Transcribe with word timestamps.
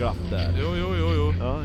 glapp 0.00 0.30
där. 0.30 0.54
Jo, 0.60 0.68
jo, 0.76 0.94
jo, 0.98 1.08
jo. 1.16 1.34
Ja. 1.38 1.62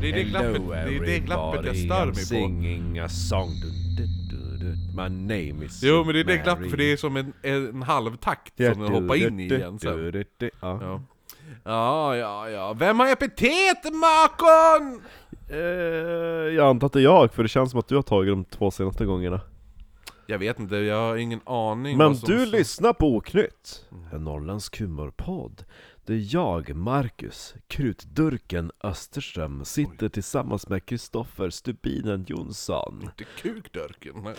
Det 0.00 0.08
är 0.08 0.12
det 0.12 0.22
glappet, 0.22 0.62
det 0.68 0.96
är 0.96 1.06
det 1.06 1.18
glappet 1.18 1.66
jag 1.66 1.76
stör 1.76 2.06
mig 2.06 2.14
på. 2.14 2.20
singing 2.20 2.98
a 2.98 3.08
song. 3.08 3.50
Du, 3.96 4.06
du, 4.30 4.58
du. 4.58 4.76
My 4.96 5.08
name 5.08 5.64
is 5.64 5.82
Jo, 5.82 6.04
men 6.04 6.14
det 6.14 6.20
är 6.20 6.24
det 6.24 6.36
glappet, 6.36 6.70
för 6.70 6.76
det 6.76 6.92
är 6.92 6.96
som 6.96 7.16
en, 7.16 7.32
en 7.42 7.82
halvtakt 7.82 8.56
som 8.56 8.82
den 8.82 8.92
hoppar 8.92 9.14
in 9.26 9.40
i 9.40 9.46
igen 9.46 9.78
sen. 9.78 10.24
Ja. 10.38 10.50
Ja. 10.60 11.00
Ja, 12.16 12.48
ja. 12.50 12.72
Vem 12.72 13.00
har 13.00 13.12
epitetmakon? 13.12 15.02
Eh, 15.50 15.58
jag 16.56 16.68
antar 16.68 16.86
att 16.86 16.92
det 16.92 17.00
är 17.00 17.04
jag, 17.04 17.32
för 17.32 17.42
det 17.42 17.48
känns 17.48 17.70
som 17.70 17.80
att 17.80 17.88
du 17.88 17.94
har 17.94 18.02
tagit 18.02 18.32
de 18.32 18.44
två 18.44 18.70
senaste 18.70 19.04
gångerna. 19.04 19.40
Jag 20.26 20.38
vet 20.38 20.58
inte, 20.58 20.76
jag 20.76 20.96
har 20.96 21.16
ingen 21.16 21.40
aning 21.44 21.98
Men 21.98 22.14
du 22.14 22.46
lyssnar 22.46 22.92
på 22.92 23.16
Oknytt, 23.16 23.84
en 24.12 24.24
norrländsk 24.24 24.80
humorpodd. 24.80 25.64
Där 26.08 26.34
jag, 26.34 26.74
Marcus, 26.74 27.54
Krutdurken 27.66 28.72
Österström, 28.80 29.64
sitter 29.64 30.08
tillsammans 30.08 30.68
med 30.68 30.86
Kristoffer 30.86 31.50
Stubinen 31.50 32.24
Jonsson. 32.28 33.00
Inte 33.02 33.24
kukdörken. 33.24 34.14
nej. 34.22 34.34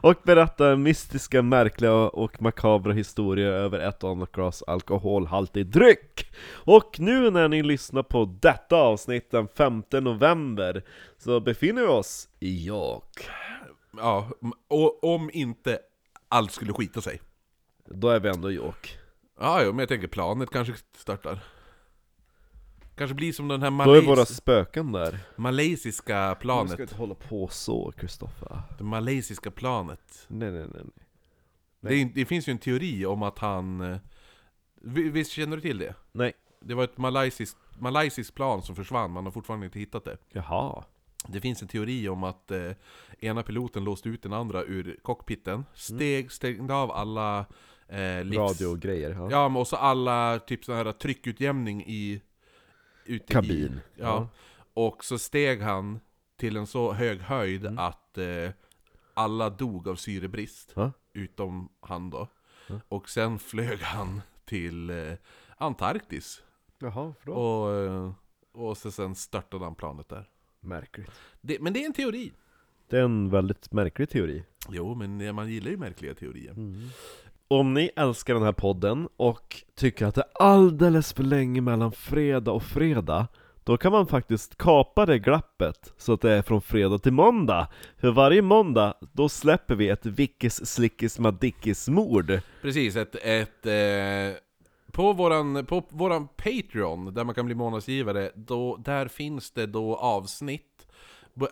och 0.02 0.14
berättar 0.22 0.76
mystiska, 0.76 1.42
märkliga 1.42 1.92
och 1.94 2.42
makabra 2.42 2.92
historier 2.92 3.50
över 3.50 3.78
ett 3.78 4.32
glas 4.32 4.62
alkoholhaltig 4.62 5.66
dryck. 5.66 6.34
Och 6.52 7.00
nu 7.00 7.30
när 7.30 7.48
ni 7.48 7.62
lyssnar 7.62 8.02
på 8.02 8.24
detta 8.40 8.76
avsnitt 8.76 9.30
den 9.30 9.48
5 9.48 9.82
november 9.92 10.84
så 11.18 11.40
befinner 11.40 11.82
vi 11.82 11.88
oss 11.88 12.28
i 12.40 12.66
York. 12.66 13.28
Ja, 13.96 14.30
och 14.68 15.04
om 15.04 15.30
inte 15.32 15.78
allt 16.28 16.52
skulle 16.52 16.72
skita 16.72 17.00
sig. 17.00 17.20
Då 17.86 18.08
är 18.08 18.20
vi 18.20 18.28
ändå 18.28 18.50
i 18.50 18.54
York. 18.54 18.98
Ja, 19.40 19.62
jo, 19.62 19.70
men 19.72 19.78
jag 19.78 19.88
tänker 19.88 20.08
planet 20.08 20.50
kanske 20.50 20.74
startar. 20.96 21.38
Kanske 22.96 23.14
blir 23.14 23.32
som 23.32 23.48
den 23.48 23.62
här 23.62 23.84
Då 23.86 23.92
är 23.94 24.02
våra 24.02 24.24
spöken 24.24 24.92
där. 24.92 25.18
malaysiska 25.36 26.28
Du 26.28 26.34
planet. 26.40 26.72
ska 26.72 26.82
inte 26.82 26.94
hålla 26.96 27.14
på 27.14 27.48
så, 27.48 27.92
Kristoffer. 27.92 28.62
Det 28.78 28.84
malaysiska 28.84 29.50
planet. 29.50 30.26
Nej, 30.28 30.50
nej, 30.50 30.60
nej. 30.74 30.82
nej. 30.84 30.92
Det, 31.80 31.94
är- 31.94 32.10
det 32.14 32.24
finns 32.24 32.48
ju 32.48 32.50
en 32.50 32.58
teori 32.58 33.06
om 33.06 33.22
att 33.22 33.38
han... 33.38 33.80
eh, 33.80 33.96
vi- 34.74 35.10
Visst 35.10 35.30
känner 35.32 35.56
du 35.56 35.62
till 35.62 35.78
det? 35.78 35.94
Nej. 36.12 36.32
Det 36.60 36.74
var 36.74 36.84
ett 36.84 36.98
malaysiskt, 36.98 37.56
malaysiskt 37.78 38.34
plan 38.34 38.62
som 38.62 38.76
försvann, 38.76 39.10
man 39.10 39.24
har 39.24 39.32
fortfarande 39.32 39.66
inte 39.66 39.78
hittat 39.78 40.04
det. 40.04 40.16
Jaha. 40.28 40.84
Det 41.28 41.40
finns 41.40 41.62
en 41.62 41.68
teori 41.68 42.08
om 42.08 42.24
att 42.24 42.50
eh, 42.50 42.70
ena 43.20 43.42
piloten 43.42 43.84
låste 43.84 44.08
ut 44.08 44.22
den 44.22 44.32
andra 44.32 44.62
ur 44.62 44.96
cockpiten, 45.02 45.64
steg, 45.74 46.32
stängde 46.32 46.74
av 46.74 46.90
alla 46.90 47.46
eh, 47.88 48.24
livs... 48.24 48.38
Radio 48.38 48.66
och 48.66 48.80
grejer. 48.80 49.10
Ja. 49.10 49.28
Ja, 49.30 49.48
men 49.48 49.60
också 49.62 49.76
alla 49.76 50.38
typ 50.38 50.64
sån 50.64 50.74
här 50.76 50.92
tryckutjämning 50.92 51.84
i... 51.86 52.22
Ute 53.04 53.32
Kabin. 53.32 53.72
I, 53.72 54.00
ja. 54.00 54.28
Och 54.74 55.04
så 55.04 55.18
steg 55.18 55.62
han 55.62 56.00
till 56.36 56.56
en 56.56 56.66
så 56.66 56.92
hög 56.92 57.20
höjd 57.20 57.66
Mm. 57.66 57.78
att 57.78 58.18
eh, 58.18 58.50
alla 59.14 59.50
dog 59.50 59.88
av 59.88 59.96
syrebrist. 59.96 60.72
Ja. 60.76 60.92
Utom 61.12 61.68
han 61.80 62.10
då. 62.10 62.28
Ja. 62.66 62.80
Och 62.88 63.08
sen 63.08 63.38
flög 63.38 63.80
han 63.80 64.22
till 64.44 64.90
eh, 64.90 65.12
Antarktis. 65.56 66.42
Jaha, 66.78 67.14
för 67.20 67.26
då? 67.26 67.32
Och, 67.32 67.74
eh, 67.74 68.12
och 68.52 68.78
så 68.78 68.90
sen 68.90 69.14
störtade 69.14 69.64
han 69.64 69.74
planet 69.74 70.08
där. 70.08 70.28
Märkligt. 70.60 71.10
Det, 71.40 71.58
men 71.60 71.72
det 71.72 71.82
är 71.82 71.86
en 71.86 71.92
teori. 71.92 72.32
Det 72.88 72.98
är 72.98 73.02
en 73.02 73.30
väldigt 73.30 73.72
märklig 73.72 74.10
teori. 74.10 74.44
Jo, 74.70 74.94
men 74.94 75.34
man 75.34 75.50
gillar 75.50 75.70
ju 75.70 75.76
märkliga 75.76 76.14
teorier. 76.14 76.52
Mm. 76.52 76.88
Om 77.48 77.74
ni 77.74 77.90
älskar 77.96 78.34
den 78.34 78.42
här 78.42 78.52
podden 78.52 79.08
och 79.16 79.62
tycker 79.74 80.06
att 80.06 80.14
det 80.14 80.20
är 80.20 80.42
alldeles 80.42 81.12
för 81.12 81.22
länge 81.22 81.60
mellan 81.60 81.92
fredag 81.92 82.52
och 82.52 82.62
fredag 82.62 83.26
Då 83.64 83.76
kan 83.76 83.92
man 83.92 84.06
faktiskt 84.06 84.58
kapa 84.58 85.06
det 85.06 85.18
glappet 85.18 85.92
så 85.96 86.12
att 86.12 86.20
det 86.20 86.32
är 86.32 86.42
från 86.42 86.62
fredag 86.62 86.98
till 86.98 87.12
måndag. 87.12 87.68
För 88.00 88.10
varje 88.10 88.42
måndag, 88.42 88.94
då 89.12 89.28
släpper 89.28 89.74
vi 89.74 89.88
ett 89.88 90.06
'Vickis 90.06 90.66
Slickis 90.66 91.18
Madickis' 91.18 91.90
mord. 91.90 92.40
Precis, 92.62 92.96
ett, 92.96 93.14
ett 93.14 93.66
eh, 93.66 94.38
på, 94.92 95.12
våran, 95.12 95.66
på 95.66 95.82
våran 95.90 96.28
Patreon, 96.28 97.14
där 97.14 97.24
man 97.24 97.34
kan 97.34 97.46
bli 97.46 97.54
månadsgivare, 97.54 98.30
då, 98.34 98.76
där 98.76 99.08
finns 99.08 99.50
det 99.50 99.66
då 99.66 99.96
avsnitt, 99.96 100.83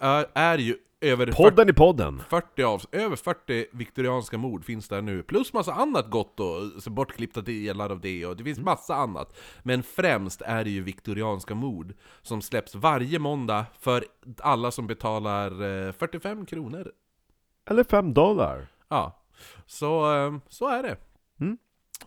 är, 0.00 0.26
är 0.34 0.58
ju 0.58 0.76
över 1.00 1.26
40, 1.26 1.36
Podden 1.36 1.68
i 1.68 1.72
podden! 1.72 2.22
40 2.28 2.62
av, 2.62 2.82
över 2.92 3.16
40 3.16 3.66
viktorianska 3.72 4.38
mord 4.38 4.64
finns 4.64 4.88
där 4.88 5.02
nu, 5.02 5.22
plus 5.22 5.52
massa 5.52 5.72
annat 5.72 6.10
gott 6.10 6.40
och 6.40 6.82
så 6.82 6.90
bortklippta 6.90 7.40
delar 7.40 7.90
av 7.90 8.00
det, 8.00 8.26
och 8.26 8.36
det 8.36 8.44
finns 8.44 8.58
massa 8.58 8.94
annat. 8.94 9.36
Men 9.62 9.82
främst 9.82 10.42
är 10.42 10.64
det 10.64 10.70
ju 10.70 10.82
viktorianska 10.82 11.54
mord, 11.54 11.94
som 12.22 12.42
släpps 12.42 12.74
varje 12.74 13.18
måndag 13.18 13.66
för 13.80 14.04
alla 14.38 14.70
som 14.70 14.86
betalar 14.86 15.50
eh, 15.86 15.92
45 15.92 16.46
kronor. 16.46 16.92
Eller 17.70 17.84
fem 17.84 18.14
dollar 18.14 18.66
Ja, 18.88 19.22
så, 19.66 20.14
eh, 20.14 20.34
så 20.48 20.68
är 20.68 20.82
det. 20.82 20.96
Mm. 21.40 21.58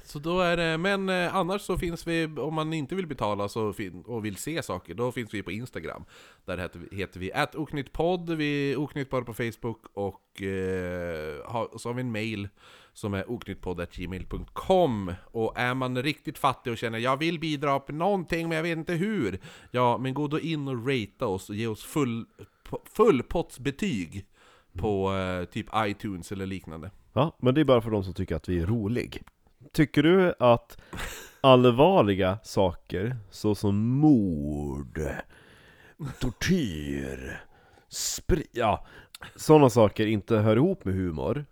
Så 0.03 0.19
då 0.19 0.39
är 0.39 0.57
det, 0.57 0.77
men 0.77 1.09
eh, 1.09 1.35
annars 1.35 1.61
så 1.61 1.77
finns 1.77 2.07
vi, 2.07 2.25
om 2.25 2.53
man 2.53 2.73
inte 2.73 2.95
vill 2.95 3.07
betala 3.07 3.49
så 3.49 3.73
fin, 3.73 4.03
och 4.07 4.25
vill 4.25 4.35
se 4.35 4.63
saker, 4.63 4.93
då 4.93 5.11
finns 5.11 5.33
vi 5.33 5.43
på 5.43 5.51
Instagram. 5.51 6.05
Där 6.45 6.57
heter 6.57 6.79
vi, 6.79 6.97
heter 6.97 7.19
vi 7.19 7.31
oknyttpodd, 7.53 8.29
vi 8.29 8.71
är 8.71 8.77
oknytt 8.77 9.09
bara 9.09 9.23
på 9.23 9.33
Facebook 9.33 9.85
och 9.93 10.41
eh, 10.41 11.45
har, 11.45 11.77
så 11.77 11.89
har 11.89 11.93
vi 11.93 12.01
en 12.01 12.11
mail 12.11 12.49
som 12.93 13.13
är 13.13 13.31
oknyttpodd.gmail.com 13.31 15.13
Och 15.23 15.53
är 15.59 15.73
man 15.73 16.03
riktigt 16.03 16.37
fattig 16.37 16.73
och 16.73 16.77
känner 16.77 16.99
jag 16.99 17.17
vill 17.17 17.39
bidra 17.39 17.79
på 17.79 17.91
någonting 17.91 18.49
men 18.49 18.55
jag 18.55 18.63
vet 18.63 18.77
inte 18.77 18.93
hur 18.93 19.39
Ja, 19.71 19.97
men 19.97 20.13
gå 20.13 20.27
då 20.27 20.39
in 20.39 20.67
och 20.67 20.87
ratea 20.87 21.27
oss 21.27 21.49
och 21.49 21.55
ge 21.55 21.67
oss 21.67 21.83
full, 21.83 22.25
fullpottsbetyg 22.95 24.25
på 24.77 25.13
eh, 25.13 25.45
typ 25.45 25.67
iTunes 25.75 26.31
eller 26.31 26.45
liknande. 26.45 26.91
Ja, 27.13 27.37
men 27.39 27.55
det 27.55 27.61
är 27.61 27.65
bara 27.65 27.81
för 27.81 27.91
de 27.91 28.03
som 28.03 28.13
tycker 28.13 28.35
att 28.35 28.49
vi 28.49 28.59
är 28.59 28.65
rolig 28.65 29.23
Tycker 29.73 30.03
du 30.03 30.33
att 30.39 30.77
allvarliga 31.41 32.39
saker, 32.43 33.17
såsom 33.29 33.87
mord, 33.87 34.99
tortyr, 36.19 37.41
spri... 37.89 38.47
ja, 38.51 38.85
sådana 39.35 39.69
saker 39.69 40.07
inte 40.07 40.37
hör 40.37 40.55
ihop 40.55 40.85
med 40.85 40.93
humor 40.93 41.45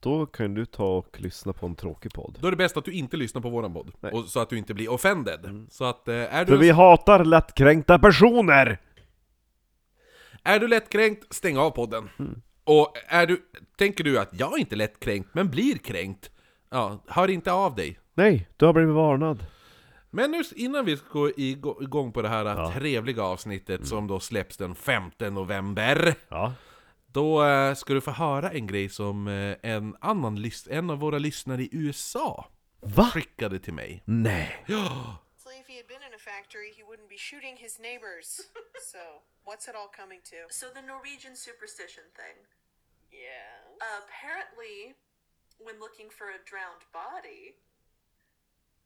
Då 0.00 0.26
kan 0.26 0.54
du 0.54 0.66
ta 0.66 0.96
och 0.96 1.20
lyssna 1.20 1.52
på 1.52 1.66
en 1.66 1.76
tråkig 1.76 2.12
podd 2.12 2.38
Då 2.40 2.46
är 2.46 2.50
det 2.50 2.56
bäst 2.56 2.76
att 2.76 2.84
du 2.84 2.92
inte 2.92 3.16
lyssnar 3.16 3.42
på 3.42 3.50
våran 3.50 3.74
podd, 3.74 3.92
Nej. 4.00 4.12
och, 4.12 4.24
så 4.24 4.40
att 4.40 4.50
du 4.50 4.58
inte 4.58 4.74
blir 4.74 4.90
offended. 4.90 5.66
Så 5.70 5.84
att, 5.84 6.08
eh, 6.08 6.14
är, 6.14 6.44
För 6.44 6.52
du, 6.52 6.58
vi 6.58 6.70
hatar 6.70 7.24
lättkränkta 7.24 7.98
personer! 7.98 8.80
är 10.44 10.58
du 10.58 10.68
lättkränkt, 10.68 11.34
stäng 11.34 11.58
av 11.58 11.70
podden. 11.70 12.08
Och 12.64 12.92
är 13.08 13.26
du, 13.26 13.42
tänker 13.76 14.04
du 14.04 14.18
att 14.18 14.28
jag 14.32 14.52
är 14.54 14.58
inte 14.58 14.76
lättkränkt, 14.76 15.28
men 15.32 15.50
blir 15.50 15.78
kränkt, 15.78 16.30
ja, 16.72 16.98
hör 17.08 17.30
inte 17.30 17.52
av 17.52 17.74
dig. 17.74 17.98
Nej, 18.14 18.48
du 18.56 18.66
har 18.66 18.72
blivit 18.72 18.94
varnad 18.94 19.46
Men 20.10 20.30
nu 20.30 20.42
innan 20.56 20.84
vi 20.84 20.98
går 21.12 21.32
igå- 21.36 21.82
igång 21.82 22.12
på 22.12 22.22
det 22.22 22.28
här 22.28 22.44
Ja. 22.44 22.72
trevliga 22.72 23.22
avsnittet 23.22 23.86
som 23.86 24.06
då 24.06 24.20
släpps 24.20 24.56
den 24.56 24.74
5 24.74 25.10
november 25.30 26.14
Ja 26.28 26.52
Då 27.06 27.44
eh, 27.44 27.74
ska 27.74 27.94
du 27.94 28.00
få 28.00 28.10
höra 28.10 28.50
en 28.50 28.66
grej 28.66 28.88
som 28.88 29.28
eh, 29.28 29.56
en 29.62 29.96
annan 30.00 30.50
en 30.70 30.90
av 30.90 30.98
våra 30.98 31.18
lyssnare 31.18 31.62
i 31.62 31.68
USA 31.72 32.46
Va? 32.80 33.04
skickade 33.14 33.58
till 33.58 33.74
mig. 33.74 34.02
Nej! 34.04 34.56
Ja, 34.66 35.18
So 35.42 35.48
if 35.50 35.66
he 35.68 35.76
had 35.80 35.86
been 35.92 36.02
in 36.08 36.14
a 36.14 36.22
factory, 36.32 36.68
he 36.78 36.82
wouldn't 36.88 37.08
be 37.08 37.18
shooting 37.30 37.56
his 37.56 37.78
neighbors. 37.88 38.28
so, 38.92 39.02
what's 39.48 39.64
it 39.70 39.74
all 39.80 39.90
coming 40.00 40.20
to? 40.32 40.38
So 40.60 40.66
the 40.78 40.82
Norwegian 40.92 41.34
superstition 41.46 42.04
thing. 42.20 42.36
Yeah. 43.26 43.52
Apparently, 44.02 44.94
when 45.64 45.80
looking 45.80 46.10
for 46.10 46.30
a 46.30 46.42
drowned 46.44 46.86
body, 46.92 47.58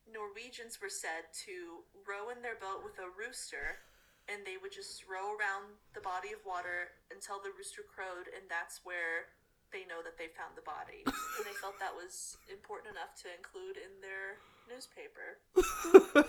Norwegians 0.06 0.78
were 0.78 0.92
said 0.92 1.28
to 1.48 1.82
row 2.06 2.30
in 2.30 2.40
their 2.40 2.56
boat 2.56 2.86
with 2.86 2.96
a 3.02 3.10
rooster, 3.10 3.82
and 4.30 4.46
they 4.46 4.58
would 4.58 4.70
just 4.70 5.02
row 5.06 5.34
around 5.34 5.74
the 5.94 6.04
body 6.04 6.30
of 6.30 6.42
water 6.46 6.94
until 7.10 7.42
the 7.42 7.50
rooster 7.54 7.82
crowed, 7.82 8.30
and 8.30 8.46
that's 8.46 8.86
where 8.86 9.34
they 9.74 9.82
know 9.90 10.02
that 10.06 10.14
they 10.14 10.30
found 10.30 10.54
the 10.54 10.62
body. 10.62 11.02
and 11.06 11.42
they 11.42 11.56
felt 11.58 11.78
that 11.82 11.94
was 11.94 12.38
important 12.46 12.94
enough 12.94 13.18
to 13.22 13.28
include 13.34 13.76
in 13.76 13.98
their. 13.98 14.38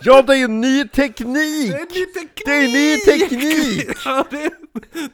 Ja, 0.00 0.22
det 0.22 0.32
är 0.32 0.36
ju 0.36 0.48
ny 0.48 0.88
teknik! 0.88 1.72
det 1.72 1.78
är 1.80 1.88
ny 1.98 2.06
teknik! 2.06 2.42
Det 2.46 2.52
är 2.52 2.68
ny 2.68 2.96
teknik! 2.98 3.98
ja, 4.04 4.24
det, 4.30 4.50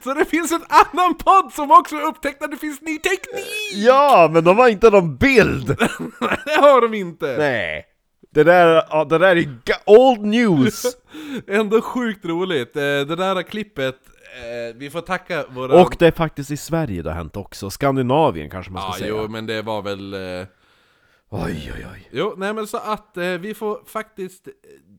så 0.03 0.13
det 0.13 0.25
finns 0.25 0.51
en 0.51 0.63
annan 0.69 1.15
podd 1.17 1.53
som 1.53 1.71
också 1.71 1.99
upptäckt 1.99 2.43
att 2.43 2.51
det 2.51 2.57
finns 2.57 2.81
ny 2.81 2.97
teknik! 2.97 3.73
Ja, 3.73 4.29
men 4.33 4.43
de 4.43 4.57
har 4.57 4.69
inte 4.69 4.89
någon 4.89 5.17
bild! 5.17 5.67
det 6.45 6.55
har 6.61 6.81
de 6.81 6.93
inte! 6.93 7.35
Nej! 7.37 7.85
Det 8.33 8.43
där, 8.43 8.83
ja, 8.89 9.05
det 9.05 9.17
där 9.17 9.35
är 9.35 9.59
old 9.85 10.21
news! 10.21 10.85
Ändå 11.47 11.81
sjukt 11.81 12.25
roligt. 12.25 12.75
Eh, 12.75 12.81
Det 12.81 13.15
där 13.15 13.43
klippet, 13.43 13.95
eh, 14.35 14.75
vi 14.75 14.89
får 14.89 15.01
tacka 15.01 15.45
våra... 15.49 15.81
Och 15.81 15.95
det 15.99 16.07
är 16.07 16.11
faktiskt 16.11 16.51
i 16.51 16.57
Sverige 16.57 17.01
det 17.01 17.09
har 17.09 17.17
hänt 17.17 17.37
också, 17.37 17.69
Skandinavien 17.69 18.49
kanske 18.49 18.71
man 18.71 18.81
ska 18.81 18.91
Ja, 18.91 18.97
säga 18.97 19.21
jo, 19.21 19.27
men 19.27 19.45
det 19.45 19.61
var 19.61 19.81
väl... 19.81 20.13
eh, 21.31 21.43
Oj 21.45 21.71
oj 21.75 21.85
oj 21.93 22.09
Jo, 22.11 22.33
nej 22.37 22.53
men 22.53 22.67
så 22.67 22.77
att 22.77 23.17
eh, 23.17 23.37
vi 23.37 23.53
får 23.53 23.83
faktiskt... 23.85 24.47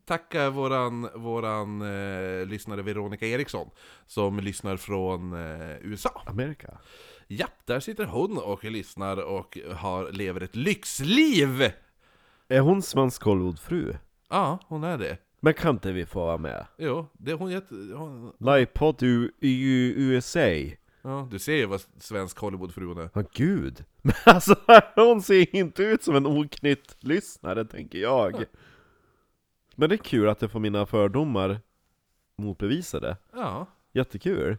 tacka 0.06 0.50
våran, 0.50 1.08
våran 1.14 1.82
eh, 1.82 2.46
lyssnare 2.46 2.82
Veronica 2.82 3.26
Eriksson, 3.26 3.70
som 4.06 4.40
lyssnar 4.40 4.76
från 4.76 5.32
eh, 5.32 5.76
USA. 5.80 6.22
Amerika. 6.26 6.78
Ja, 7.26 7.46
där 7.64 7.80
sitter 7.80 8.04
hon 8.04 8.38
och 8.38 8.64
lyssnar 8.64 9.16
och 9.16 9.58
har, 9.74 10.12
lever 10.12 10.40
ett 10.40 10.56
lyxliv! 10.56 11.72
Är 12.48 12.60
hon 12.60 12.82
svensk 12.82 13.22
Hollywoodfru? 13.22 13.94
Ja, 14.30 14.58
hon 14.68 14.84
är 14.84 14.98
det. 14.98 15.18
Men 15.40 15.54
kan 15.54 15.74
inte 15.74 15.92
vi 15.92 16.06
få 16.06 16.18
vara 16.20 16.38
med? 16.38 16.66
Jo, 16.78 17.06
det 17.12 17.32
hon, 17.32 17.62
hon 17.94 18.32
Livepodd 18.38 19.02
i 19.40 19.92
USA? 19.96 20.76
Ja, 21.06 21.28
Du 21.30 21.38
ser 21.38 21.56
ju 21.56 21.66
vad 21.66 21.80
svensk 21.98 22.38
Hollywoodfru 22.38 22.86
hon 22.86 22.98
är. 22.98 23.10
Ja 23.14 23.22
gud, 23.32 23.84
men 24.02 24.14
alltså 24.24 24.56
hon 24.94 25.22
ser 25.22 25.56
inte 25.56 25.82
ut 25.82 26.02
som 26.02 26.16
en 26.16 26.26
oknytt 26.26 26.96
lyssnare 27.00 27.64
tänker 27.64 27.98
jag 27.98 28.44
Men 29.74 29.88
det 29.88 29.94
är 29.94 30.04
kul 30.04 30.28
att 30.28 30.42
jag 30.42 30.50
får 30.50 30.60
mina 30.60 30.86
fördomar 30.86 31.60
motbevisade 32.38 33.16
Ja, 33.32 33.66
Jättekul! 33.92 34.56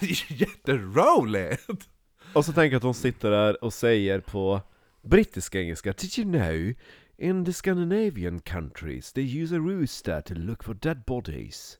jätteroligt! 0.28 1.88
Och 2.34 2.44
så 2.44 2.52
tänker 2.52 2.72
jag 2.72 2.76
att 2.76 2.82
hon 2.82 2.94
sitter 2.94 3.30
där 3.30 3.64
och 3.64 3.72
säger 3.72 4.20
på 4.20 4.60
brittiska 5.02 5.60
engelska 5.60 5.92
Did 5.92 6.18
you 6.18 6.32
know 6.32 6.74
in 7.18 7.44
the 7.44 7.52
Scandinavian 7.52 8.40
countries 8.40 9.12
they 9.12 9.42
use 9.42 9.56
a 9.56 9.58
rooster 9.58 10.20
to 10.20 10.34
look 10.34 10.64
for 10.64 10.74
dead 10.74 11.04
bodies? 11.06 11.78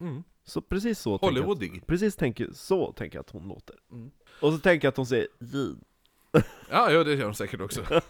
Mm. 0.00 0.22
Så 0.44 0.60
precis 0.60 0.98
så 0.98 1.18
tänker 1.18 1.36
jag, 1.36 1.46
Hollywoodig. 1.46 1.86
precis 1.86 2.16
tänker, 2.16 2.48
så 2.52 2.92
tänker 2.92 3.18
jag 3.18 3.20
att 3.22 3.30
hon 3.30 3.48
låter 3.48 3.76
Mm. 3.92 4.10
Och 4.40 4.52
så 4.52 4.58
tänker 4.58 4.86
jag 4.86 4.90
att 4.92 4.96
hon 4.96 5.06
säger 5.06 5.26
vin 5.38 5.84
Ja, 6.70 6.90
ja, 6.90 7.04
det 7.04 7.14
gör 7.14 7.24
hon 7.24 7.34
säkert 7.34 7.60
också. 7.60 7.82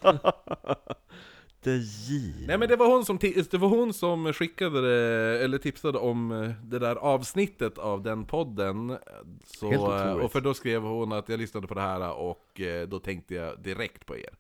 Det 1.63 1.71
är 1.71 2.09
vin 2.09 2.47
Nej 2.47 2.59
men 2.59 2.69
det 2.69 2.77
var 2.77 2.87
hon 2.87 3.05
som, 3.05 3.19
det 3.51 3.55
var 3.55 3.69
hon 3.69 3.93
som 3.95 4.33
skickade 4.33 4.81
det, 4.81 5.45
eller 5.45 5.59
tipsade 5.59 5.99
om 5.99 6.33
eh, 6.33 6.51
det 6.65 6.79
där 6.79 6.97
avsnittet 6.97 7.79
av 7.79 8.03
den 8.03 8.25
podden. 8.25 8.99
Så, 9.45 9.71
Helt 9.71 9.83
eh, 9.83 9.89
otroligt. 9.89 10.25
och 10.25 10.33
för 10.33 10.41
då 10.41 10.55
skrev 10.55 10.83
hon 10.83 11.13
att 11.13 11.29
jag 11.29 11.41
lyssnade 11.41 11.67
på 11.67 11.75
det 11.75 11.81
här 11.81 12.13
och 12.13 12.61
eh, 12.61 12.89
då 12.89 12.99
tänkte 12.99 13.35
jag 13.35 13.61
direkt 13.63 14.07
på 14.07 14.17
er. 14.17 14.35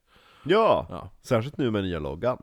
Ja, 0.44 0.86
Ja, 0.90 1.10
särskilt 1.22 1.56
nu 1.56 1.70
med 1.70 1.84
nya 1.84 1.98
loggan 1.98 2.38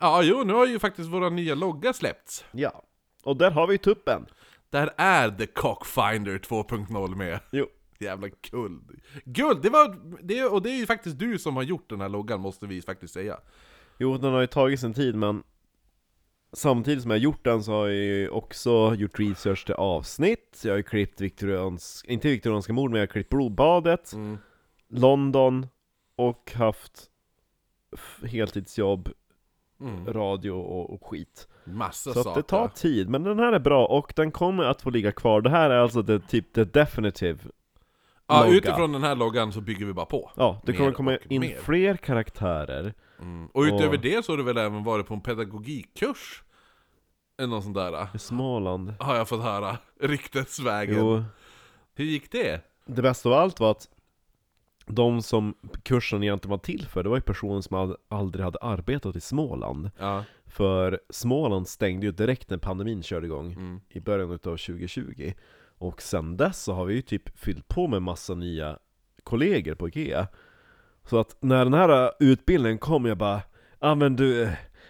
ja 0.00 0.22
jo, 0.22 0.42
nu 0.44 0.52
har 0.52 0.66
ju 0.66 0.78
faktiskt 0.78 1.08
våra 1.08 1.28
nya 1.28 1.54
logga 1.54 1.92
släppts. 1.92 2.44
Ja, 2.52 2.82
och 3.22 3.36
där 3.36 3.50
har 3.50 3.66
vi 3.66 3.78
tuppen 3.78 4.26
Där 4.70 4.90
är 4.96 5.30
The 5.30 5.46
Cockfinder 5.46 6.38
2.0 6.38 7.14
med. 7.14 7.40
Jo, 7.52 7.66
Jävla 7.98 8.28
guld. 8.50 9.00
Guld! 9.24 9.62
Det 9.62 9.70
var, 9.70 9.96
det, 10.22 10.44
och 10.44 10.62
det 10.62 10.70
är 10.70 10.76
ju 10.76 10.86
faktiskt 10.86 11.18
du 11.18 11.38
som 11.38 11.56
har 11.56 11.62
gjort 11.62 11.90
den 11.90 12.00
här 12.00 12.08
loggan, 12.08 12.40
måste 12.40 12.66
vi 12.66 12.82
faktiskt 12.82 13.14
säga. 13.14 13.40
jo 13.98 14.18
den 14.18 14.32
har 14.32 14.40
ju 14.40 14.46
tagit 14.46 14.80
sin 14.80 14.94
tid 14.94 15.14
men 15.14 15.42
Samtidigt 16.52 17.02
som 17.02 17.10
jag 17.10 17.18
har 17.18 17.22
gjort 17.22 17.44
den 17.44 17.62
så 17.62 17.72
har 17.72 17.86
jag 17.86 17.96
ju 17.96 18.28
också 18.28 18.94
gjort 18.94 19.18
research 19.18 19.66
till 19.66 19.74
avsnitt 19.74 20.60
Jag 20.64 20.72
har 20.72 20.76
ju 20.76 20.82
klippt 20.82 21.20
viktoriansk, 21.20 22.06
inte 22.06 22.28
viktorianska 22.28 22.72
mord 22.72 22.90
men 22.90 23.00
jag 23.00 23.06
har 23.06 23.12
klippt 23.12 23.30
blodbadet 23.30 24.12
Mm. 24.12 24.38
London 24.88 25.66
och 26.16 26.52
haft 26.54 27.10
heltidsjobb, 28.24 29.08
Mm. 29.80 30.12
radio 30.12 30.50
och, 30.50 30.90
och 30.94 31.06
skit 31.06 31.48
Massa 31.64 32.12
Så 32.12 32.18
att 32.18 32.24
saker. 32.24 32.40
det 32.40 32.46
tar 32.48 32.68
tid, 32.68 33.08
men 33.08 33.22
den 33.24 33.38
här 33.38 33.52
är 33.52 33.58
bra 33.58 33.86
och 33.86 34.12
den 34.16 34.30
kommer 34.30 34.64
att 34.64 34.82
få 34.82 34.90
ligga 34.90 35.12
kvar 35.12 35.40
Det 35.40 35.50
här 35.50 35.70
är 35.70 35.78
alltså 35.78 36.02
det, 36.02 36.20
typ 36.20 36.52
the 36.52 36.64
definitive 36.64 37.38
Ja, 38.26 38.44
logga. 38.44 38.56
utifrån 38.56 38.92
den 38.92 39.02
här 39.02 39.14
loggan 39.14 39.52
så 39.52 39.60
bygger 39.60 39.86
vi 39.86 39.92
bara 39.92 40.06
på. 40.06 40.30
Ja, 40.36 40.60
det 40.64 40.72
kommer 40.72 40.88
Mer 40.88 40.94
komma 40.94 41.18
in 41.28 41.40
mer. 41.40 41.56
fler 41.62 41.96
karaktärer 41.96 42.94
Mm. 43.20 43.46
Och 43.46 43.62
utöver 43.62 43.96
Och- 43.96 44.00
det 44.02 44.24
så 44.24 44.32
har 44.32 44.36
du 44.36 44.42
väl 44.42 44.56
även 44.58 44.84
varit 44.84 45.06
på 45.06 45.14
en 45.14 45.20
pedagogikkurs? 45.20 46.42
Eller 47.38 47.48
något 47.48 47.64
sånt 47.64 47.76
där, 47.76 48.08
i 48.14 48.18
Småland 48.18 48.94
har 49.00 49.16
jag 49.16 49.28
fått 49.28 49.42
höra. 49.42 49.76
Ryktesvägen. 50.00 50.96
Jo, 50.98 51.24
Hur 51.94 52.04
gick 52.04 52.32
det? 52.32 52.60
det 52.86 53.02
bästa 53.02 53.28
av 53.28 53.34
allt 53.34 53.60
var 53.60 53.70
att 53.70 53.88
de 54.88 55.22
som 55.22 55.54
kursen 55.82 56.22
egentligen 56.22 56.50
var 56.50 56.58
till 56.58 56.86
för, 56.86 57.02
det 57.02 57.08
var 57.08 57.16
ju 57.16 57.20
personer 57.22 57.60
som 57.60 57.96
aldrig 58.08 58.44
hade 58.44 58.58
arbetat 58.58 59.16
i 59.16 59.20
Småland 59.20 59.90
Ja. 59.98 60.24
För 60.46 61.00
Småland 61.10 61.68
stängde 61.68 62.06
ju 62.06 62.12
direkt 62.12 62.50
när 62.50 62.58
pandemin 62.58 63.02
körde 63.02 63.26
igång 63.26 63.52
Mm. 63.52 63.80
i 63.88 64.00
början 64.00 64.30
utav 64.30 64.56
2020 64.56 65.32
Och 65.78 66.02
sen 66.02 66.36
dess 66.36 66.62
så 66.62 66.72
har 66.72 66.84
vi 66.84 66.94
ju 66.94 67.02
typ 67.02 67.38
fyllt 67.38 67.68
på 67.68 67.86
med 67.88 68.02
massa 68.02 68.34
nya 68.34 68.78
kollegor 69.24 69.74
på 69.74 69.88
IKEA 69.88 70.28
Så 71.04 71.18
att 71.20 71.36
när 71.40 71.64
den 71.64 71.74
här 71.74 72.04
äh, 72.04 72.10
utbildningen 72.20 72.78
kom 72.78 73.04
jag 73.06 73.18
bara 73.18 73.40
Ja 73.80 73.90
ah, 73.90 73.94
men 73.94 74.16
du, 74.16 74.48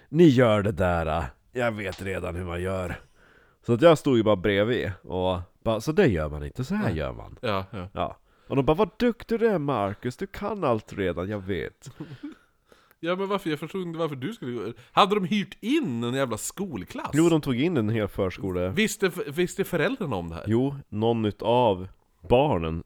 ni 0.08 0.24
gör 0.28 0.62
det 0.62 0.72
där, 0.72 1.06
äh. 1.18 1.24
jag 1.52 1.72
vet 1.72 2.02
redan 2.02 2.36
hur 2.36 2.44
man 2.44 2.62
gör 2.62 2.96
Så 3.66 3.72
att 3.72 3.82
jag 3.82 3.98
stod 3.98 4.16
ju 4.16 4.22
bara 4.22 4.36
bredvid 4.36 4.92
och 5.02 5.40
bara, 5.64 5.80
så 5.80 5.92
det 5.92 6.06
gör 6.06 6.28
man 6.28 6.44
inte, 6.44 6.64
så 6.64 6.74
här 6.74 6.90
gör 6.90 7.12
man 7.12 7.38
Ja, 7.42 7.64
ja. 7.70 7.88
Ja 7.92 8.16
Och 8.48 8.56
de 8.56 8.64
bara 8.64 8.74
'Vad 8.74 8.90
duktig 8.98 9.40
du 9.40 9.46
är 9.48 9.58
Marcus, 9.58 10.16
du 10.16 10.26
kan 10.26 10.64
allt 10.64 10.92
redan, 10.92 11.28
jag 11.28 11.40
vet' 11.40 11.90
Ja 13.00 13.16
men 13.16 13.28
varför, 13.28 13.50
jag 13.50 13.58
förstod 13.58 13.82
inte 13.82 13.98
varför 13.98 14.16
du 14.16 14.32
skulle 14.32 14.52
gå 14.52 14.72
Hade 14.92 15.14
de 15.14 15.24
hyrt 15.24 15.56
in 15.60 16.04
en 16.04 16.14
jävla 16.14 16.36
skolklass? 16.38 17.10
Jo, 17.12 17.28
de 17.28 17.40
tog 17.40 17.60
in 17.60 17.76
en 17.76 17.88
hel 17.88 18.08
förskola 18.08 18.68
Visste, 18.68 19.10
visste 19.26 19.64
föräldrarna 19.64 20.16
om 20.16 20.28
det 20.28 20.34
här? 20.34 20.44
Jo, 20.46 20.74
någon 20.88 21.24
utav 21.24 21.88
barnen 22.28 22.82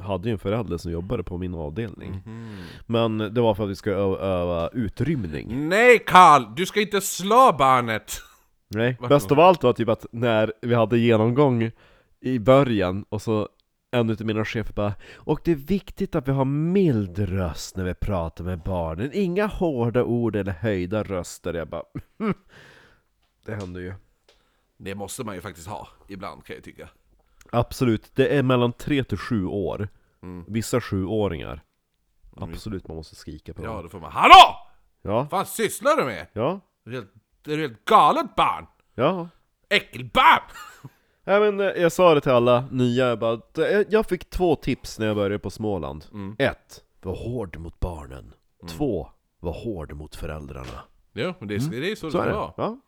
hade 0.00 0.28
ju 0.28 0.32
en 0.32 0.38
förälder 0.38 0.76
som 0.78 0.92
jobbade 0.92 1.22
på 1.22 1.38
min 1.38 1.54
avdelning 1.54 2.22
Mhm. 2.26 2.56
Men 2.86 3.18
det 3.18 3.40
var 3.40 3.54
för 3.54 3.64
att 3.64 3.70
vi 3.70 3.76
ska 3.76 3.90
öva, 3.90 4.18
öva 4.18 4.68
utrymning 4.68 5.68
Nej 5.68 5.98
Karl! 6.06 6.42
Du 6.56 6.66
ska 6.66 6.80
inte 6.80 7.00
slå 7.00 7.54
barnet! 7.58 8.12
Nej, 8.68 8.96
Vart 9.00 9.08
bäst 9.08 9.28
då? 9.28 9.34
av 9.34 9.40
allt 9.40 9.62
var 9.62 9.72
typ 9.72 9.88
att 9.88 10.06
när 10.12 10.52
vi 10.62 10.74
hade 10.74 10.98
genomgång 10.98 11.70
i 12.20 12.38
början 12.38 13.04
och 13.08 13.22
så 13.22 13.48
en 13.94 14.10
utav 14.10 14.26
mina 14.26 14.44
chefer 14.44 14.72
bara 14.74 14.94
Och 15.16 15.40
det 15.44 15.50
är 15.52 15.56
viktigt 15.56 16.14
att 16.14 16.28
vi 16.28 16.32
har 16.32 16.44
mild 16.44 17.18
röst 17.18 17.76
när 17.76 17.84
vi 17.84 17.94
pratar 17.94 18.44
med 18.44 18.58
barnen 18.58 19.10
Inga 19.12 19.46
hårda 19.46 20.04
ord 20.04 20.36
eller 20.36 20.52
höjda 20.52 21.02
röster 21.02 21.54
Jag 21.54 21.68
bara 21.68 21.82
Det 23.46 23.54
händer 23.54 23.80
ju 23.80 23.94
Det 24.76 24.94
måste 24.94 25.24
man 25.24 25.34
ju 25.34 25.40
faktiskt 25.40 25.66
ha, 25.68 25.88
ibland 26.08 26.44
kan 26.44 26.54
jag 26.56 26.64
tycka. 26.64 26.88
Absolut, 27.52 28.10
det 28.14 28.28
är 28.28 28.42
mellan 28.42 28.72
3 28.72 29.04
till 29.04 29.18
7 29.18 29.46
år 29.46 29.88
Mm. 30.22 30.44
Vissa 30.48 30.80
sjuåringar 30.80 31.62
Absolut, 32.36 32.88
man 32.88 32.96
måste 32.96 33.14
skrika 33.16 33.54
på 33.54 33.64
Ja, 33.64 33.72
dem 33.72 33.82
då 33.82 33.88
får 33.88 34.00
man 34.00 34.12
HALLÅ! 34.12 34.56
Ja, 35.02 35.14
Vad 35.20 35.30
fan 35.30 35.46
sysslar 35.46 35.96
du 35.96 36.04
med? 36.04 36.26
ja, 36.32 36.60
Det 36.84 36.90
är 36.90 36.94
helt, 36.94 37.12
det 37.44 37.52
är 37.52 37.58
helt 37.58 37.84
galet 37.84 38.34
barn! 38.36 38.66
ja 38.94 39.28
Äckelbarn! 39.68 40.42
Ja 41.24 41.40
men 41.40 41.60
eh, 41.60 41.66
jag 41.66 41.92
sa 41.92 42.14
det 42.14 42.20
till 42.20 42.32
alla 42.32 42.64
nya, 42.70 43.06
jag 43.08 43.18
bara, 43.18 43.40
jag 43.88 44.06
fick 44.06 44.30
två 44.30 44.56
tips 44.56 44.98
när 44.98 45.06
jag 45.06 45.16
började 45.16 45.38
på 45.38 45.50
Småland 45.50 46.04
Mm. 46.12 46.36
Ett, 46.38 46.84
var 47.02 47.16
hård 47.16 47.56
mot 47.56 47.80
barnen 47.80 48.32
Två, 48.68 49.08
var 49.40 49.52
hård 49.52 49.92
mot 49.92 50.16
föräldrarna 50.16 50.80
Ja, 51.12 51.34
men 51.38 51.48
det 51.48 51.54
är, 51.54 51.80
det 51.80 51.90
är 51.90 51.96
så, 51.96 52.06
Mm. 52.06 52.12
Så 52.12 52.18
det 52.18 52.24
ska 52.24 52.38
vara. 52.38 52.52
ja. 52.56 52.78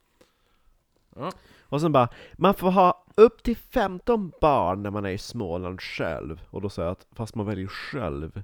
Ja. 1.17 1.33
Och 1.63 1.81
sen 1.81 1.93
bara, 1.93 2.09
man 2.33 2.55
får 2.55 2.71
ha 2.71 3.05
upp 3.15 3.43
till 3.43 3.57
15 3.57 4.33
barn 4.41 4.83
när 4.83 4.91
man 4.91 5.05
är 5.05 5.11
i 5.11 5.19
Småland 5.19 5.81
själv 5.81 6.41
Och 6.51 6.61
då 6.63 6.69
sa 6.69 6.83
jag 6.83 6.91
att, 6.91 7.07
fast 7.13 7.35
man 7.35 7.47
väljer 7.47 7.67
själv 7.67 8.43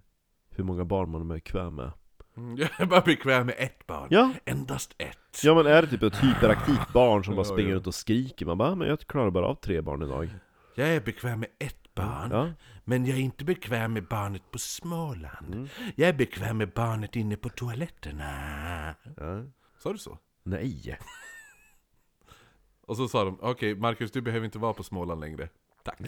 hur 0.50 0.64
många 0.64 0.84
barn 0.84 1.11
man 1.11 1.20
är 1.30 1.34
bekväm 1.34 1.75
med 1.75 1.84
Mm, 1.84 1.92
Jag 2.56 2.70
är 2.80 2.86
bara 2.86 3.00
bekväm 3.00 3.46
med 3.46 3.54
ett 3.58 3.86
barn. 3.86 4.06
Ja, 4.10 4.32
Endast 4.44 4.94
ett. 4.98 5.40
ja 5.44 5.54
men 5.54 5.66
är 5.66 5.82
det 5.82 5.88
typ 5.88 6.02
ett 6.02 6.24
hyperaktivt 6.24 6.92
barn 6.92 7.24
som 7.24 7.34
bara 7.36 7.40
Ja, 7.46 7.52
springer 7.52 7.70
ja. 7.70 7.76
runt 7.76 7.86
och 7.86 7.94
skriker 7.94 8.46
Man 8.46 8.58
bara, 8.58 8.74
men 8.74 8.88
jag 8.88 9.00
klarar 9.00 9.30
bara 9.30 9.46
av 9.46 9.54
tre 9.54 9.80
barn 9.80 10.02
idag 10.02 10.28
Jag 10.74 10.88
är 10.88 11.00
bekväm 11.00 11.40
med 11.40 11.48
ett 11.58 11.94
barn. 11.94 12.30
Ja, 12.30 12.50
Men 12.84 13.06
jag 13.06 13.16
är 13.18 13.22
inte 13.22 13.44
bekväm 13.44 13.92
med 13.92 14.04
barnet 14.08 14.50
på 14.50 14.58
Småland. 14.58 15.54
Mm. 15.54 15.68
Jag 15.96 16.08
är 16.08 16.12
bekväm 16.12 16.58
med 16.58 16.70
barnet 16.72 17.16
inne 17.16 17.36
på 17.36 17.48
toaletterna. 17.48 18.94
ja. 19.16 19.44
Sa 19.78 19.92
du 19.92 19.98
så? 19.98 20.18
Nej 20.42 20.98
Och 22.86 22.96
så 22.96 23.08
sa 23.08 23.24
de, 23.24 23.38
okej 23.40 23.74
Marcus 23.74 24.10
du 24.10 24.20
behöver 24.20 24.44
inte 24.44 24.58
vara 24.58 24.72
på 24.72 24.82
Småland 24.82 25.20
längre. 25.20 25.48
Tack. 25.84 26.00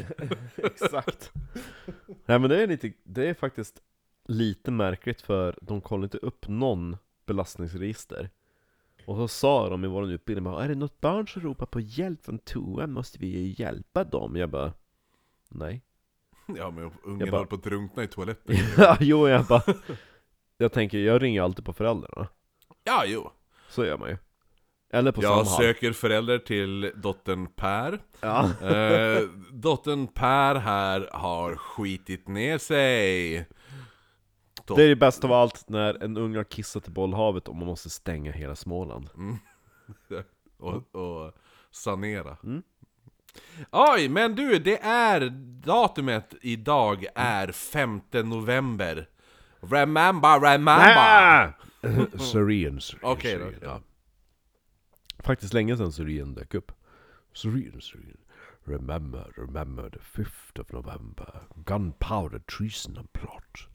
Exakt 0.57 1.33
Nej 2.27 2.39
men 2.39 2.43
det 2.51 2.63
är 2.63 2.67
lite, 2.67 2.93
det 3.05 3.29
är 3.29 3.35
faktiskt 3.35 3.81
lite 4.25 4.71
märkligt 4.71 5.21
för 5.23 5.59
de 5.63 5.81
kollar 5.81 6.05
inte 6.05 6.19
upp 6.19 6.49
någon 6.49 6.97
belastningsregister 7.27 8.31
Och 9.07 9.17
så 9.17 9.29
sa 9.29 9.69
de 9.69 9.85
i 9.85 9.89
vår 9.89 10.11
utbildning 10.11 10.45
bara, 10.45 10.65
är 10.65 10.69
det 10.69 10.75
något 10.75 11.01
barn 11.01 11.29
som 11.29 11.43
ropar 11.43 11.67
på 11.67 11.81
hjälp 11.81 12.25
från 12.25 12.39
toan 12.39 12.93
måste 12.93 13.19
vi 13.19 13.27
ju 13.27 13.55
hjälpa 13.65 14.05
dem 14.05 14.37
Jag 14.37 14.51
bara 14.51 14.73
Nej 15.49 15.83
Ja 16.57 16.71
men 16.71 16.91
ungen 17.05 17.31
bara- 17.31 17.37
håller 17.39 17.47
på 17.47 17.55
att 17.55 17.63
drunkna 17.63 18.03
i 18.03 18.09
toaletten. 18.09 18.57
Ja, 18.79 18.97
jo 19.01 19.29
jag 19.29 19.47
bara 19.47 19.63
Jag 20.59 20.73
tänker, 20.73 20.99
jag 20.99 21.23
ringer 21.23 21.43
alltid 21.43 21.65
på 21.65 21.73
föräldrarna 21.73 22.29
Ja, 22.85 23.03
jo. 23.07 23.31
Så 23.69 23.85
gör 23.85 23.99
man 23.99 24.09
ju 24.09 24.17
Eller 24.91 25.13
på 25.13 25.23
Jag 25.23 25.47
Samhall 25.47 25.63
söker 25.65 25.93
förälder 25.93 26.39
till 26.39 26.93
dottern 26.97 27.47
Per. 27.47 27.99
Ja, 28.21 28.51
Eh, 28.69 29.23
dottern 29.53 30.07
Per 30.07 30.55
här 30.55 31.09
har 31.13 31.57
skitit 31.57 32.29
ner 32.29 32.59
sig. 32.59 33.47
Det 34.67 34.83
är 34.83 34.89
det 34.89 34.97
bästa 34.97 35.27
av 35.27 35.33
allt 35.33 35.69
när 35.69 36.03
en 36.03 36.17
unge 36.17 36.37
har 36.37 36.45
kissat 36.45 36.89
i 36.89 36.91
bollhavet 36.91 37.49
och 37.49 37.57
man 37.57 37.67
måste 37.67 37.91
stänga 37.91 38.33
hela 38.33 38.57
Småland 38.57 39.11
och, 40.59 40.95
och 40.95 41.33
sanera. 41.71 42.37
Mm. 42.45 42.63
Oj, 43.71 44.09
men 44.09 44.35
du, 44.35 44.59
det 44.59 44.83
är 44.83 45.31
datumet 45.65 46.35
idag 46.43 47.07
är 47.15 47.53
5 47.53 48.01
november. 48.13 49.09
Remember, 49.61 50.41
remember! 50.41 50.97
Ah! 50.99 51.53
Serene, 52.19 52.81
Okej 53.03 53.39
då, 53.39 53.67
ja. 53.67 53.81
Faktiskt 55.19 55.55
länge 55.55 55.77
sedan 55.77 55.93
Serene 55.93 56.35
dök 56.35 56.55
upp. 56.55 56.73
Serene, 57.33 57.81
serene. 57.81 58.17
Remember, 58.65 59.33
remember 59.37 59.91
the 59.91 59.99
5th 59.99 60.61
of 60.61 60.73
November. 60.73 61.43
Gunpowder 61.65 62.39
treason 62.39 62.97
and 62.97 63.13
plot. 63.13 63.74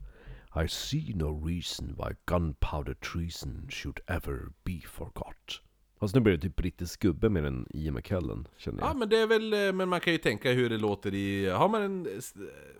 I 0.64 0.68
see 0.68 1.12
no 1.14 1.46
reason 1.46 1.94
why 1.98 2.16
gunpowder 2.26 2.94
treason 2.94 3.66
should 3.70 4.00
ever 4.06 4.38
be 4.64 4.80
forgot. 4.88 5.60
Fast 6.00 6.14
nu 6.14 6.20
blir 6.20 6.32
det 6.32 6.40
typ 6.42 6.56
brittisk 6.56 7.00
gubbe 7.02 7.28
med 7.28 7.42
den 7.42 7.66
Ian 7.74 7.94
McKellen, 7.94 8.48
känner 8.56 8.82
Ja 8.82 8.86
jag. 8.88 8.96
men 8.96 9.08
det 9.08 9.18
är 9.18 9.26
väl, 9.26 9.52
eh, 9.52 9.72
men 9.72 9.88
man 9.88 10.00
kan 10.00 10.12
ju 10.12 10.18
tänka 10.18 10.52
hur 10.52 10.70
det 10.70 10.78
låter 10.78 11.14
i, 11.14 11.48
har 11.48 11.68
man 11.68 11.82
en... 11.82 12.06
eh, 12.06 12.12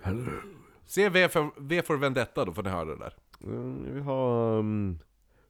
Hello. 0.03 0.33
Se 0.87 1.09
V 1.09 1.29
för, 1.29 1.51
v 1.57 1.83
för 1.83 1.97
Vendetta 1.97 2.45
då 2.45 2.53
får 2.53 2.63
ni 2.63 2.71
höra 2.71 2.85
det 2.85 2.97
där. 2.99 3.15
Mm, 3.45 3.95
vi 3.95 4.01
har... 4.01 4.59
Um, 4.59 4.99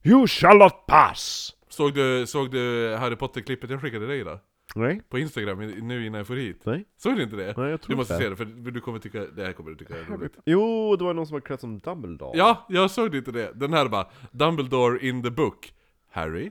you 0.02 0.26
shall 0.26 0.58
not 0.58 0.86
pass! 0.86 1.54
Såg 1.68 1.94
du, 1.94 2.26
såg 2.26 2.50
du 2.50 2.94
Harry 2.98 3.16
Potter-klippet 3.16 3.70
jag 3.70 3.80
skickade 3.80 4.06
dig 4.06 4.20
idag? 4.20 4.38
Nej? 4.74 5.02
På 5.08 5.18
Instagram 5.18 5.58
nu 5.58 6.06
innan 6.06 6.18
jag 6.18 6.26
får 6.26 6.36
hit? 6.36 6.60
Nej? 6.64 6.84
Såg 6.96 7.16
du 7.16 7.22
inte 7.22 7.36
det? 7.36 7.54
Nej, 7.56 7.70
jag 7.70 7.80
tror 7.80 7.92
Du 7.92 7.96
måste 7.96 8.14
inte. 8.14 8.24
se 8.24 8.30
det, 8.30 8.36
för 8.36 8.70
du 8.70 8.80
kommer 8.80 8.98
tycka, 8.98 9.20
det 9.20 9.44
här 9.46 9.52
kommer 9.52 9.70
du 9.70 9.76
tycka 9.76 9.96
är 9.98 10.04
roligt. 10.04 10.32
Jo, 10.46 10.96
det 10.96 11.04
var 11.04 11.14
någon 11.14 11.26
som 11.26 11.34
var 11.34 11.40
klädd 11.40 11.60
som 11.60 11.78
Dumbledore. 11.78 12.38
Ja, 12.38 12.66
jag 12.68 12.90
såg 12.90 13.14
inte 13.14 13.32
det. 13.32 13.52
Den 13.54 13.72
här 13.72 13.88
bara, 13.88 14.06
Dumbledore 14.30 15.08
in 15.08 15.22
the 15.22 15.30
book. 15.30 15.72
Harry, 16.10 16.50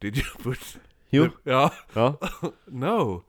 did 0.00 0.16
you 0.16 0.26
put... 0.42 0.78
Jo. 1.10 1.28
Ja, 1.42 1.72
Ja. 1.92 2.16
no. 2.66 3.24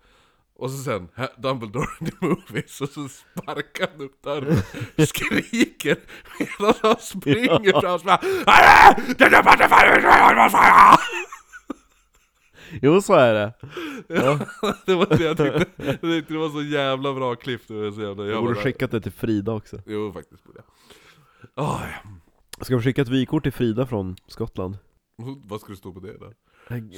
Och 0.56 0.72
så 0.72 0.78
sen, 0.78 1.08
"Ha- 1.16 1.28
Dumbledore 1.38 1.88
in 2.00 2.08
the 2.08 2.26
movies, 2.26 2.82
och 2.82 2.90
så 2.90 3.08
sparkar 3.10 3.88
han 3.92 4.02
upp 4.02 4.22
dörren, 4.24 4.58
skriker 5.08 5.98
medan 6.40 6.74
han 6.82 6.96
springer 7.00 7.82
fram 7.82 7.94
och 7.94 8.02
bara 8.06 8.20
"Harry! 8.52 9.04
Did 9.08 9.32
you 9.34 9.44
put 9.44 9.58
the 9.58 9.68
fire 9.68 10.44
on 10.44 10.50
fire?" 10.50 10.98
Jo, 12.82 13.02
så 13.02 13.14
är 13.14 13.34
det. 13.34 13.54
Det 14.86 14.96
var 14.96 15.18
det 15.18 15.24
jag 15.24 15.38
tyckte, 15.38 15.66
jag 15.78 16.02
tyckte 16.02 16.34
det 16.34 16.40
var 16.40 16.50
så 16.50 16.62
jävla 16.62 17.14
bra 17.14 17.36
klipp, 17.36 17.68
det 17.68 17.74
var 17.74 17.92
så 17.92 18.02
jävla... 18.02 18.26
Jag 18.26 18.44
borde 18.44 18.56
skickat 18.56 18.92
det 18.92 19.02
till 19.02 19.12
Frida 19.12 19.52
också. 19.52 19.82
Jo, 19.86 20.14
faktiskt 20.14 20.44
borde 20.44 20.60
jag. 20.60 20.66
Ja. 21.56 21.82
Ska 22.62 22.76
vi 22.76 22.84
skicka 22.84 23.02
ett 23.02 23.08
vykort 23.08 23.44
till 23.44 23.52
Frida 23.54 23.86
från 23.86 24.16
Skottland? 24.28 24.78
Vad 25.46 25.62
ska 25.62 25.72
det 25.72 25.78
stå 25.78 25.94
på 25.94 26.00
det 26.00 26.18
då? 26.18 26.32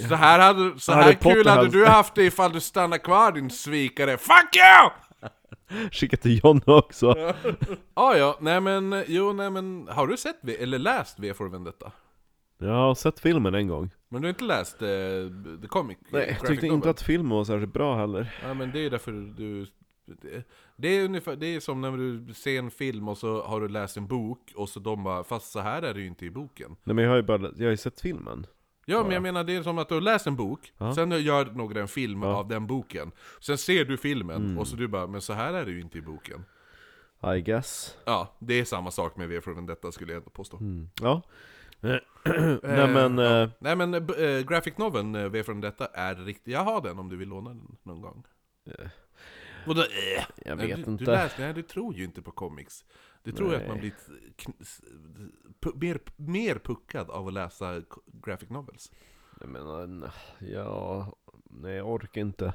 Så 0.07 0.15
här, 0.15 0.39
hade, 0.39 0.79
så 0.79 0.91
här 0.91 1.13
kul 1.13 1.47
hade 1.47 1.69
du 1.69 1.85
haft 1.85 2.15
det 2.15 2.23
ifall 2.23 2.51
du 2.53 2.59
stannar 2.59 2.97
kvar 2.97 3.31
din 3.31 3.49
svikare. 3.49 4.17
FUCK 4.17 4.55
YOU! 4.55 4.89
Skicka 5.91 6.17
till 6.17 6.39
John 6.43 6.61
också. 6.65 7.15
Ah, 7.93 8.15
ja, 8.15 8.37
nej 8.41 8.61
men, 8.61 9.03
jo 9.07 9.33
nej 9.33 9.49
men, 9.49 9.87
har 9.91 10.07
du 10.07 10.17
sett 10.17 10.39
v, 10.41 10.63
eller 10.63 10.79
läst 10.79 11.19
V 11.19 11.33
for 11.33 11.49
Vendetta? 11.49 11.91
Jag 12.57 12.73
har 12.73 12.95
sett 12.95 13.19
filmen 13.19 13.55
en 13.55 13.67
gång. 13.67 13.89
Men 14.13 14.21
du 14.21 14.25
har 14.27 14.29
inte 14.29 14.43
läst 14.43 14.81
eh, 14.81 14.87
The 15.61 15.67
Comic? 15.67 15.97
Nej, 16.09 16.27
jag 16.39 16.47
tyckte 16.49 16.65
inte 16.65 16.75
novel? 16.77 16.89
att 16.89 17.01
filmen 17.01 17.29
var 17.37 17.43
särskilt 17.43 17.73
bra 17.73 17.95
heller. 17.97 18.35
Ja 18.43 18.53
men 18.53 18.71
det 18.71 18.79
är 18.79 18.89
därför 18.89 19.11
du... 19.11 19.67
Det, 20.05 20.43
det 20.75 20.87
är 20.87 21.05
ungefär, 21.05 21.35
det 21.35 21.45
är 21.55 21.59
som 21.59 21.81
när 21.81 21.91
du 21.91 22.33
ser 22.33 22.59
en 22.59 22.71
film 22.71 23.07
och 23.07 23.17
så 23.17 23.43
har 23.43 23.61
du 23.61 23.67
läst 23.67 23.97
en 23.97 24.07
bok 24.07 24.53
och 24.55 24.69
så 24.69 24.79
de 24.79 25.03
bara, 25.03 25.23
fast 25.23 25.51
så 25.51 25.59
här 25.59 25.81
är 25.81 25.93
det 25.93 25.99
ju 26.01 26.07
inte 26.07 26.25
i 26.25 26.29
boken. 26.29 26.75
Nej 26.83 26.95
men 26.95 27.03
jag 27.03 27.11
har 27.11 27.15
ju 27.17 27.23
bara, 27.23 27.41
jag 27.41 27.65
har 27.65 27.71
ju 27.71 27.77
sett 27.77 28.01
filmen. 28.01 28.45
Ja, 28.85 29.03
men 29.03 29.11
jag 29.11 29.23
menar 29.23 29.43
det 29.43 29.55
är 29.55 29.63
som 29.63 29.77
att 29.77 29.87
du 29.89 29.93
har 29.93 30.01
läst 30.01 30.27
en 30.27 30.35
bok, 30.35 30.73
Ja. 30.77 30.95
sen 30.95 31.11
gör 31.11 31.45
några 31.45 31.81
en 31.81 31.87
film 31.87 32.23
Ja. 32.23 32.35
av 32.35 32.47
den 32.47 32.67
boken. 32.67 33.11
Sen 33.39 33.57
ser 33.57 33.85
du 33.85 33.97
filmen 33.97 34.57
och 34.57 34.67
så 34.67 34.75
du 34.75 34.87
bara, 34.87 35.07
men 35.07 35.21
så 35.21 35.33
här 35.33 35.53
är 35.53 35.65
det 35.65 35.71
ju 35.71 35.81
inte 35.81 35.97
i 35.97 36.01
boken. 36.01 36.45
I 37.37 37.41
guess. 37.41 37.97
Ja, 38.05 38.35
det 38.39 38.53
är 38.59 38.65
samma 38.65 38.91
sak 38.91 39.17
med 39.17 39.29
V 39.29 39.41
för 39.41 39.51
Vendetta 39.51 39.91
skulle 39.91 40.11
jag 40.13 40.17
ändå 40.17 40.29
påstå. 40.29 40.57
Mm. 40.57 40.89
Ja. 41.01 41.21
Nej 42.63 42.79
Eh, 42.79 42.93
men, 42.93 43.17
ja. 43.17 43.41
eh, 43.43 43.49
Nej 43.59 43.75
men 43.75 43.93
eh, 43.93 43.99
b- 43.99 44.13
eh, 44.37 44.45
Graphic 44.45 44.77
Noveln 44.77 45.15
eh, 45.15 45.29
V 45.29 45.43
för 45.43 45.51
Vendetta 45.53 45.85
är 45.85 46.15
riktig, 46.15 46.51
jag 46.51 46.63
har 46.63 46.81
den 46.81 46.99
om 46.99 47.09
du 47.09 47.17
vill 47.17 47.29
låna 47.29 47.49
den 47.49 47.75
någon 47.83 48.01
gång. 48.01 48.23
Eh. 48.65 48.87
Vadå 49.67 49.81
eh? 49.81 50.23
jag 50.45 50.57
Nej, 50.57 50.67
vet 50.67 50.85
du, 50.85 50.91
inte. 50.91 51.03
Du, 51.05 51.11
läser, 51.11 51.43
nej, 51.43 51.53
du 51.53 51.61
tror 51.61 51.95
ju 51.95 52.03
inte 52.03 52.21
på 52.21 52.31
comics. 52.31 52.85
Du 53.23 53.31
tror 53.31 53.49
ju 53.49 53.55
att 53.55 53.61
Nej. 53.61 53.69
man 53.69 53.79
blir 53.79 53.93
mer, 55.75 55.99
mer 56.15 56.55
puckad 56.55 57.09
av 57.09 57.27
att 57.27 57.33
läsa 57.33 57.81
graphic 58.05 58.49
novels. 58.49 58.91
Jag 59.39 59.49
menar, 59.49 60.11
ja, 60.39 61.13
nej 61.43 61.75
jag 61.75 61.89
orkar 61.89 62.21
inte. 62.21 62.53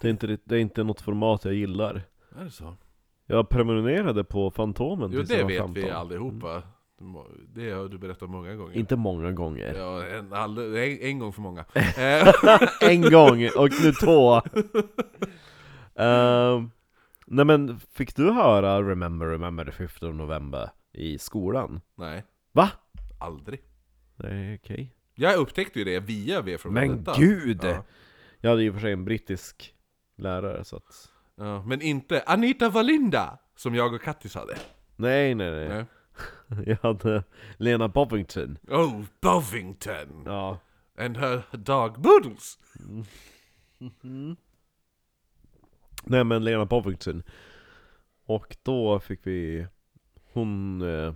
Det 0.00 0.08
är 0.08 0.10
inte, 0.10 0.38
det 0.44 0.56
är 0.56 0.60
inte 0.60 0.84
något 0.84 1.00
format 1.00 1.44
jag 1.44 1.54
gillar. 1.54 2.02
Är 2.38 2.44
det 2.44 2.50
så? 2.50 2.76
Jag 3.26 3.48
prenumererade 3.48 4.24
på 4.24 4.50
Fantomen 4.50 5.10
Jo 5.12 5.22
det 5.22 5.44
vet 5.44 5.58
15. 5.58 5.74
vi 5.74 5.90
allihopa. 5.90 6.62
Det 7.54 7.70
har 7.70 7.88
du 7.88 7.98
berättat 7.98 8.30
många 8.30 8.54
gånger. 8.54 8.76
Inte 8.76 8.96
många 8.96 9.32
gånger. 9.32 9.74
Ja, 9.74 10.06
en, 10.06 10.32
all, 10.32 10.58
en, 10.58 10.98
en 11.00 11.18
gång 11.18 11.32
för 11.32 11.40
många. 11.42 11.64
Eh, 11.74 12.34
en 12.90 13.02
gång, 13.02 13.48
och 13.56 13.68
nu 13.82 13.92
två. 13.92 14.40
Ehm, 15.94 16.70
nej 17.26 17.44
men, 17.44 17.80
fick 17.80 18.16
du 18.16 18.30
höra 18.32 18.80
'Remember, 18.82 19.26
remember 19.26 19.64
the 19.64 19.70
5th 19.70 20.08
of 20.08 20.14
November' 20.14 20.68
i 20.92 21.18
skolan? 21.18 21.80
nej, 21.94 22.24
Va? 22.52 22.70
aldrig. 23.20 23.60
Nej, 24.16 24.58
okej. 24.62 24.94
Jag 25.14 25.36
upptäckte 25.36 25.78
ju 25.78 25.84
det 25.84 26.00
via 26.00 26.40
V 26.40 26.58
för 26.58 26.70
Men 26.70 26.88
Vendetta. 26.88 27.18
gud! 27.18 27.60
Ja. 27.64 27.84
Jag 28.40 28.50
hade 28.50 28.62
ju 28.62 28.72
för 28.72 28.80
sig 28.80 28.92
en 28.92 29.04
brittisk 29.04 29.74
lärare 30.16 30.64
så 30.64 30.76
att... 30.76 31.08
Ja, 31.36 31.62
men 31.66 31.82
inte 31.82 32.22
Anita 32.26 32.68
Valinda, 32.68 33.38
som 33.56 33.74
jag 33.74 33.94
och 33.94 34.02
Kattis 34.02 34.34
hade. 34.34 34.54
Nej, 34.96 35.34
nej, 35.34 35.50
nej. 35.50 35.68
Nej. 35.68 35.84
Jag 36.66 36.78
hade 36.82 37.24
Lena 37.56 37.88
Bovington. 37.88 38.58
Oh, 38.68 39.02
Bovington! 39.20 40.22
Ja. 40.24 40.58
And 40.98 41.16
her 41.16 41.42
dog 41.52 42.00
Boodles! 42.00 42.58
Nej 46.04 46.24
men 46.24 46.44
Lena 46.44 46.64
Bovington. 46.64 47.22
Och 48.26 48.56
då 48.62 49.00
fick 49.00 49.26
vi... 49.26 49.66
Hon... 50.32 50.82
Eh, 50.82 51.14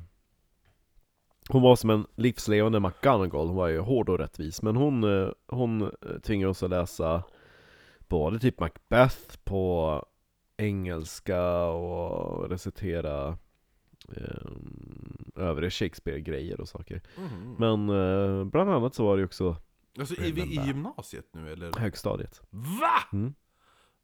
hon 1.49 1.63
var 1.63 1.77
som 1.77 1.91
en 1.91 2.07
livslevande 2.15 2.81
McGonagall, 2.81 3.47
hon 3.47 3.57
var 3.57 3.69
ju 3.69 3.79
hård 3.79 4.09
och 4.09 4.19
rättvis. 4.19 4.63
Men 4.63 4.77
hon, 4.77 5.05
eh, 5.05 5.29
hon 5.47 5.83
eh, 5.83 5.89
tvingade 6.23 6.51
oss 6.51 6.63
att 6.63 6.71
läsa 6.71 7.23
både 8.09 8.39
typ 8.39 8.61
Macbeth 8.61 9.39
på 9.45 10.03
engelska 10.57 11.65
och 11.65 12.51
recitera 12.51 13.39
eh, 14.17 15.43
övriga 15.43 15.71
Shakespeare-grejer 15.71 16.61
och 16.61 16.69
saker. 16.69 17.03
Mhm. 17.19 17.57
Men 17.59 17.89
eh, 17.89 18.45
bland 18.45 18.71
annat 18.71 18.95
så 18.95 19.05
var 19.05 19.17
det 19.17 19.21
ju 19.21 19.27
också 19.27 19.57
Alltså 19.99 20.23
i, 20.23 20.33
vi 20.33 20.43
i 20.43 20.61
gymnasiet 20.67 21.25
nu 21.33 21.53
eller? 21.53 21.73
högstadiet. 21.79 22.43
VA? 22.51 23.17
Mm. 23.17 23.35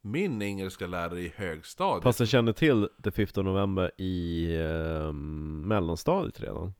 Min 0.01 0.41
engelska 0.41 0.87
lärare 0.87 1.19
i 1.21 1.33
högstadiet 1.35 2.03
Fast 2.03 2.19
jag 2.19 2.29
kände 2.29 2.53
till 2.53 2.89
the 3.03 3.11
15 3.11 3.45
november 3.45 3.91
i 3.97 4.45
eh, 4.55 5.13
mellanstadiet 5.13 6.39
redan. 6.41 6.73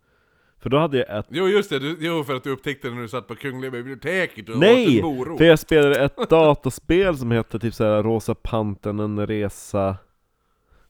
För 0.59 0.69
då 0.69 0.77
hade 0.77 0.97
jag 0.97 1.19
ett... 1.19 1.25
Jo 1.29 1.47
just 1.47 1.69
det, 1.69 1.79
du, 1.79 1.97
jo 1.99 2.23
för 2.23 2.35
att 2.35 2.43
du 2.43 2.51
upptäckte 2.51 2.87
det 2.87 2.93
när 2.95 3.01
du 3.01 3.07
satt 3.07 3.27
på 3.27 3.35
Kungliga 3.35 3.71
biblioteket 3.71 4.49
och 4.49 4.55
åt 4.55 4.61
Nej! 4.61 4.99
en 4.99 5.05
morot 5.05 5.37
För 5.37 5.45
jag 5.45 5.59
spelade 5.59 5.99
ett 6.05 6.17
dataspel 6.29 7.17
som 7.17 7.31
hette 7.31 7.59
typ 7.59 7.73
såhär 7.73 8.03
Rosa 8.03 8.35
Pantern, 8.35 8.99
en 8.99 9.27
resa... 9.27 9.97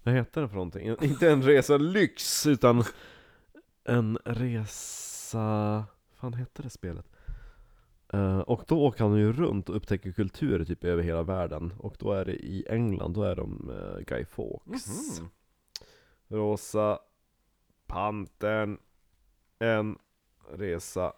Vad 0.03 0.15
heter 0.15 0.41
det 0.41 0.47
för 0.47 0.55
någonting? 0.55 0.87
Inte 1.01 1.31
en 1.31 1.43
resa 1.43 1.77
lyx, 1.77 2.47
utan 2.47 2.83
en 3.83 4.17
resa... 4.25 5.85
fan 6.15 6.33
hette 6.33 6.61
det 6.61 6.69
spelet? 6.69 7.05
Eh, 8.13 8.39
och 8.39 8.63
då 8.67 8.81
åker 8.81 9.03
han 9.03 9.17
ju 9.17 9.33
runt 9.33 9.69
och 9.69 9.75
upptäcker 9.75 10.11
kulturer 10.11 10.65
typ 10.65 10.83
över 10.83 11.03
hela 11.03 11.23
världen. 11.23 11.73
Och 11.77 11.95
då 11.99 12.11
är 12.11 12.25
det 12.25 12.35
i 12.35 12.65
England, 12.69 13.13
då 13.13 13.23
är 13.23 13.35
de 13.35 13.69
eh, 13.69 14.05
Guy 14.05 14.25
Fawkes. 14.25 15.19
Mhm. 15.19 15.29
Rosa 16.27 16.99
Pantern 17.87 18.77
En 19.59 19.97
resa 20.51 21.13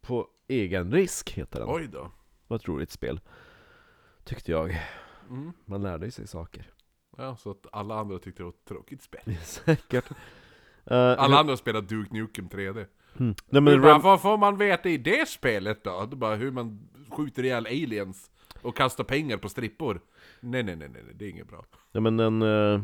på 0.00 0.28
egen 0.48 0.92
risk 0.92 1.30
heter 1.30 1.60
den. 1.60 1.68
Oj 1.70 1.88
då 1.88 2.10
Vad 2.46 2.60
ett 2.60 2.68
roligt 2.68 2.90
spel. 2.90 3.20
Tyckte 4.24 4.50
jag. 4.50 4.78
mm. 5.28 5.52
Man 5.64 5.82
lärde 5.82 6.10
sig 6.10 6.26
saker. 6.26 6.70
Ja, 7.20 7.36
så 7.36 7.50
att 7.50 7.66
alla 7.72 7.94
andra 7.94 8.18
tyckte 8.18 8.40
det 8.42 8.44
var 8.44 8.50
ett 8.50 8.64
tråkigt 8.64 9.02
spel 9.02 9.36
Säkert. 9.42 10.10
Uh, 10.10 10.16
Alla 10.96 11.38
andra 11.38 11.56
spelade 11.56 11.86
Duke 11.86 12.14
Nukem 12.14 12.48
3D 12.48 12.86
Nej 13.14 13.34
Men 13.50 13.64
men 13.64 13.80
bara, 13.82 13.94
Rem- 13.94 14.02
vad 14.02 14.22
får 14.22 14.38
man 14.38 14.56
veta 14.56 14.88
i 14.88 14.96
det 14.96 15.28
spelet 15.28 15.84
då? 15.84 16.06
Det 16.06 16.14
är 16.14 16.16
bara 16.16 16.34
hur 16.36 16.50
man 16.50 16.88
skjuter 17.10 17.44
ihjäl 17.44 17.66
aliens 17.66 18.30
och 18.62 18.76
kastar 18.76 19.04
pengar 19.04 19.36
på 19.36 19.48
strippor 19.48 20.00
Nej 20.40 20.62
nej 20.62 20.76
nej 20.76 20.88
nej, 20.88 21.02
nej, 21.04 21.14
det 21.14 21.24
är 21.24 21.28
inget 21.30 21.48
bra 21.48 21.64
nej 21.92 22.02
men 22.02 22.16
den... 22.16 22.42
eh, 22.42 22.82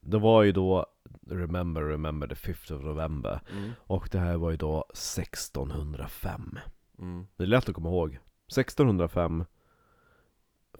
det 0.00 0.18
var 0.18 0.42
ju 0.42 0.52
då 0.52 0.86
Remember, 1.30 1.82
remember 1.82 2.26
the 2.26 2.34
5th 2.34 2.72
of 2.72 2.82
November. 2.84 3.40
mm. 3.52 3.70
Och 3.80 4.08
det 4.12 4.18
här 4.18 4.36
var 4.36 4.50
ju 4.50 4.56
då 4.56 4.84
1605. 4.90 6.58
Mm. 6.98 7.26
Det 7.36 7.42
är 7.42 7.46
lätt 7.46 7.68
att 7.68 7.74
komma 7.74 7.88
ihåg. 7.88 8.18
1605 8.48 9.44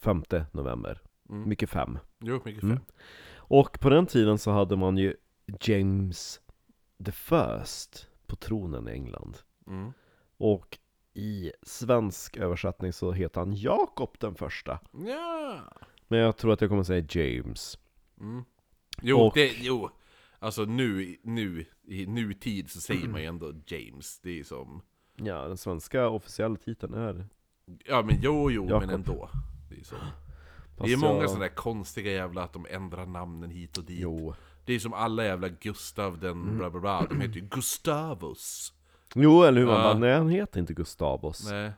5 0.03 0.23
november. 0.53 1.01
Mm. 1.29 1.49
Mycket 1.49 1.71
fem. 1.71 1.99
Jo, 2.21 2.41
mycket 2.45 2.63
Mm. 2.63 2.77
fem. 2.77 2.87
Och 3.37 3.81
på 3.81 3.91
den 3.91 4.07
tiden 4.07 4.39
så 4.39 4.51
hade 4.51 4.77
man 4.77 4.97
ju 4.99 5.15
James 5.61 6.41
the 7.05 7.13
First 7.13 8.09
på 8.27 8.37
tronen 8.37 8.89
i 8.89 8.91
England. 8.93 9.39
Mm. 9.67 9.93
Och 10.37 10.79
i 11.15 11.53
svensk 11.63 12.37
översättning 12.37 12.93
så 12.93 13.13
heter 13.13 13.41
han 13.41 13.55
Jakob 13.57 14.17
den 14.21 14.35
första. 14.35 14.79
Ja. 14.93 15.61
Men 16.09 16.19
jag 16.19 16.37
tror 16.37 16.53
att 16.53 16.61
jag 16.61 16.71
kommer 16.71 16.83
säga 16.83 17.07
James. 17.09 17.79
Mm. 18.21 18.45
Jo, 19.03 19.21
Och- 19.21 19.35
det, 19.35 19.47
jo. 19.61 19.91
Alltså 20.39 20.65
nu, 20.65 21.17
nu, 21.23 21.65
i 21.83 22.07
nutid 22.07 22.71
så 22.71 22.81
säger 22.81 23.09
man 23.09 23.21
ju 23.21 23.27
ändå 23.27 23.53
James. 23.67 24.21
Det 24.21 24.41
är 24.41 24.45
som... 24.45 24.83
Ja, 25.17 25.49
den 25.49 25.57
svenska 25.57 26.09
officiella 26.09 26.57
titeln 26.57 26.95
är... 26.95 27.27
Ja 27.85 28.03
men 28.03 28.17
jo, 28.23 28.51
jo, 28.51 28.65
Jakob. 28.69 28.81
men 28.81 28.91
ändå. 28.95 29.31
Det 29.71 29.81
är, 29.81 29.85
som, 29.85 29.99
det 30.77 30.83
Fast 30.83 30.93
är 30.93 30.97
många 30.97 31.21
jag- 31.21 31.31
sådana 31.31 31.45
där 31.49 31.55
konstiga 31.55 32.13
jävla 32.13 32.43
att 32.43 32.53
de 32.53 32.67
ändrar 32.71 33.07
namnen 33.07 33.51
hit 33.51 33.79
och 33.79 33.85
dit. 33.85 33.99
Jo. 34.01 34.35
Det 34.65 34.73
är 34.75 34.79
som 34.79 34.93
alla 34.93 35.25
jävla 35.25 35.49
Gustav 35.49 36.19
den 36.19 36.31
Mm. 36.33 36.59
bla 36.59 36.71
bla 36.71 36.81
bla. 36.81 37.07
De 37.11 37.21
heter 37.21 37.35
ju 37.35 37.41
Gustavus. 37.41 38.73
Jo, 39.15 39.43
eller 39.43 39.61
hur? 39.61 39.67
Man 39.67 39.77
Ja. 39.77 39.83
bara, 39.83 39.99
nej 39.99 40.15
han 40.15 40.29
heter 40.29 40.61
inte 40.61 40.75
Gustavus. 40.75 41.51
Nej. 41.51 41.73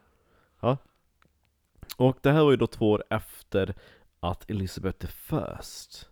Och 1.96 2.18
det 2.22 2.30
här 2.32 2.44
var 2.44 2.50
ju 2.50 2.56
då 2.56 2.66
två 2.66 2.90
år 2.90 3.04
efter 3.10 3.74
att 4.20 4.50
Elizabeth 4.50 4.98
the 4.98 5.06
First. 5.06 6.08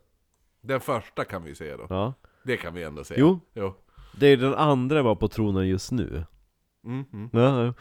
Den 0.60 0.80
första 0.80 1.24
kan 1.24 1.42
vi 1.44 1.54
säga 1.54 1.76
då. 1.76 1.86
Ja. 1.90 2.12
Det 2.44 2.56
kan 2.56 2.74
vi 2.74 2.82
ändå 2.82 3.04
säga. 3.04 3.20
Jo, 3.20 3.40
jo. 3.54 3.74
det 4.18 4.26
är 4.26 4.36
den 4.36 4.54
andra 4.54 5.02
var 5.02 5.14
på 5.14 5.28
tronen 5.28 5.68
just 5.68 5.92
nu. 5.92 6.24
Mm, 6.84 7.04
mm. 7.12 7.30
Ja, 7.32 7.64
ja. 7.64 7.74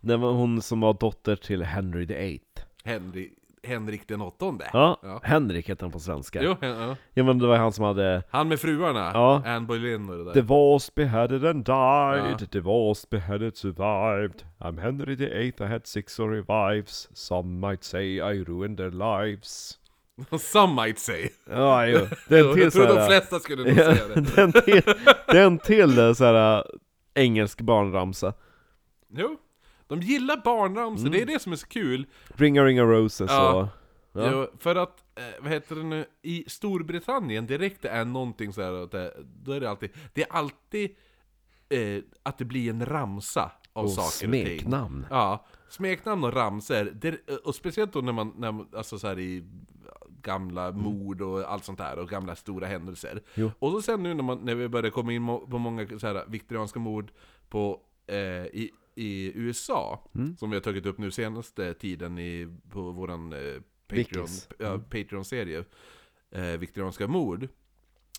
Det 0.00 0.16
var 0.16 0.32
hon 0.32 0.62
som 0.62 0.80
var 0.80 0.94
dotter 0.94 1.36
till 1.36 1.62
Henry 1.62 2.06
the 2.06 2.14
Eighth. 2.14 2.62
Henry, 2.84 3.30
Henrik 3.66 4.08
den 4.08 4.20
åttonde. 4.20 4.70
Ja, 4.72 4.98
Ja. 5.02 5.20
Henrik 5.22 5.68
heter 5.68 5.84
han 5.84 5.92
på 5.92 5.98
svenska. 5.98 6.42
Jo, 6.42 6.56
ja. 6.60 6.96
Ja 7.14 7.24
men 7.24 7.38
det 7.38 7.46
var 7.46 7.56
han 7.56 7.72
som 7.72 7.84
hade 7.84 8.22
Han 8.30 8.48
med 8.48 8.60
fruarna. 8.60 9.10
Ja. 9.14 9.42
Anne 9.46 9.66
Boleyn 9.66 10.10
och 10.10 10.16
det 10.18 10.24
där. 10.24 10.32
The 10.32 10.40
was 10.40 10.94
beheaded 10.94 11.44
and 11.44 11.64
died, 11.64 12.36
Ja. 12.40 12.46
the 12.52 12.60
was 12.60 13.10
beheaded 13.10 13.56
survived 13.56 14.42
I'm 14.60 14.80
Henry 14.80 15.16
the 15.16 15.38
Eighth, 15.38 15.62
I 15.62 15.66
had 15.66 15.86
six 15.86 16.18
revives 16.20 17.08
Some 17.12 17.68
might 17.68 17.84
say 17.84 18.04
I 18.16 18.44
ruined 18.44 18.76
their 18.78 18.90
lives 18.90 19.78
Some 20.38 20.74
might 20.86 20.98
say. 20.98 21.28
Ja, 21.50 21.86
jo. 21.86 21.98
Det 22.28 22.38
är 22.38 22.48
en 22.48 22.54
till 22.54 22.62
jag 22.62 22.72
tror 22.72 22.86
de 22.86 23.06
flesta 23.06 23.38
skulle 23.40 23.64
nog 23.64 23.74
säga 23.76 24.08
det. 24.14 24.20
det 24.36 24.38
är 24.38 24.44
en 24.44 24.52
till, 24.52 24.82
det 25.26 25.38
är 25.38 25.46
en 25.46 25.58
till 25.58 25.98
eh, 25.98 26.12
såhär 26.12 26.64
engelsk 27.14 27.60
barnramsa 27.60 28.32
Jo. 29.14 29.36
De 30.00 30.00
gillar 30.06 30.36
barnramsor, 30.44 31.08
det 31.08 31.22
är 31.22 31.26
det 31.26 31.42
som 31.42 31.52
är 31.52 31.56
så 31.56 31.66
kul. 31.66 32.06
Ringa 32.36 32.64
ringa 32.64 32.82
roses 32.84 33.30
Ja. 33.30 33.54
och 33.62 33.68
Ja. 34.14 34.30
Jo, 34.32 34.46
för 34.58 34.76
att, 34.76 35.04
eh, 35.18 35.24
vad 35.42 35.52
heter 35.52 35.76
det 35.76 35.82
nu, 35.82 36.04
i 36.22 36.44
Storbritannien 36.46 37.46
direkt 37.46 37.82
det 37.82 37.88
är 37.88 38.04
någonting 38.04 38.52
så 38.52 38.62
här 38.62 38.72
att 38.72 38.90
det, 38.90 39.14
då 39.42 39.52
är 39.52 39.60
det 39.60 39.70
alltid, 39.70 39.90
det 40.12 40.22
är 40.22 40.32
alltid 40.32 40.90
eh, 41.68 42.02
att 42.22 42.38
det 42.38 42.44
blir 42.44 42.70
en 42.70 42.86
ramsa 42.86 43.52
av 43.72 43.84
och 43.84 43.90
saker 43.90 44.26
och 44.28 44.32
ting. 44.32 44.46
smeknamn 44.46 45.06
Ja, 45.10 45.44
smeknamn 45.68 46.24
och 46.24 46.32
ramsor, 46.32 46.84
det, 46.84 47.28
och 47.44 47.54
speciellt 47.54 47.92
då 47.92 48.00
när 48.00 48.12
man, 48.12 48.32
när, 48.36 48.52
man- 48.52 48.68
alltså 48.76 48.98
så 48.98 49.06
här 49.08 49.18
i 49.18 49.44
gamla 50.22 50.72
mord 50.72 51.22
och 51.22 51.52
allt 51.52 51.64
sånt 51.64 51.78
där, 51.78 51.98
och 51.98 52.08
gamla 52.08 52.36
stora 52.36 52.66
händelser. 52.66 53.22
Jo. 53.34 53.50
Och 53.58 53.70
så 53.72 53.82
sen 53.82 54.02
nu 54.02 54.14
när, 54.14 54.22
man, 54.22 54.38
när 54.38 54.54
vi 54.54 54.68
börjar 54.68 54.90
komma 54.90 55.12
in 55.12 55.22
mo- 55.22 55.50
på 55.50 55.58
många 55.58 55.86
så 55.98 56.06
här 56.06 56.24
viktorianska 56.28 56.78
mord 56.78 57.10
på, 57.48 57.80
eh, 58.06 58.16
i, 58.46 58.70
i 58.94 59.32
USA, 59.34 60.10
Mm. 60.14 60.36
som 60.36 60.50
vi 60.50 60.56
har 60.56 60.60
tagit 60.60 60.86
upp 60.86 60.98
nu 60.98 61.10
senaste 61.10 61.74
tiden 61.74 62.18
i, 62.18 62.48
på 62.70 62.90
våran 62.90 63.32
eh, 63.32 63.38
Mm. 64.58 64.82
Patreon-serie, 64.90 65.64
eh, 66.30 66.42
viktorianska 66.44 67.08
mord. 67.08 67.48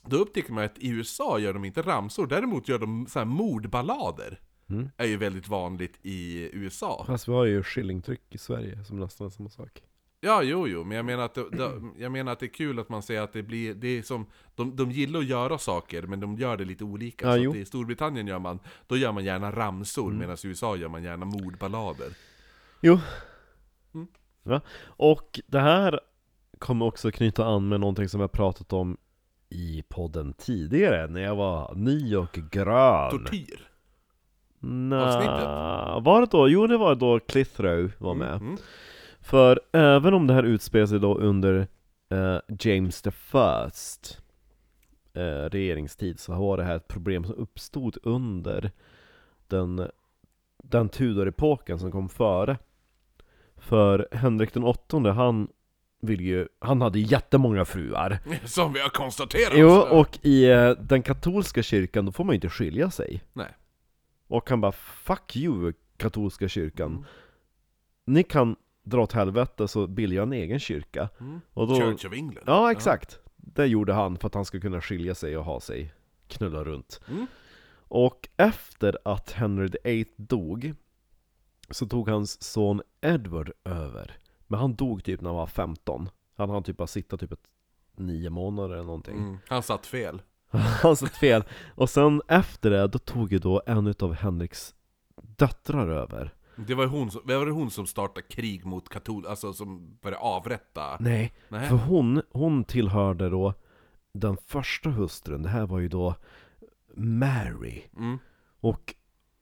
Då 0.05 0.17
upptäcker 0.17 0.53
man 0.53 0.63
att 0.63 0.77
i 0.77 0.89
USA 0.89 1.39
gör 1.39 1.53
de 1.53 1.65
inte 1.65 1.81
ramsor, 1.81 2.27
däremot 2.27 2.67
gör 2.67 2.79
de 2.79 3.07
så 3.07 3.19
här 3.19 3.25
mordballader. 3.25 4.39
Mm. 4.69 4.89
Är 4.97 5.05
ju 5.05 5.17
väldigt 5.17 5.47
vanligt 5.47 5.99
i 6.01 6.49
USA. 6.53 7.03
Fast 7.07 7.27
vi 7.27 7.31
har 7.31 7.45
ju 7.45 7.63
skillingtryck 7.63 8.21
i 8.29 8.37
Sverige 8.37 8.85
som 8.85 8.99
nästan 8.99 9.31
samma 9.31 9.49
sak 9.49 9.83
Ja, 10.25 10.43
jo, 10.43 10.67
jo, 10.67 10.83
men 10.83 10.97
jag 10.97 11.05
menar 11.05 11.23
att 11.25 11.33
det, 11.33 11.49
det, 11.49 11.71
jag 11.97 12.11
menar 12.11 12.31
att 12.31 12.39
det 12.39 12.45
är 12.45 12.53
kul 12.53 12.79
att 12.79 12.89
man 12.89 13.03
säger 13.03 13.21
att 13.21 13.33
det 13.33 13.43
blir, 13.43 13.73
det 13.73 13.87
är 13.87 14.01
som, 14.01 14.25
de, 14.55 14.75
de 14.75 14.91
gillar 14.91 15.19
att 15.19 15.25
göra 15.25 15.57
saker, 15.57 16.01
men 16.01 16.19
de 16.19 16.35
gör 16.37 16.57
det 16.57 16.65
lite 16.65 16.83
olika. 16.83 17.37
Ja, 17.37 17.43
så 17.43 17.49
att 17.49 17.55
i 17.55 17.65
Storbritannien 17.65 18.27
gör 18.27 18.39
man, 18.39 18.59
då 18.87 18.97
gör 18.97 19.11
man 19.11 19.23
gärna 19.25 19.51
ramsor, 19.51 20.05
Mm. 20.07 20.17
medan 20.17 20.37
i 20.43 20.47
USA 20.47 20.75
gör 20.75 20.89
man 20.89 21.03
gärna 21.03 21.25
mordballader. 21.25 22.07
Jo. 22.81 22.99
Mm. 23.93 24.07
Ja. 24.43 24.61
Och 24.85 25.39
det 25.47 25.59
här 25.59 25.99
kommer 26.59 26.85
också 26.85 27.11
knyta 27.11 27.45
an 27.45 27.67
med 27.67 27.79
någonting 27.79 28.09
som 28.09 28.21
jag 28.21 28.31
pratat 28.31 28.73
om 28.73 28.97
i 29.49 29.83
podden 29.89 30.33
tidigare, 30.33 31.07
när 31.07 31.21
jag 31.21 31.35
var 31.35 31.75
ny 31.75 32.15
och 32.15 32.39
grön. 32.51 33.11
Tortyr. 33.11 33.69
Nja, 34.59 35.01
avsnittet. 35.05 36.05
var 36.05 36.21
det 36.21 36.27
då? 36.31 36.49
Jo, 36.49 36.67
det 36.67 36.77
var 36.77 36.95
då 36.95 37.19
Clithrow 37.19 37.91
var 37.97 38.13
med. 38.15 38.33
Mm. 38.35 38.57
För 39.23 39.59
även 39.71 40.13
om 40.13 40.27
det 40.27 40.33
här 40.33 40.43
utspelar 40.43 40.85
sig 40.85 40.99
då 40.99 41.15
under 41.17 41.67
eh, 42.09 42.37
James 42.59 43.01
the 43.01 43.11
First 43.11 44.21
eh, 45.13 45.49
regeringstid 45.49 46.19
så 46.19 46.33
var 46.33 46.57
det 46.57 46.63
här 46.63 46.75
ett 46.75 46.87
problem 46.87 47.23
som 47.23 47.35
uppstod 47.35 47.97
under 48.03 48.71
den, 49.47 49.87
den 50.63 50.89
Tudor-epoken 50.89 51.79
som 51.79 51.91
kom 51.91 52.09
före. 52.09 52.57
För 53.57 54.07
Henrik 54.11 54.53
den 54.53 54.63
åttonde, 54.63 55.11
han 55.11 55.47
vill 56.01 56.21
ju, 56.21 56.47
han 56.59 56.81
hade 56.81 56.99
jättemånga 56.99 57.65
fruar. 57.65 58.19
Som 58.45 58.73
vi 58.73 58.79
har 58.79 58.89
konstaterat! 58.89 59.53
Jo, 59.55 59.69
och 59.69 60.19
i 60.21 60.45
eh, 60.45 60.69
den 60.69 61.01
katolska 61.01 61.63
kyrkan, 61.63 62.05
då 62.05 62.11
får 62.11 62.23
man 62.23 62.33
ju 62.33 62.35
inte 62.37 62.49
skilja 62.49 62.91
sig. 62.91 63.23
Nej. 63.33 63.57
Och 64.27 64.49
han 64.49 64.61
bara 64.61 64.71
'Fuck 64.71 65.35
you, 65.35 65.73
katolska 65.97 66.47
kyrkan' 66.47 66.85
Mm. 66.85 67.05
Ni 68.05 68.23
kan 68.23 68.55
dra 68.83 69.01
åt 69.01 69.11
helvete 69.11 69.67
så 69.67 69.87
bildar 69.87 70.15
jag 70.15 70.23
en 70.23 70.33
egen 70.33 70.59
kyrka. 70.59 71.09
Mm. 71.19 71.41
Och 71.53 71.67
då, 71.67 71.75
Church 71.75 72.05
of 72.05 72.13
England. 72.13 72.43
Ja, 72.47 72.71
exakt. 72.71 73.19
Det 73.35 73.65
gjorde 73.65 73.93
han 73.93 74.17
för 74.17 74.27
att 74.27 74.33
han 74.33 74.45
skulle 74.45 74.61
kunna 74.61 74.81
skilja 74.81 75.15
sig 75.15 75.37
och 75.37 75.45
ha 75.45 75.59
sig, 75.59 75.93
knulla 76.27 76.63
runt. 76.63 77.01
Mm. 77.09 77.27
Och 77.87 78.29
efter 78.37 78.97
att 79.05 79.31
Henry 79.31 79.69
VIII 79.83 80.05
dog, 80.15 80.73
så 81.69 81.87
tog 81.87 82.09
hans 82.09 82.43
son 82.43 82.81
Edward 83.01 83.51
över. 83.63 84.17
Men 84.47 84.59
han 84.59 84.75
dog 84.75 85.03
typ 85.03 85.21
när 85.21 85.29
han 85.29 85.37
var 85.37 85.47
15. 85.47 86.09
Han 86.35 86.49
hann 86.49 86.63
typ 86.63 86.77
bara 86.77 86.87
sitta 86.87 87.17
typ 87.17 87.31
ett 87.31 87.47
nio 87.95 88.29
månader 88.29 88.73
eller 88.75 88.83
någonting. 88.83 89.17
Mm. 89.17 89.37
Han 89.47 89.63
satt 89.63 89.85
fel. 89.85 90.21
Han 90.81 90.95
satt 90.95 91.17
fel. 91.17 91.43
Och 91.75 91.89
sen 91.89 92.21
efter 92.27 92.69
det, 92.69 92.87
då 92.87 92.99
tog 92.99 93.31
ju 93.31 93.39
då 93.39 93.61
en 93.65 93.93
av 93.99 94.13
Henriks 94.13 94.75
döttrar 95.21 95.87
över. 95.87 96.33
Det 96.55 96.75
var 96.75 96.85
hon 96.85 97.11
som, 97.11 97.21
var 97.25 97.45
det 97.45 97.51
hon 97.51 97.71
som 97.71 97.85
startade 97.87 98.21
krig 98.27 98.65
mot 98.65 98.89
katol... 98.89 99.25
Alltså 99.27 99.53
som 99.53 99.97
började 100.01 100.21
avrätta? 100.23 100.97
Nej, 100.99 101.33
Nej. 101.49 101.69
för 101.69 101.75
hon, 101.75 102.21
hon 102.31 102.63
tillhörde 102.63 103.29
då 103.29 103.53
den 104.13 104.37
första 104.47 104.89
hustrun, 104.89 105.43
det 105.43 105.49
här 105.49 105.65
var 105.67 105.79
ju 105.79 105.87
då 105.87 106.15
Mary. 106.95 107.81
Mm. 107.97 108.17
Och 108.61 108.95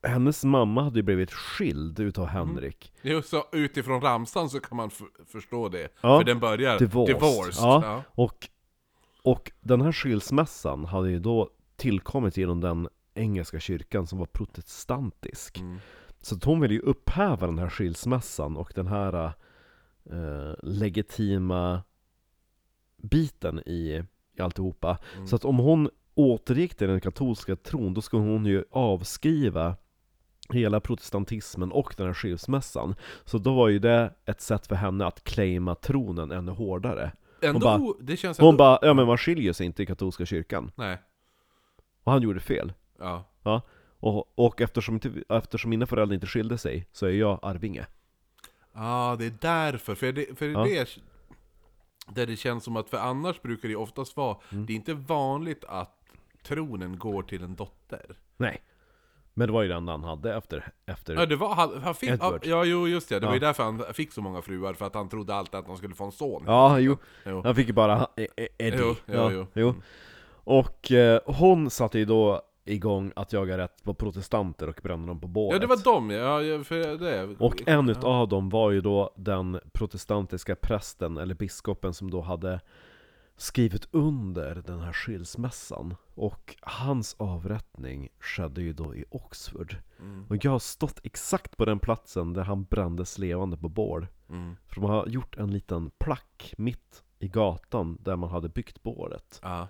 hennes 0.03 0.43
mamma 0.43 0.83
hade 0.83 0.99
ju 0.99 1.03
blivit 1.03 1.31
skild 1.31 1.99
utav 1.99 2.29
Mm. 2.29 2.47
Henrik. 2.47 2.93
Jo, 3.01 3.21
så 3.21 3.43
utifrån 3.51 4.01
ramsan 4.01 4.49
så 4.49 4.59
kan 4.59 4.77
man 4.77 4.89
förstå 5.31 5.69
det. 5.69 5.87
Ja. 6.01 6.17
För 6.19 6.23
den 6.23 6.39
börjar 6.39 6.79
Divorced. 6.79 7.15
divorced. 7.15 7.63
Ja. 7.63 7.81
Ja. 7.85 8.03
Och, 8.23 8.47
och 9.23 9.51
den 9.61 9.81
här 9.81 9.91
skilsmässan 9.91 10.85
hade 10.85 11.09
ju 11.09 11.19
då 11.19 11.49
tillkommit 11.75 12.37
genom 12.37 12.61
den 12.61 12.87
engelska 13.13 13.59
kyrkan 13.59 14.07
som 14.07 14.19
var 14.19 14.25
protestantisk. 14.25 15.59
Mm. 15.59 15.79
Så 16.21 16.35
att 16.35 16.43
hon 16.43 16.59
ville 16.59 16.73
ju 16.73 16.79
upphäva 16.79 17.47
den 17.47 17.59
här 17.59 17.69
skilsmässan 17.69 18.57
och 18.57 18.71
den 18.75 18.87
här 18.87 19.33
eh, 20.11 20.53
legitima 20.63 21.83
biten 22.97 23.59
i, 23.65 24.03
i 24.37 24.41
alltihopa. 24.41 24.97
Mm. 25.15 25.27
Så 25.27 25.35
att 25.35 25.45
om 25.45 25.57
hon 25.57 25.89
återgick 26.15 26.75
till 26.75 26.87
den 26.87 27.01
katolska 27.01 27.55
tron, 27.55 27.93
då 27.93 28.01
skulle 28.01 28.21
hon 28.21 28.45
ju 28.45 28.63
avskriva 28.71 29.75
hela 30.49 30.79
protestantismen 30.79 31.71
och 31.71 31.93
den 31.97 32.07
här 32.07 32.13
skilsmässan. 32.13 32.95
Så 33.25 33.37
då 33.37 33.53
var 33.53 33.67
ju 33.69 33.79
det 33.79 34.13
ett 34.25 34.41
sätt 34.41 34.67
för 34.67 34.75
henne 34.75 35.05
att 35.05 35.23
claima 35.23 35.75
tronen 35.75 36.31
ännu 36.31 36.51
hårdare. 36.51 37.11
Ändå, 37.41 37.59
bara- 37.59 37.93
det 38.01 38.17
känns 38.17 38.39
ändå... 38.39 38.47
Hon 38.47 38.57
bara, 38.57 38.79
ja 38.81 38.93
men 38.93 39.07
man 39.07 39.17
skiljer 39.17 39.53
sig 39.53 39.65
inte 39.65 39.83
i 39.83 39.85
katolska 39.85 40.25
kyrkan. 40.25 40.71
Nej. 40.75 40.97
Och 42.03 42.11
han 42.11 42.21
gjorde 42.21 42.39
fel. 42.39 42.73
Ja. 42.99 43.23
Ja. 43.43 43.61
Och, 44.01 44.31
och 44.35 44.61
eftersom, 44.61 44.99
eftersom 45.29 45.69
mina 45.69 45.85
föräldrar 45.85 46.13
inte 46.15 46.27
skilde 46.27 46.57
sig, 46.57 46.87
så 46.91 47.05
är 47.05 47.11
jag 47.11 47.39
arvinge. 47.41 47.85
Ja, 48.73 49.15
det 49.19 49.25
är 49.25 49.33
därför. 49.41 49.95
För 49.95 50.11
det, 50.11 50.37
för 50.37 50.45
Ja. 50.49 50.63
det 50.63 50.97
där 52.07 52.27
det 52.27 52.35
känns 52.35 52.63
som 52.63 52.75
att, 52.77 52.89
för 52.89 52.97
annars 52.97 53.41
brukar 53.41 53.69
det 53.69 53.75
oftast 53.75 54.17
vara, 54.17 54.37
Mm. 54.51 54.65
det 54.65 54.73
är 54.73 54.75
inte 54.75 54.93
vanligt 54.93 55.63
att 55.67 55.97
tronen 56.43 56.97
går 56.99 57.23
till 57.23 57.43
en 57.43 57.55
dotter. 57.55 58.15
Nej. 58.37 58.61
Men 59.33 59.47
det 59.47 59.53
var 59.53 59.63
ju 59.63 59.71
enda 59.71 59.91
han 59.91 60.03
hade 60.03 60.35
efter, 60.35 60.71
efter 60.85 61.13
Ja, 61.13 61.25
det 61.25 61.35
var, 61.35 61.55
han, 61.55 61.81
han 61.83 61.95
fick, 61.95 62.09
ja, 62.09 62.13
Edward. 62.13 62.45
ja, 62.45 62.63
jo 62.65 62.87
just 62.87 63.09
det, 63.09 63.19
det 63.19 63.25
var 63.25 63.33
ju 63.33 63.39
Ja. 63.39 63.47
därför 63.47 63.63
han 63.63 63.83
fick 63.93 64.11
så 64.11 64.21
många 64.21 64.41
fruar, 64.41 64.73
för 64.73 64.85
att 64.87 64.95
han 64.95 65.09
trodde 65.09 65.35
alltid 65.35 65.55
att 65.55 65.67
han 65.67 65.77
skulle 65.77 65.95
få 65.95 66.05
en 66.05 66.11
son. 66.11 66.43
Ja, 66.47 66.79
jo. 66.79 66.97
Jo. 67.25 67.41
Han 67.45 67.55
fick 67.55 67.67
ju 67.67 67.73
bara 67.73 68.07
E- 68.15 68.27
E- 68.37 68.47
Eddie. 68.57 68.77
Jo, 68.79 68.95
jo, 69.05 69.13
ja, 69.13 69.31
jo. 69.31 69.47
jo. 69.53 69.73
Och 70.43 70.91
eh, 70.91 71.19
hon 71.25 71.69
satte 71.69 71.99
ju 71.99 72.05
då 72.05 72.41
igång 72.65 73.11
att 73.15 73.33
jaga 73.33 73.57
rätt 73.57 73.83
på 73.83 73.93
protestanter 73.93 74.69
och 74.69 74.79
brände 74.83 75.07
dem 75.07 75.19
på 75.19 75.27
bålet. 75.27 75.53
Ja, 75.53 75.59
det 75.59 75.75
var 75.75 75.83
dem 75.83 76.09
ja, 76.09 76.63
för 76.63 76.97
det. 76.97 77.35
Och 77.39 77.63
en 77.65 77.87
ja. 77.87 77.91
utav 77.91 78.27
dem 78.27 78.49
var 78.49 78.71
ju 78.71 78.81
då 78.81 79.13
den 79.17 79.59
protestantiska 79.73 80.55
prästen, 80.55 81.17
eller 81.17 81.35
biskopen 81.35 81.93
som 81.93 82.11
då 82.11 82.21
hade 82.21 82.59
skrivit 83.37 83.87
under 83.91 84.55
den 84.65 84.79
här 84.79 84.93
skilsmässan. 84.93 85.95
Och 86.15 86.55
hans 86.61 87.15
avrättning 87.19 88.09
skedde 88.19 88.61
ju 88.61 88.73
då 88.73 88.95
i 88.95 89.05
Oxford. 89.09 89.75
Mm. 89.99 90.25
Och 90.29 90.45
jag 90.45 90.51
har 90.51 90.59
stått 90.59 90.99
exakt 91.03 91.57
på 91.57 91.65
den 91.65 91.79
platsen 91.79 92.33
där 92.33 92.43
han 92.43 92.63
brändes 92.63 93.17
levande 93.17 93.57
på 93.57 93.69
bål. 93.69 94.07
Mm. 94.29 94.55
För 94.67 94.81
de 94.81 94.89
har 94.89 95.07
gjort 95.07 95.37
en 95.37 95.51
liten 95.51 95.91
plack 95.97 96.53
mitt 96.57 97.03
i 97.19 97.27
gatan 97.27 97.97
där 98.01 98.15
man 98.15 98.29
hade 98.29 98.49
byggt 98.49 98.83
bålet. 98.83 99.39
Ja. 99.43 99.67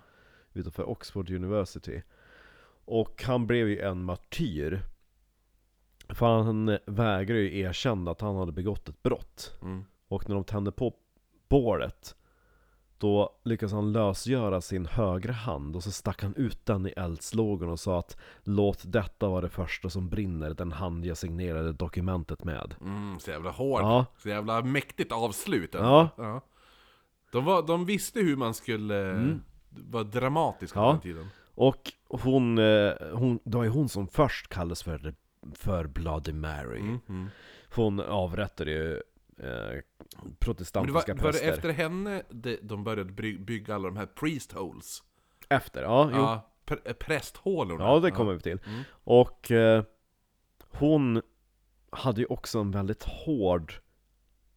utanför 0.52 0.90
Oxford 0.90 1.30
University. 1.30 2.02
Och 2.84 3.22
han 3.26 3.46
blev 3.46 3.68
ju 3.68 3.80
en 3.80 4.04
martyr. 4.04 4.82
För 6.08 6.26
han 6.26 6.78
vägrade 6.86 7.40
ju 7.40 7.58
erkänna 7.58 8.10
att 8.10 8.20
han 8.20 8.36
hade 8.36 8.52
begått 8.52 8.88
ett 8.88 9.02
brott. 9.02 9.58
Mm. 9.62 9.84
Och 10.08 10.28
när 10.28 10.34
de 10.34 10.44
tände 10.44 10.72
på 10.72 10.94
bålet 11.48 12.16
Då 12.98 13.30
lyckades 13.44 13.72
han 13.72 13.92
lösgöra 13.92 14.60
sin 14.60 14.86
högra 14.86 15.32
hand 15.32 15.76
och 15.76 15.82
så 15.82 15.90
stack 15.90 16.22
han 16.22 16.34
ut 16.34 16.66
den 16.66 16.86
i 16.86 16.90
eldslågorna 16.90 17.72
och 17.72 17.80
sa 17.80 17.98
att 17.98 18.16
Låt 18.44 18.92
detta 18.92 19.28
vara 19.28 19.40
det 19.40 19.48
första 19.48 19.90
som 19.90 20.08
brinner, 20.08 20.54
den 20.54 20.72
hand 20.72 21.06
jag 21.06 21.16
signerade 21.16 21.72
dokumentet 21.72 22.44
med. 22.44 22.74
Mm, 22.80 23.20
så 23.20 23.30
jävla 23.30 23.50
hårt. 23.50 23.80
Ja. 23.80 24.06
Så 24.18 24.28
jävla 24.28 24.62
mäktigt 24.62 25.12
avslut. 25.12 25.70
Ja. 25.74 26.08
ja. 26.16 26.40
De, 27.32 27.44
var, 27.44 27.62
de 27.66 27.84
visste 27.86 28.20
hur 28.20 28.36
man 28.36 28.54
skulle 28.54 29.38
vara 29.70 30.04
dramatisk 30.04 30.74
på 30.74 30.80
Mm. 30.80 30.86
Ja. 30.88 30.92
den 30.92 31.00
tiden. 31.00 31.26
Och 31.54 31.92
hon, 32.08 32.58
eh, 32.58 32.92
hon, 33.12 33.38
var 33.42 33.64
ju 33.64 33.70
hon 33.70 33.88
som 33.88 34.08
först 34.08 34.48
kallades 34.48 34.82
för, 34.82 35.14
för 35.54 35.86
Bloody 35.86 36.32
Mary. 36.32 36.80
Mm, 36.80 37.00
mm. 37.08 37.28
Hon 37.74 38.00
avrättade 38.00 38.70
ju 38.70 39.02
eh, 39.38 39.80
protestantiska 40.38 41.14
var, 41.14 41.22
var 41.22 41.32
det 41.32 41.38
präster. 41.38 41.52
efter 41.52 41.70
henne 41.72 42.22
de, 42.30 42.58
de 42.62 42.84
började 42.84 43.12
bygga 43.38 43.74
alla 43.74 43.88
de 43.88 43.96
här 43.96 44.06
priest 44.06 44.52
holes? 44.52 45.02
Efter, 45.48 45.82
ja, 45.82 46.10
jo. 46.12 46.16
Ja, 46.18 46.50
pr- 46.66 46.80
äh, 46.84 46.92
prästhålorna. 46.92 47.84
Ja, 47.84 47.98
det 48.00 48.10
kommer 48.10 48.32
vi 48.32 48.40
till. 48.40 48.60
Mm. 48.66 48.82
Och 48.90 49.50
eh, 49.50 49.84
hon 50.70 51.22
hade 51.90 52.20
ju 52.20 52.26
också 52.26 52.58
en 52.58 52.70
väldigt 52.70 53.02
hård 53.02 53.74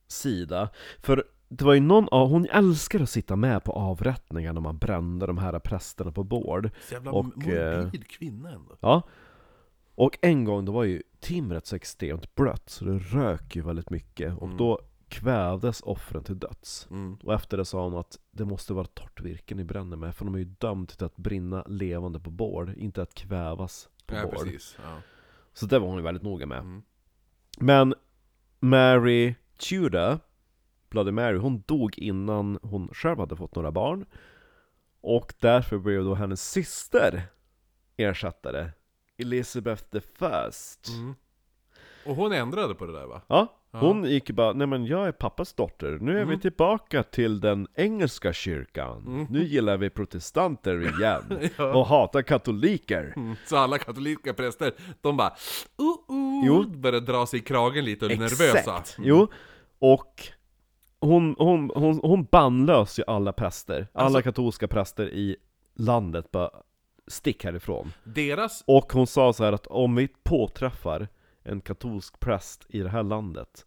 sida. 0.08 0.70
För 1.00 1.24
det 1.48 1.66
var 1.66 1.74
ju 1.74 1.80
någon 1.80 2.08
av, 2.12 2.30
hon 2.30 2.46
älskade 2.46 3.04
att 3.04 3.10
sitta 3.10 3.36
med 3.36 3.64
på 3.64 3.72
avrättningar 3.72 4.54
när 4.54 4.62
man 4.62 4.78
brände 4.78 5.26
de 5.26 5.38
här 5.38 5.60
prästerna 5.60 6.12
på 6.12 6.24
bål. 6.24 6.70
Så 6.88 6.94
jävla 6.94 7.12
Och, 7.12 7.26
morbid 7.26 8.08
kvinna 8.08 8.52
ändå. 8.52 8.78
Ja. 8.80 9.02
Och 9.96 10.18
en 10.22 10.44
gång 10.44 10.66
då 10.66 10.72
var 10.72 10.84
ju 10.84 11.04
timret 11.20 11.66
så 11.66 11.76
extremt 11.76 12.36
blött, 12.36 12.70
så 12.70 12.86
det 12.86 12.98
rök 12.98 13.56
ju 13.56 13.62
väldigt 13.62 13.90
mycket. 13.90 14.38
Och 14.38 14.44
Mm. 14.46 14.58
då 14.58 14.80
kvävdes 15.08 15.82
offren 15.82 16.24
till 16.24 16.40
döds. 16.40 16.88
Mm. 16.92 17.18
Och 17.24 17.34
efter 17.34 17.58
det 17.58 17.66
sa 17.66 17.84
hon 17.84 17.98
att 17.98 18.20
det 18.32 18.46
måste 18.46 18.74
vara 18.74 18.86
torrt 18.86 19.22
virke 19.22 19.56
ni 19.56 19.64
bränner 19.64 19.98
med, 19.98 20.16
för 20.16 20.26
de 20.26 20.36
är 20.36 20.40
ju 20.40 20.46
dömda 20.46 20.94
till 20.94 21.06
att 21.06 21.18
brinna 21.18 21.64
levande 21.68 22.20
på 22.20 22.30
bål, 22.30 22.74
inte 22.78 23.02
att 23.02 23.14
kvävas 23.14 23.90
på 24.06 24.16
Ja, 24.16 24.28
precis. 24.28 24.78
Ja. 24.84 24.98
Så 25.54 25.66
det 25.66 25.80
var 25.80 25.88
hon 25.88 25.98
ju 25.98 26.04
väldigt 26.04 26.24
noga 26.24 26.46
med. 26.46 26.60
Mm. 26.60 26.84
Men 27.60 27.94
Mary 28.60 29.36
Tudor, 29.58 30.20
Bloody 30.90 31.12
Mary, 31.12 31.38
hon 31.38 31.64
dog 31.66 31.98
innan 32.00 32.60
hon 32.62 32.90
själv 32.94 33.20
hade 33.20 33.36
fått 33.36 33.56
några 33.56 33.72
barn. 33.72 34.06
Och 35.02 35.34
därför 35.40 35.78
blev 35.78 36.04
då 36.04 36.14
hennes 36.16 36.50
syster 36.52 37.22
ersättare, 37.98 38.70
Elizabeth 39.18 39.84
the 39.84 40.00
First. 40.02 40.88
Mm. 40.90 41.16
Och 42.06 42.16
hon 42.16 42.32
ändrade 42.32 42.76
på 42.76 42.86
det 42.86 42.94
där 42.94 43.06
va? 43.06 43.22
Ja, 43.28 43.48
Ja. 43.72 43.80
hon 43.82 44.04
gick 44.06 44.30
ju 44.30 44.36
bara, 44.36 44.54
nej 44.54 44.68
men 44.68 44.86
jag 44.86 45.08
är 45.08 45.12
pappas 45.12 45.54
dotter, 45.54 45.92
nu 46.02 46.12
är 46.12 46.16
vi 46.16 46.22
Mm. 46.22 46.40
tillbaka 46.40 47.04
till 47.04 47.40
den 47.40 47.68
engelska 47.76 48.34
kyrkan. 48.34 49.04
Mm. 49.08 49.28
Nu 49.30 49.44
gillar 49.44 49.78
vi 49.78 49.90
protestanter 49.90 50.82
igen, 51.00 51.50
Ja. 51.58 51.74
och 51.76 51.86
hatar 51.88 52.22
katoliker. 52.22 53.14
Mm. 53.16 53.36
Så 53.46 53.58
alla 53.58 53.78
katolska 53.78 54.34
präster, 54.34 54.74
de 55.02 55.18
bara 55.18 55.30
uh, 55.82 56.16
uh, 56.16 56.46
Jo. 56.46 56.64
började 56.64 57.06
dra 57.06 57.26
sig 57.26 57.40
i 57.40 57.44
kragen 57.44 57.86
lite 57.86 58.06
och 58.06 58.10
bli 58.10 58.18
nervösa. 58.18 58.58
Exakt! 58.60 58.96
Jo, 59.00 59.28
och 59.80 60.28
hon, 61.06 61.36
hon, 61.40 61.72
hon, 61.76 62.00
hon 62.04 62.24
bannlös 62.24 63.00
ju 63.00 63.04
alla 63.08 63.34
präster, 63.34 63.88
alla 63.94 64.06
Alltså- 64.06 64.22
katolska 64.22 64.68
präster 64.68 65.10
i 65.14 65.36
landet 65.76 66.32
bara 66.32 66.50
Stick 67.08 67.44
härifrån. 67.44 67.92
Deras, 68.04 68.64
Och 68.68 68.94
hon 68.94 69.08
sa 69.08 69.34
så 69.34 69.44
här 69.44 69.54
att 69.54 69.68
om 69.68 69.96
vi 69.96 70.08
påträffar 70.24 71.08
en 71.44 71.62
katolsk 71.62 72.20
präst 72.20 72.66
i 72.70 72.80
det 72.80 72.90
här 72.90 73.04
landet 73.04 73.66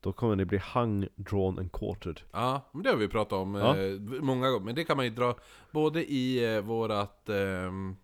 Då 0.00 0.12
kommer 0.12 0.36
ni 0.36 0.44
bli 0.44 0.60
hung, 0.74 1.08
drawn 1.16 1.58
and 1.58 1.72
quartered 1.72 2.20
ja, 2.32 2.70
men 2.72 2.82
det 2.82 2.90
har 2.90 2.96
vi 2.96 3.08
pratat 3.08 3.32
om 3.32 3.54
Ja. 3.54 3.76
eh, 3.78 3.98
många 4.00 4.50
gånger, 4.50 4.64
men 4.64 4.74
det 4.74 4.84
kan 4.84 4.96
man 4.96 5.06
ju 5.06 5.10
dra 5.10 5.34
både 5.70 6.04
i 6.12 6.54
eh, 6.54 6.60
vårat 6.60 7.28
ehm, 7.28 7.96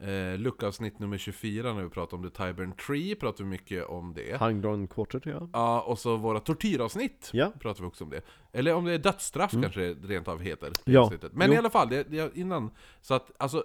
eh, 0.00 0.38
luckavsnitt 0.38 0.98
nummer 0.98 1.18
24 1.18 1.72
när 1.72 1.82
vi 1.82 1.88
pratar 1.90 2.16
om 2.16 2.30
The 2.30 2.44
Tyburn 2.44 2.72
Tree, 2.72 3.14
pratar 3.14 3.44
vi 3.44 3.50
mycket 3.50 3.86
om 3.86 4.14
det. 4.14 4.40
And 4.40 4.90
quartered 4.90 5.22
ja 5.26 5.48
Ja, 5.52 5.80
och 5.80 5.98
så 5.98 6.16
våra 6.16 6.40
tortyravsnitt 6.40 7.30
Ja. 7.32 7.52
pratar 7.60 7.80
vi 7.82 7.88
också 7.88 8.04
om 8.04 8.10
det. 8.10 8.22
Eller 8.52 8.74
om 8.74 8.84
det 8.84 8.92
är 8.92 8.98
dödsstraff 8.98 9.50
kanske 9.52 9.80
det 9.94 10.08
rent 10.08 10.28
av 10.28 10.40
heter. 10.40 10.72
Ja. 10.84 11.00
avsnittet. 11.00 11.32
Men 11.32 11.48
Jo. 11.48 11.54
i 11.54 11.56
alla 11.58 11.70
fall, 11.70 11.88
det, 11.88 12.02
det, 12.02 12.36
innan. 12.36 12.70
Så 13.00 13.14
att, 13.14 13.30
alltså, 13.38 13.64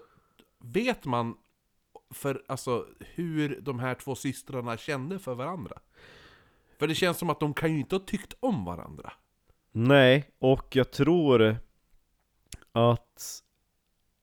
vet 0.60 1.06
man 1.06 1.36
för, 2.14 2.44
alltså, 2.48 2.88
hur 3.00 3.60
de 3.62 3.80
här 3.80 3.96
två 3.96 4.16
systrarna 4.16 4.78
kände 4.78 5.20
för 5.20 5.36
varandra? 5.36 5.80
För 6.80 6.88
det 6.88 6.96
känns 6.96 7.18
som 7.18 7.30
att 7.30 7.40
de 7.40 7.54
kan 7.54 7.74
ju 7.74 7.80
inte 7.80 7.96
ha 7.96 8.00
tyckt 8.06 8.34
om 8.40 8.66
varandra. 8.66 9.14
Nej, 9.72 10.30
och 10.40 10.76
jag 10.76 10.92
tror 10.92 11.58
att 12.72 13.44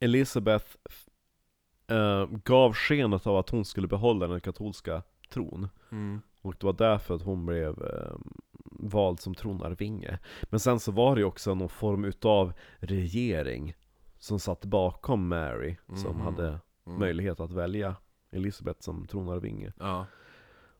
Elisabeth 0.00 0.66
eh, 1.88 2.26
gav 2.44 2.74
skenet 2.74 3.26
av 3.26 3.36
att 3.36 3.50
hon 3.50 3.64
skulle 3.64 3.88
behålla 3.88 4.26
den 4.26 4.40
katolska 4.40 5.02
tron 5.30 5.68
Mm. 5.92 6.20
Och 6.42 6.54
det 6.60 6.66
var 6.66 6.72
därför 6.72 7.14
att 7.14 7.22
hon 7.22 7.46
blev 7.46 7.68
eh, 7.82 8.16
vald 8.70 9.20
som 9.20 9.34
tronarvinge 9.34 10.18
Men 10.42 10.60
sen 10.60 10.80
så 10.80 10.92
var 10.92 11.14
det 11.14 11.20
ju 11.20 11.24
också 11.24 11.54
någon 11.54 11.68
form 11.68 12.04
utav 12.04 12.52
regering 12.78 13.74
Som 14.18 14.38
satt 14.40 14.64
bakom 14.64 15.28
Mary, 15.28 15.76
som 15.94 16.16
Mhm. 16.16 16.20
hade 16.20 16.58
Mm. 16.86 16.98
möjlighet 17.00 17.40
att 17.40 17.50
välja 17.52 17.96
Elisabeth 18.30 18.80
som 18.80 19.06
tronarvinge 19.06 19.72
Ja. 19.78 20.06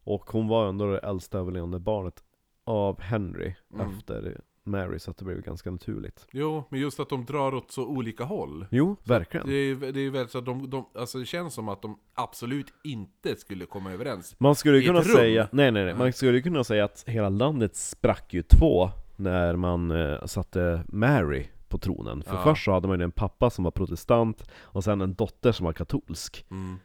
Och 0.04 0.30
hon 0.30 0.48
var 0.48 0.68
ändå 0.68 0.92
det 0.92 0.98
äldsta 0.98 1.38
överlevande 1.38 1.78
barnet 1.78 2.24
av 2.64 3.00
Henry 3.00 3.54
Mm. 3.74 3.90
efter 3.90 4.40
Mary, 4.68 4.98
så 4.98 5.10
att 5.10 5.16
det 5.16 5.24
blev 5.24 5.40
ganska 5.42 5.70
naturligt 5.70 6.26
Jo, 6.30 6.64
men 6.70 6.80
just 6.80 7.00
att 7.00 7.08
de 7.08 7.24
drar 7.24 7.54
åt 7.54 7.70
så 7.72 7.86
olika 7.86 8.24
håll. 8.24 8.66
Jo, 8.70 8.96
verkligen 9.04 9.46
Det 9.46 9.54
är, 9.54 9.92
det 9.92 10.00
är 10.00 10.10
väl 10.10 10.28
så 10.28 10.38
att 10.38 10.44
de, 10.46 10.70
de, 10.70 10.88
alltså 10.94 11.18
det 11.18 11.26
känns 11.26 11.54
som 11.54 11.68
att 11.68 11.82
de 11.82 11.98
absolut 12.14 12.66
inte 12.84 13.36
skulle 13.36 13.66
komma 13.66 13.92
överens. 13.92 14.34
Man 14.38 14.54
skulle 14.54 14.78
I 14.78 14.86
kunna 14.86 14.98
ett 15.00 15.06
rum. 15.06 15.16
säga, 15.16 15.48
nej 15.52 15.70
nej 15.72 15.84
nej, 15.84 15.94
man 15.94 16.12
skulle 16.12 16.40
kunna 16.40 16.64
säga 16.64 16.84
att 16.84 17.04
hela 17.06 17.28
landet 17.28 17.76
sprack 17.76 18.34
ju 18.34 18.42
två 18.42 18.90
när 19.16 19.56
man 19.56 19.90
eh, 19.90 20.24
satte 20.26 20.82
Mary 20.88 21.46
på 21.68 21.78
tronen. 21.78 22.22
För 22.22 22.34
Ja. 22.36 22.42
först 22.44 22.64
så 22.64 22.72
hade 22.72 22.88
man 22.88 22.98
ju 22.98 23.04
en 23.04 23.10
pappa 23.10 23.50
som 23.50 23.64
var 23.64 23.70
protestant, 23.70 24.50
och 24.60 24.84
sen 24.84 25.00
en 25.00 25.14
dotter 25.14 25.52
som 25.52 25.66
var 25.66 25.72
katolsk. 25.72 26.46
Mm. 26.50 26.76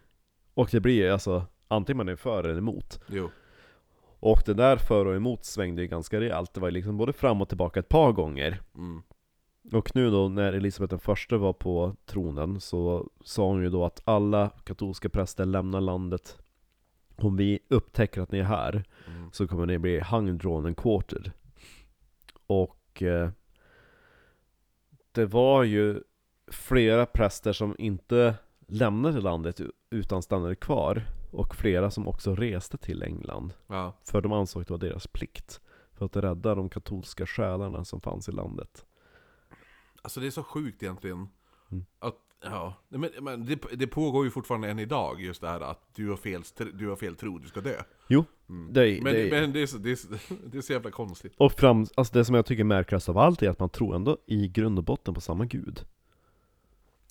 Och 0.54 0.70
det 0.72 0.80
blir 0.80 0.94
ju 1.06 1.10
alltså, 1.10 1.46
antingen 1.68 1.98
man 1.98 2.10
är 2.10 2.16
för 2.16 2.44
eller 2.44 2.58
emot. 2.58 3.00
Jo. 3.08 3.30
Och 4.26 4.44
det 4.46 4.54
där 4.54 4.78
för 4.78 5.06
och 5.06 5.16
emot 5.16 5.46
svängde 5.46 5.82
ju 5.82 5.88
ganska 5.88 6.20
rejält, 6.20 6.54
det 6.54 6.60
var 6.60 6.68
ju 6.68 6.72
liksom 6.72 6.98
både 6.98 7.14
fram 7.14 7.42
och 7.42 7.50
tillbaka 7.50 7.80
ett 7.80 7.90
par 7.90 8.12
gånger. 8.12 8.62
Mm. 8.76 9.04
Och 9.72 9.96
nu 9.96 10.12
då 10.12 10.30
när 10.30 10.54
Elisabeth 10.54 10.90
den 10.90 11.00
första 11.00 11.38
var 11.38 11.54
på 11.54 11.96
tronen 12.06 12.62
så 12.62 13.10
sa 13.24 13.48
hon 13.48 13.64
ju 13.64 13.70
då 13.70 13.86
att 13.86 14.02
alla 14.06 14.50
katolska 14.50 15.10
präster 15.10 15.46
lämnar 15.46 15.82
landet 15.82 16.38
Om 17.16 17.38
vi 17.38 17.60
upptäcker 17.68 18.22
att 18.22 18.32
ni 18.32 18.40
är 18.40 18.44
här 18.44 18.84
Mm. 19.08 19.30
så 19.32 19.48
kommer 19.48 19.66
ni 19.66 19.78
bli 19.80 20.00
hung, 20.00 20.38
drawn 20.38 20.66
and 20.66 20.78
quartered 20.78 21.32
Och 22.48 23.04
eh, 23.04 23.30
Det 25.12 25.26
var 25.26 25.64
ju 25.64 26.02
flera 26.52 27.06
präster 27.06 27.54
som 27.54 27.76
inte 27.78 28.36
lämnade 28.68 29.22
landet 29.22 29.62
utan 29.90 30.22
stannade 30.22 30.56
kvar 30.56 31.04
Och 31.34 31.56
flera 31.56 31.92
som 31.92 32.08
också 32.08 32.36
reste 32.36 32.78
till 32.78 33.04
England 33.04 33.54
Ja. 33.68 33.94
För 34.04 34.22
de 34.22 34.32
ansåg 34.32 34.62
att 34.62 34.68
det 34.68 34.74
var 34.74 34.80
deras 34.80 35.08
plikt 35.08 35.62
För 35.94 36.06
att 36.06 36.16
rädda 36.16 36.56
de 36.56 36.70
katolska 36.70 37.26
själarna 37.26 37.86
som 37.86 38.02
fanns 38.02 38.30
i 38.30 38.32
landet 38.32 38.86
Alltså 40.02 40.20
det 40.20 40.28
är 40.28 40.32
så 40.32 40.44
sjukt 40.44 40.84
egentligen. 40.84 41.30
Mm. 41.72 41.86
Att 42.00 42.16
Ja, 42.46 42.74
men, 42.90 43.10
men 43.22 43.46
det, 43.46 43.60
det 43.74 43.88
pågår 43.88 44.26
ju 44.26 44.32
fortfarande 44.32 44.70
än 44.70 44.80
idag, 44.80 45.22
just 45.22 45.42
det 45.42 45.48
här 45.48 45.62
att 45.62 45.82
du 45.96 46.10
har 46.10 46.18
fel, 46.18 46.44
du 46.74 46.90
har 46.90 46.96
fel 46.96 47.16
tro, 47.16 47.38
du 47.38 47.48
ska 47.48 47.62
dö. 47.62 47.84
Jo, 48.08 48.26
det, 48.72 48.84
Mm. 48.84 49.04
Men, 49.04 49.14
det, 49.14 49.32
men 49.32 49.54
det, 49.54 49.62
är 49.62 49.68
så, 49.68 49.78
det, 49.78 49.92
är 49.92 49.98
det 50.52 50.58
är 50.58 50.62
så 50.62 50.74
jävla 50.74 50.92
konstigt. 50.92 51.34
och 51.38 51.52
fram, 51.52 51.86
alltså 51.96 52.14
det 52.14 52.26
som 52.26 52.36
jag 52.36 52.46
tycker 52.46 52.60
är 52.60 52.66
märkligast 52.66 53.10
av 53.10 53.18
allt 53.18 53.42
är 53.42 53.50
att 53.50 53.60
man 53.60 53.70
tror 53.70 53.96
ändå 53.96 54.18
i 54.26 54.48
grund 54.48 54.78
och 54.78 54.84
botten 54.84 55.14
på 55.14 55.22
samma 55.22 55.46
gud. 55.46 55.86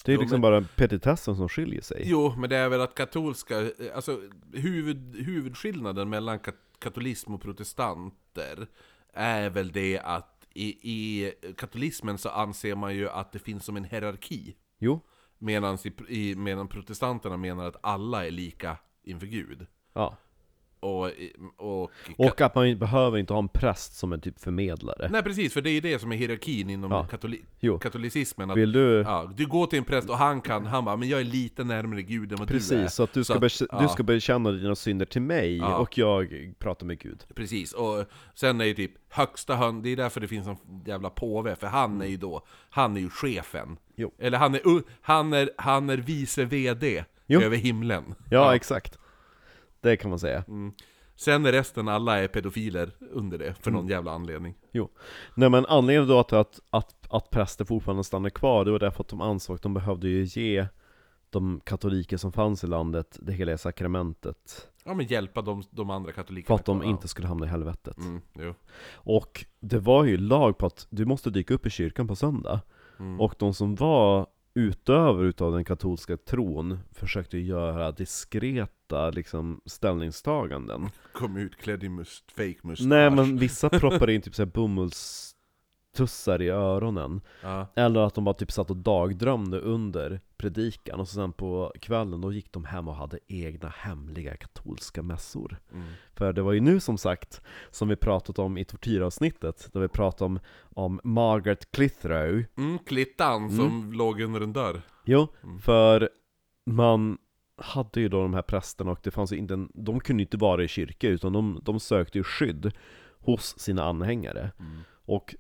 Det 0.04 0.12
är 0.12 0.14
Jo, 0.14 0.20
liksom 0.20 0.40
men- 0.40 0.50
bara 0.50 0.64
petitessen 0.76 1.36
som 1.36 1.48
skiljer 1.48 1.80
sig. 1.82 2.02
Jo, 2.06 2.34
men 2.38 2.50
det 2.50 2.56
är 2.56 2.68
väl 2.68 2.80
att 2.80 2.94
katolska, 2.94 3.70
alltså 3.94 4.20
huvud, 4.52 5.16
huvudskillnaden 5.16 6.08
mellan 6.10 6.38
kat- 6.38 6.54
katolism 6.78 7.34
och 7.34 7.42
protestanter 7.42 8.66
är 9.12 9.50
väl 9.50 9.72
det 9.72 9.98
att 9.98 10.46
i, 10.54 10.66
i 10.92 11.32
katolismen 11.56 12.18
så 12.18 12.28
anser 12.28 12.74
man 12.74 12.94
ju 12.94 13.08
att 13.08 13.32
det 13.32 13.38
finns 13.38 13.64
som 13.64 13.76
en 13.76 13.84
hierarki. 13.84 14.56
Jo, 14.78 15.00
Medan, 15.38 15.78
i, 15.84 15.92
i, 16.30 16.34
medan 16.36 16.68
protestanterna 16.68 17.36
menar 17.36 17.66
att 17.68 17.76
alla 17.82 18.26
är 18.26 18.30
lika 18.30 18.76
inför 19.04 19.26
Gud. 19.26 19.66
ja. 19.92 20.16
Och, 20.82 21.10
och, 21.56 21.90
Och 22.16 22.40
att 22.40 22.54
man 22.54 22.78
behöver 22.78 23.18
inte 23.18 23.32
ha 23.32 23.38
en 23.38 23.48
präst 23.48 23.94
som 23.96 24.12
en 24.12 24.20
typ 24.20 24.40
förmedlare. 24.40 25.08
Nej 25.12 25.22
precis, 25.22 25.52
för 25.52 25.60
det 25.60 25.70
är 25.70 25.72
ju 25.72 25.80
det 25.80 25.98
som 25.98 26.12
är 26.12 26.16
hierarkin 26.16 26.70
inom 26.70 26.90
Ja. 26.90 27.06
katoli- 27.10 27.42
Jo. 27.60 27.78
katolicismen. 27.78 28.50
Att, 28.50 28.56
Vill 28.56 28.72
du... 28.72 28.80
ja, 29.06 29.30
du 29.36 29.46
går 29.46 29.66
till 29.66 29.78
en 29.78 29.84
präst 29.84 30.10
och 30.10 30.16
han 30.18 30.40
kan, 30.40 30.66
han 30.66 30.84
bara 30.84 30.96
'Men 30.96 31.08
jag 31.08 31.20
är 31.20 31.24
lite 31.24 31.64
närmare 31.64 32.02
Gud 32.02 32.32
än 32.32 32.38
vad 32.38 32.48
du 32.48 32.54
är' 32.54 32.58
Precis, 32.58 32.94
så 32.94 33.02
att 33.02 33.12
du 33.12 33.24
ska, 33.24 33.48
Så 33.48 33.64
att- 33.64 33.70
ja. 33.72 33.82
du 33.82 33.88
ska 33.88 34.02
bekänna 34.02 34.50
dina 34.52 34.74
synder 34.74 35.06
till 35.06 35.22
mig 35.22 35.56
Ja. 35.56 35.76
och 35.76 35.98
jag 35.98 36.52
pratar 36.58 36.86
med 36.86 36.98
Gud. 36.98 37.24
Precis, 37.34 37.72
och 37.72 38.04
sen 38.34 38.60
är 38.60 38.64
ju 38.64 38.74
typ 38.74 38.92
högsta 39.08 39.54
hön, 39.56 39.82
det 39.82 39.88
är 39.90 39.96
därför 39.96 40.20
det 40.20 40.28
finns 40.28 40.46
en 40.46 40.56
jävla 40.86 41.10
påve, 41.10 41.56
för 41.56 41.66
han 41.66 42.02
är 42.02 42.06
ju 42.06 42.16
då, 42.16 42.46
han 42.70 42.96
är 42.96 43.00
ju 43.00 43.10
chefen. 43.10 43.76
Jo. 43.96 44.14
Eller 44.18 44.38
han 44.38 44.54
är, 44.54 44.60
han 45.00 45.32
är, 45.32 45.50
han 45.56 45.90
är 45.90 45.96
vice 45.96 46.44
VD 46.44 47.04
Jo. 47.26 47.40
över 47.40 47.56
himlen. 47.56 48.14
Ja, 48.30 48.54
exakt. 48.54 48.98
Det 49.82 49.96
kan 49.96 50.10
man 50.10 50.18
säga. 50.18 50.44
Sen 51.16 51.46
är 51.46 51.52
resten 51.52 51.88
alla 51.88 52.18
är 52.18 52.28
pedofiler 52.28 52.90
under 53.10 53.38
det, 53.38 53.54
för 53.54 53.70
Mm. 53.70 53.80
någon 53.80 53.90
jävla 53.90 54.10
anledning. 54.12 54.54
Jo. 54.72 54.88
Nej 55.34 55.50
men 55.50 55.66
anledningen 55.66 56.08
då 56.08 56.22
till 56.22 56.36
att, 56.38 56.60
att, 56.70 56.94
att 57.10 57.30
präster 57.30 57.64
fortfarande 57.64 58.04
stannar 58.04 58.30
kvar, 58.30 58.64
det 58.64 58.70
var 58.70 58.78
därför 58.78 59.00
att 59.02 59.08
de 59.08 59.20
ansåg 59.20 59.56
att 59.56 59.62
de 59.62 59.74
behövde 59.74 60.08
ju 60.08 60.24
ge 60.24 60.66
de 61.30 61.60
katoliker 61.64 62.16
som 62.16 62.32
fanns 62.32 62.64
i 62.64 62.66
landet 62.66 63.18
det 63.22 63.32
heliga 63.32 63.58
sakramentet. 63.58 64.68
Ja 64.84 64.94
men 64.94 65.06
hjälpa 65.06 65.42
de, 65.42 65.62
de 65.70 65.90
andra 65.90 66.12
katolikerna. 66.12 66.46
För 66.46 66.54
att 66.54 66.64
de 66.64 66.82
inte 66.82 67.08
skulle 67.08 67.28
hamna 67.28 67.46
i 67.46 67.48
helvetet. 67.48 67.96
Mm, 67.98 68.20
jo. 68.38 68.54
Och 68.94 69.44
det 69.60 69.78
var 69.78 70.04
ju 70.04 70.16
lag 70.16 70.58
på 70.58 70.66
att 70.66 70.86
du 70.90 71.04
måste 71.04 71.30
dyka 71.30 71.54
upp 71.54 71.66
i 71.66 71.70
kyrkan 71.70 72.08
på 72.08 72.16
söndag. 72.16 72.60
Mm. 72.98 73.20
Och 73.20 73.34
de 73.38 73.54
som 73.54 73.74
var 73.74 74.26
utövare 74.54 75.26
utav 75.26 75.52
den 75.52 75.64
katolska 75.64 76.16
tron 76.16 76.78
försökte 76.92 77.38
göra 77.38 77.92
diskreta 77.92 79.10
liksom, 79.10 79.60
ställningstaganden. 79.66 80.90
Kom 81.12 81.36
ut 81.36 81.56
klädd 81.56 81.84
i 81.84 81.88
must, 81.88 82.32
fake 82.32 82.58
mustasch. 82.62 82.86
Nej 82.86 83.10
men 83.10 83.38
vissa 83.38 83.68
proppade 83.68 84.14
in 84.14 84.22
typ 84.22 84.34
såhär 84.34 84.50
bomullstussar 84.50 86.42
i 86.42 86.48
öronen. 86.48 87.20
Ja. 87.42 87.66
Eller 87.76 88.00
att 88.00 88.14
de 88.14 88.24
bara 88.24 88.34
typ 88.34 88.52
satt 88.52 88.70
och 88.70 88.76
dagdrömde 88.76 89.60
under 89.60 90.20
predikan 90.42 91.00
och 91.00 91.08
så 91.08 91.14
sen 91.14 91.32
på 91.32 91.72
kvällen 91.80 92.20
då 92.20 92.32
gick 92.32 92.52
de 92.52 92.64
hem 92.64 92.88
och 92.88 92.94
hade 92.94 93.18
egna 93.28 93.68
hemliga 93.68 94.36
katolska 94.36 95.02
mässor. 95.02 95.58
Mm. 95.72 95.86
För 96.14 96.32
det 96.32 96.42
var 96.42 96.52
ju 96.52 96.60
nu 96.60 96.80
som 96.80 96.98
sagt, 96.98 97.40
som 97.70 97.88
vi 97.88 97.96
pratat 97.96 98.38
om 98.38 98.58
i 98.58 98.64
tortyravsnittet, 98.64 99.72
där 99.72 99.80
vi 99.80 99.88
pratade 99.88 100.24
om, 100.26 100.40
om 100.62 101.00
Margaret 101.04 101.70
Clitheroe. 101.72 102.46
Mm, 102.56 102.78
klittan 102.78 103.50
som 103.50 103.92
låg 103.92 104.20
under 104.20 104.40
en 104.40 104.52
dörr. 104.52 104.82
Jo, 105.04 105.28
Mm. 105.42 105.58
för 105.58 106.08
man 106.66 107.18
hade 107.56 108.00
ju 108.00 108.08
då 108.08 108.22
de 108.22 108.34
här 108.34 108.42
prästerna 108.42 108.90
och 108.90 109.00
det 109.02 109.10
fanns 109.10 109.32
ju 109.32 109.36
inte 109.36 109.54
en, 109.54 109.70
de 109.74 110.00
kunde 110.00 110.22
ju 110.22 110.26
inte 110.26 110.36
vara 110.36 110.64
i 110.64 110.68
kyrka 110.68 111.08
utan 111.08 111.32
de, 111.32 111.60
de 111.62 111.80
sökte 111.80 112.18
ju 112.18 112.24
skydd 112.24 112.72
hos 113.18 113.58
sina 113.58 113.84
anhängare. 113.84 114.52
Mm. 114.58 114.78
Och 115.04 115.34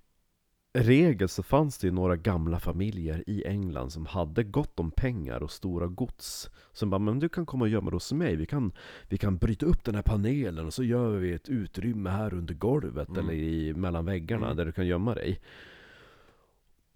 regel 0.74 1.28
så 1.28 1.42
fanns 1.42 1.78
det 1.78 1.86
ju 1.86 1.92
några 1.92 2.16
gamla 2.16 2.60
familjer 2.60 3.24
i 3.26 3.44
England 3.46 3.90
som 3.90 4.06
hade 4.06 4.44
gott 4.44 4.80
om 4.80 4.90
pengar 4.90 5.42
och 5.42 5.50
stora 5.50 5.86
gods. 5.86 6.50
Som 6.72 6.90
bara, 6.90 6.98
men 6.98 7.18
du 7.18 7.28
kan 7.28 7.46
komma 7.46 7.64
och 7.64 7.68
gömma 7.68 7.90
dig 7.90 7.96
hos 7.96 8.12
mig, 8.12 8.36
vi 8.36 8.46
kan, 8.46 8.72
vi 9.08 9.18
kan 9.18 9.36
bryta 9.36 9.66
upp 9.66 9.84
den 9.84 9.94
här 9.94 10.02
panelen 10.02 10.66
och 10.66 10.74
så 10.74 10.82
gör 10.84 11.10
vi 11.16 11.32
ett 11.32 11.48
utrymme 11.48 12.10
här 12.10 12.34
under 12.34 12.54
golvet 12.54 13.08
Mm. 13.08 13.20
eller 13.24 13.34
i, 13.34 13.74
mellan 13.74 14.04
väggarna 14.04 14.44
Mm. 14.46 14.56
där 14.56 14.64
du 14.64 14.72
kan 14.72 14.86
gömma 14.86 15.14
dig. 15.14 15.40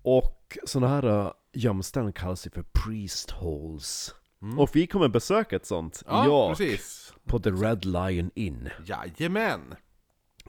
Och 0.02 0.58
sådana 0.64 0.88
här 0.94 1.06
uh, 1.26 1.32
gömställen 1.52 2.12
kallas 2.12 2.46
ju 2.46 2.50
för 2.50 2.64
priest 2.84 3.30
holes. 3.30 4.14
Mm. 4.42 4.58
Och 4.58 4.70
vi 4.76 4.86
kommer 4.86 5.08
besöka 5.08 5.56
ett 5.56 5.66
sånt, 5.66 6.02
Ja, 6.06 6.24
jag, 6.24 6.56
precis. 6.56 7.14
på 7.24 7.38
The 7.38 7.50
Red 7.50 7.84
Lion 7.84 8.30
Inn. 8.34 8.68
Jajamän! 8.86 9.60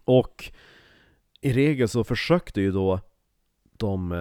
Och 0.05 0.51
i 1.41 1.53
regel 1.53 1.87
så 1.89 2.03
försökte 2.03 2.61
ju 2.61 2.71
då 2.71 2.99
de 3.77 4.11
eh, 4.11 4.17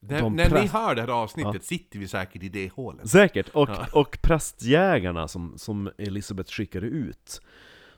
När, 0.00 0.20
De 0.20 0.36
när 0.36 0.50
ni 0.50 0.66
hör 0.66 0.94
det 0.94 1.00
här 1.00 1.08
avsnittet 1.08 1.64
sitter 1.64 1.98
vi 1.98 2.08
säkert 2.08 2.42
i 2.42 2.48
det 2.48 2.72
hålet. 2.72 3.08
Säkert, 3.10 3.48
och, 3.48 3.68
Ja. 3.68 3.86
och 3.92 4.18
prästjägarna 4.22 5.28
som, 5.28 5.58
som 5.58 5.90
Elisabeth 5.98 6.50
skickade 6.50 6.86
ut 6.86 7.40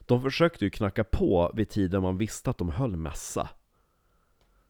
De 0.05 0.21
försökte 0.21 0.65
ju 0.65 0.71
knacka 0.71 1.03
på 1.03 1.51
vid 1.53 1.69
tider 1.69 1.99
man 1.99 2.17
visste 2.17 2.49
att 2.49 2.57
de 2.57 2.69
höll 2.69 2.95
mässa 2.95 3.49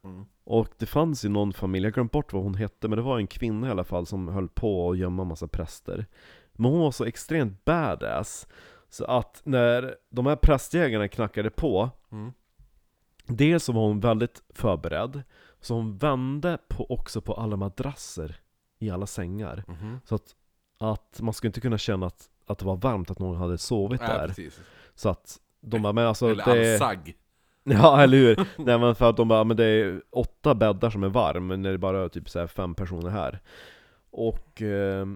Mm. 0.04 0.26
Och 0.44 0.68
det 0.78 0.86
fanns 0.86 1.26
ju 1.26 1.30
någon 1.30 1.54
familj, 1.54 1.86
jag 1.86 1.94
glömt 1.94 2.12
bort 2.12 2.34
vad 2.34 2.44
hon 2.44 2.56
hette, 2.56 2.88
men 2.88 2.98
det 2.98 3.04
var 3.04 3.18
en 3.18 3.28
kvinna 3.28 3.68
i 3.68 3.72
alla 3.72 3.84
fall 3.84 4.06
som 4.06 4.28
höll 4.28 4.48
på 4.50 4.92
att 4.92 4.98
gömma 4.98 5.24
massa 5.24 5.48
präster 5.48 6.06
Men 6.52 6.72
hon 6.72 6.80
var 6.80 6.92
så 6.92 7.06
extremt 7.06 7.66
badass 7.66 8.48
Så 8.90 9.06
att 9.06 9.42
när 9.44 9.96
de 10.10 10.26
här 10.26 10.36
prästjägarna 10.36 11.08
knackade 11.08 11.50
på 11.50 11.90
Mm. 12.12 12.32
Dels 13.26 13.64
så 13.64 13.74
var 13.74 13.82
hon 13.82 14.00
väldigt 14.00 14.44
förberedd 14.50 15.24
Så 15.62 15.74
hon 15.74 15.98
vände 15.98 16.58
på, 16.68 16.86
också 16.92 17.22
på 17.22 17.34
alla 17.34 17.56
madrasser 17.56 18.36
i 18.80 18.90
alla 18.90 19.06
sängar 19.06 19.64
Mhm. 19.68 20.00
Så 20.06 20.16
att, 20.16 20.36
att 20.80 21.22
man 21.22 21.34
skulle 21.34 21.50
inte 21.50 21.62
kunna 21.62 21.78
känna 21.78 22.06
att, 22.06 22.30
att 22.46 22.60
det 22.60 22.66
var 22.66 22.76
varmt 22.76 23.12
att 23.12 23.20
någon 23.20 23.38
hade 23.38 23.58
sovit 23.58 24.02
Ja, 24.02 24.08
där 24.08 24.28
precis. 24.28 24.62
Så 24.96 25.10
att 25.10 25.40
de 25.62 25.82
bara, 25.82 25.94
men 25.94 26.08
alltså 26.08 26.30
Eller 26.30 26.46
det... 26.56 26.74
alsagg. 26.74 27.16
Ja, 27.64 28.02
eller 28.02 28.18
hur? 28.18 28.36
Nej 28.58 28.80
men 28.80 28.96
för 28.96 29.10
att 29.10 29.18
de 29.18 29.28
bara, 29.28 29.44
men 29.44 29.58
det 29.58 29.66
är 29.66 30.02
åtta 30.10 30.56
bäddar 30.56 30.90
som 30.90 31.04
är 31.04 31.10
varm, 31.10 31.48
men 31.48 31.62
när 31.62 31.72
det 31.72 31.78
bara 31.78 32.04
är 32.04 32.10
typ 32.10 32.30
så 32.30 32.48
fem 32.48 32.76
personer 32.76 33.10
här 33.10 33.40
Och 34.12 34.62
eh, 34.62 35.08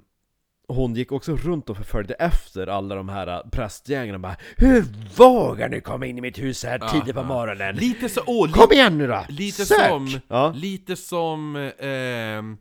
hon 0.68 0.94
gick 0.96 1.12
också 1.12 1.36
runt 1.36 1.70
och 1.70 1.78
förföljde 1.78 2.14
efter 2.14 2.68
alla 2.68 2.96
de 2.96 3.10
här 3.10 3.28
äh, 3.28 3.50
prästgängen 3.52 4.16
och 4.16 4.22
bara 4.22 4.36
Hur 4.58 4.86
vågar 5.18 5.70
ni 5.70 5.82
komma 5.82 6.06
in 6.06 6.18
i 6.18 6.22
mitt 6.22 6.40
hus 6.40 6.64
här 6.66 6.80
Ja, 6.82 6.88
tidigt 6.90 7.16
på 7.16 7.22
ja. 7.22 7.26
morgonen? 7.26 7.76
Lite 7.76 8.10
så, 8.10 8.22
åh, 8.28 8.48
li, 8.48 8.54
Kom 8.54 8.72
igen 8.72 8.98
nu 8.98 9.08
då! 9.08 9.26
lite 9.30 9.66
Sök! 9.66 9.90
som, 9.90 10.20
Ja, 10.28 10.52
lite 10.56 10.96
som 10.96 11.56
ehm, 11.80 12.58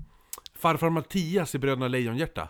farfar 0.58 0.90
Mattias 0.90 1.54
i 1.54 1.58
Bröderna 1.58 1.88
Lejonhjärta. 1.88 2.48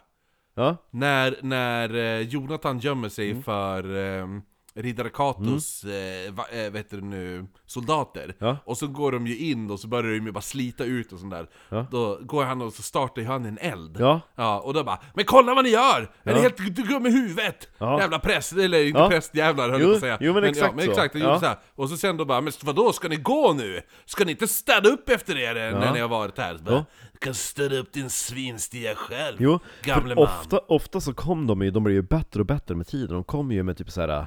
ja, 0.55 0.77
När, 0.91 1.37
när 1.43 1.95
eh, 1.95 2.21
Jonathan 2.21 2.79
gömmer 2.79 3.09
sig 3.09 3.31
Mm. 3.31 3.43
för 3.43 3.97
eh, 4.19 4.27
riddare 4.75 5.09
Katos, 5.09 5.85
eh, 5.85 6.33
va, 6.33 6.45
eh, 6.53 6.65
vad 6.71 6.77
heter 6.77 6.97
det 6.97 7.05
nu, 7.05 7.47
soldater. 7.67 8.35
Ja. 8.39 8.57
Och 8.65 8.79
så 8.79 8.87
går 8.87 9.13
de 9.13 9.27
ju 9.27 9.37
in 9.39 9.71
och 9.71 9.81
så 9.81 9.89
börjar 9.89 10.13
de 10.19 10.27
ju 10.27 10.33
bara 10.33 10.41
slita 10.41 10.85
ut 10.85 11.13
och 11.13 11.19
sånt 11.19 11.31
där. 11.33 11.47
Ja. 11.69 11.87
Då 11.91 12.19
går 12.23 12.45
han 12.45 12.63
och 12.63 12.73
så 12.73 12.83
startar 12.83 13.23
han 13.23 13.45
en 13.45 13.59
eld. 13.59 13.97
ja, 14.01 14.21
Ja, 14.35 14.61
och 14.61 14.75
då 14.75 14.85
bara 14.85 14.99
'Men 15.15 15.25
kolla 15.25 15.55
vad 15.55 15.65
ni 15.65 15.71
gör! 15.71 16.11
Är 16.23 16.35
ni 16.35 16.41
helt 16.41 16.57
dum 16.77 17.07
i 17.07 17.11
huvudet? 17.11 17.69
Jävla 17.81 18.19
präst, 18.19 18.53
eller 18.53 18.85
inte 18.85 19.01
Ja. 19.01 19.09
prästjävlar 19.09 19.71
höll 19.71 19.81
Jo, 19.81 19.87
jag 19.87 19.93
på 19.93 19.97
att 19.97 20.01
säga 20.01 20.19
jo, 20.21 20.33
men 20.35 20.45
exakt 20.45 20.67
ja, 20.71 20.77
men 20.77 20.85
så. 20.85 20.91
exakt, 20.91 21.13
det 21.15 21.19
Ja. 21.21 21.41
så 21.41 21.47
här. 21.47 21.57
Och 21.75 21.89
så 21.91 21.97
sen 21.97 22.17
då 22.17 22.25
bara 22.25 22.41
'Men 22.41 22.53
vadå, 22.63 22.93
ska 22.93 23.09
ni 23.09 23.17
gå 23.17 23.53
nu? 23.53 23.81
Ska 24.05 24.25
ni 24.25 24.31
inte 24.31 24.49
städa 24.49 24.89
upp 24.89 25.09
efter 25.09 25.39
er 25.39 25.57
eh, 25.57 25.79
när 25.81 25.93
ni 25.93 26.01
har 26.01 26.09
varit 26.09 26.39
här?' 26.39 26.57
Så 26.57 26.63
bara. 26.65 26.85
"Du 27.13 27.19
kan 27.19 27.35
städa 27.35 27.77
upp 27.77 27.93
din 27.93 28.11
svinstia 28.11 28.95
själv, 28.95 29.37
jo 29.41 29.59
gamle 29.83 30.15
man 30.15 30.25
ofta, 30.25 30.59
ofta 30.59 31.01
så 31.01 31.15
kom 31.15 31.47
de 31.47 31.63
ju, 31.63 31.71
de 31.71 31.85
blev 31.85 31.95
ju 31.97 32.03
bättre 32.03 32.41
och 32.41 32.47
bättre 32.47 32.75
med 32.75 32.87
tiden 32.87 33.15
De 33.15 33.25
kom 33.25 33.53
ju 33.53 33.63
med 33.63 33.77
typ 33.77 33.91
så 33.91 34.01
här 34.01 34.27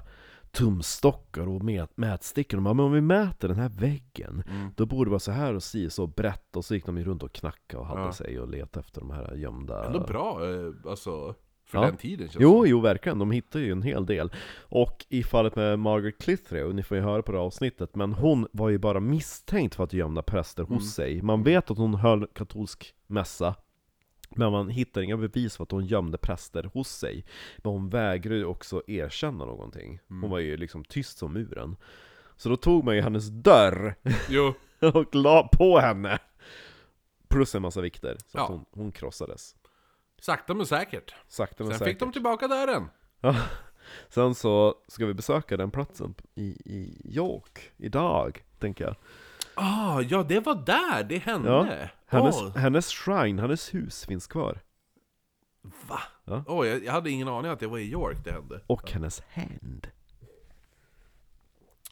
tumstockar 0.56 1.48
och 1.48 1.64
mät, 1.64 1.98
mätstickor, 1.98 2.58
de 2.58 2.64
bara, 2.64 2.74
men 2.74 2.86
om 2.86 2.92
vi 2.92 3.02
mäter 3.02 3.48
den 3.48 3.58
här 3.60 3.70
väggen 3.70 4.44
Mm. 4.50 4.70
Då 4.76 4.86
borde 4.86 5.06
det 5.08 5.12
vara 5.12 5.20
så 5.20 5.32
här 5.32 5.54
och 5.54 5.64
si 5.64 5.90
så 5.90 6.08
brett 6.08 6.56
Och 6.56 6.66
så 6.66 6.76
gick 6.76 6.86
de 6.86 6.98
ju 6.98 7.04
runt 7.04 7.24
och 7.24 7.32
knackade 7.34 7.82
och 7.82 7.88
hade 7.88 8.02
Ja. 8.02 8.12
sig 8.12 8.40
och 8.40 8.50
letade 8.50 8.80
efter 8.86 9.02
de 9.02 9.10
här 9.12 9.36
gömda 9.36 9.86
Ändå 9.86 10.00
bra, 10.00 10.50
eh, 10.54 10.72
alltså, 10.90 11.36
för 11.66 11.78
Ja. 11.78 11.86
den 11.86 11.98
tiden 11.98 12.28
känns 12.28 12.42
Jo, 12.42 12.64
det 12.64 12.70
jo 12.70 12.80
verkligen, 12.82 13.20
de 13.20 13.32
hittar 13.32 13.60
ju 13.60 13.72
en 13.72 13.82
hel 13.82 14.06
del 14.06 14.32
Och 14.62 15.06
i 15.10 15.24
fallet 15.24 15.56
med 15.56 15.80
Margaret 15.80 16.18
Clitheroe, 16.22 16.74
ni 16.74 16.84
får 16.84 16.98
ju 16.98 17.04
höra 17.04 17.22
på 17.22 17.32
det 17.32 17.38
här 17.38 17.46
avsnittet 17.46 17.96
Men 17.96 18.14
hon 18.14 18.48
var 18.52 18.70
ju 18.70 18.78
bara 18.78 19.00
misstänkt 19.00 19.76
för 19.76 19.84
att 19.84 19.94
gömma 19.94 20.22
präster 20.22 20.64
hos 20.64 20.72
Mm. 20.72 20.82
sig 20.82 21.22
Man 21.22 21.44
vet 21.44 21.72
att 21.72 21.78
hon 21.78 21.94
höll 21.96 22.28
katolsk 22.28 22.94
mässa 23.08 23.56
Men 24.36 24.52
man 24.52 24.70
hittar 24.70 25.02
inga 25.02 25.18
bevis 25.18 25.58
för 25.58 25.64
att 25.64 25.72
hon 25.72 25.86
gömde 25.86 26.18
präster 26.18 26.64
hos 26.74 26.90
sig 26.90 27.26
Men 27.58 27.72
hon 27.72 27.90
vägrade 27.90 28.36
ju 28.40 28.46
också 28.46 28.82
erkänna 28.88 29.46
någonting 29.46 30.00
Hon 30.08 30.18
Mm. 30.18 30.30
var 30.30 30.40
ju 30.40 30.58
liksom 30.58 30.84
tyst 30.86 31.18
som 31.18 31.34
muren 31.34 31.76
Så 32.38 32.50
då 32.50 32.58
tog 32.58 32.84
man 32.84 32.96
ju 32.96 33.02
hennes 33.02 33.28
dörr 33.28 33.96
Jo, 34.30 34.54
och 34.94 35.16
la 35.16 35.50
på 35.54 35.80
henne 35.80 36.20
Plus 37.28 37.56
en 37.56 37.62
massa 37.62 37.82
vikter, 37.82 38.18
så 38.28 38.38
att 38.38 38.44
Ja. 38.44 38.48
hon, 38.48 38.66
hon 38.72 38.92
krossades 38.92 39.56
Sakta 40.22 40.54
men 40.54 40.66
säkert. 40.66 41.16
Sakta 41.28 41.64
men 41.64 41.72
Sen 41.74 41.80
säkert. 41.80 41.94
fick 41.94 42.00
de 42.00 42.12
tillbaka 42.12 42.48
dörren. 42.48 42.86
Ja. 43.22 43.36
Sen 44.10 44.36
så 44.36 44.76
ska 44.88 45.06
vi 45.06 45.14
besöka 45.14 45.58
den 45.58 45.72
platsen 45.72 46.16
i, 46.36 46.46
i 46.66 47.02
York 47.16 47.72
idag, 47.78 48.46
tänker 48.60 48.84
jag. 48.84 48.96
Ah, 49.56 50.02
ja 50.02 50.24
det 50.24 50.40
var 50.40 50.56
där 50.56 51.04
det 51.04 51.18
hände! 51.18 51.50
Ja, 51.50 51.88
hennes, 52.08 52.42
Åh, 52.42 52.58
hennes 52.58 52.90
shrine, 52.90 53.40
hennes 53.40 53.74
hus 53.74 54.06
finns 54.06 54.28
kvar. 54.28 54.60
va? 55.88 56.00
Ja. 56.26 56.44
Åh, 56.48 56.68
jag, 56.68 56.86
jag 56.86 56.92
hade 56.92 57.10
ingen 57.10 57.28
aning 57.28 57.52
att 57.52 57.60
det 57.60 57.68
var 57.68 57.78
i 57.78 57.92
York 57.92 58.18
det 58.24 58.32
hände. 58.32 58.62
Och 58.68 58.92
hennes 58.92 59.24
hand. 59.34 59.88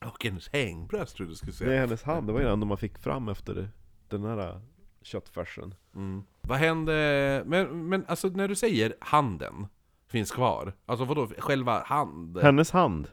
Och 0.05 0.23
hennes 0.23 0.49
hängbröst 0.53 1.15
trodde 1.15 1.31
du 1.31 1.35
skulle 1.35 1.53
säga. 1.53 1.73
Är 1.73 1.79
hennes 1.79 2.03
hand, 2.03 2.27
det 2.27 2.33
var 2.33 2.39
ju 2.39 2.45
den 2.45 2.67
man 2.67 2.77
fick 2.77 2.97
fram 2.97 3.29
efter 3.29 3.69
den 4.09 4.23
här 4.23 4.61
köttfärsen. 5.01 5.75
Mm. 5.95 6.23
Vad 6.41 6.57
hände, 6.57 7.43
men, 7.45 7.89
men 7.89 8.05
alltså 8.07 8.27
när 8.27 8.47
du 8.47 8.55
säger 8.55 8.95
handen 8.99 9.67
finns 10.07 10.31
kvar, 10.31 10.73
alltså 10.85 11.05
vadå, 11.05 11.27
själva 11.37 11.83
hand? 11.83 12.39
Hennes 12.41 12.71
hand! 12.71 13.07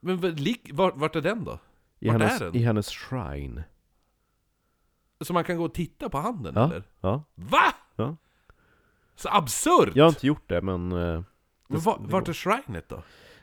Men 0.00 0.20
vart, 0.72 0.96
vart 0.96 1.16
är 1.16 1.20
den 1.20 1.44
då? 1.44 1.58
I 1.98 2.08
hennes? 2.08 2.42
I 2.42 2.58
hennes 2.58 2.88
shrine. 2.90 3.62
Så 5.20 5.32
man 5.32 5.44
kan 5.44 5.56
gå 5.56 5.64
och 5.64 5.74
titta 5.74 6.08
på 6.08 6.18
handen 6.18 6.52
Ja. 6.56 6.64
eller? 6.64 6.82
Ja. 7.00 7.24
VA? 7.34 7.72
Ja. 7.96 8.16
Så 9.16 9.28
absurt! 9.28 9.92
Jag 9.94 10.04
har 10.04 10.08
inte 10.08 10.26
gjort 10.26 10.48
det 10.48 10.62
men... 10.62 10.92
eh, 10.92 11.22
men 11.68 11.80
va, 11.80 11.96
vart 12.00 12.28
är 12.28 12.32
shrinet 12.32 12.88
då? 12.88 13.02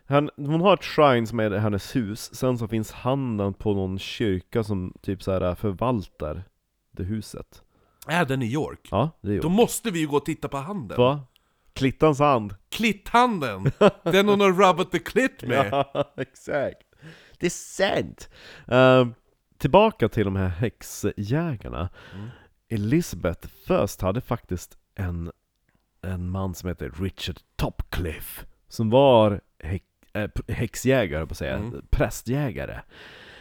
Han, 0.10 0.30
hon 0.36 0.62
har 0.62 0.74
ett 0.74 0.84
shrine 0.84 1.28
som 1.28 1.40
är 1.40 1.52
hennes 1.52 1.96
hus, 1.96 2.36
sen 2.36 2.58
så 2.58 2.68
finns 2.68 2.92
handen 2.92 3.54
på 3.54 3.74
någon 3.74 4.00
kyrka 4.00 4.64
som 4.64 4.94
typ 5.02 5.24
så 5.24 5.32
här 5.32 5.56
förvaltar 5.56 6.44
det 6.92 7.04
huset. 7.04 7.64
Är 8.08 8.26
den 8.26 8.42
i 8.42 8.46
York? 8.54 8.88
Ja, 8.92 9.10
det 9.22 9.30
är 9.30 9.34
ju. 9.34 9.40
Då 9.40 9.50
måste 9.50 9.92
vi 9.92 10.00
ju 10.00 10.08
gå 10.08 10.18
och 10.18 10.26
titta 10.26 10.48
på 10.48 10.58
handen! 10.58 10.98
Va? 10.98 11.22
Klittans 11.74 12.20
hand! 12.20 12.56
Klitthanden! 12.70 13.72
Den 14.04 14.30
hon 14.30 14.40
har 14.42 14.52
rubbat 14.52 14.92
the 14.92 15.00
clit 15.00 15.44
med! 15.44 15.70
Ja, 15.72 16.14
exakt! 16.18 16.84
Det 17.40 17.46
är 17.46 17.50
sant! 17.50 18.30
Ehm, 18.68 19.14
tillbaka 19.58 20.10
till 20.10 20.26
de 20.26 20.36
här 20.36 20.48
häxjägarna. 20.48 21.90
Mm. 22.16 22.28
Elizabeth 22.70 23.48
först 23.68 24.02
hade 24.02 24.22
faktiskt 24.22 24.78
en, 24.96 25.32
en 26.02 26.30
man 26.30 26.56
som 26.56 26.70
heter 26.70 26.90
Richard 27.00 27.38
Topcliffe, 27.56 28.46
som 28.68 28.90
var 28.90 29.42
häx, 29.60 29.86
äh, 30.14 30.30
häxjägare, 30.48 31.26
på 31.26 31.32
att 31.32 31.38
säga, 31.38 31.58
Mm. 31.58 31.86
prästjägare. 31.90 32.82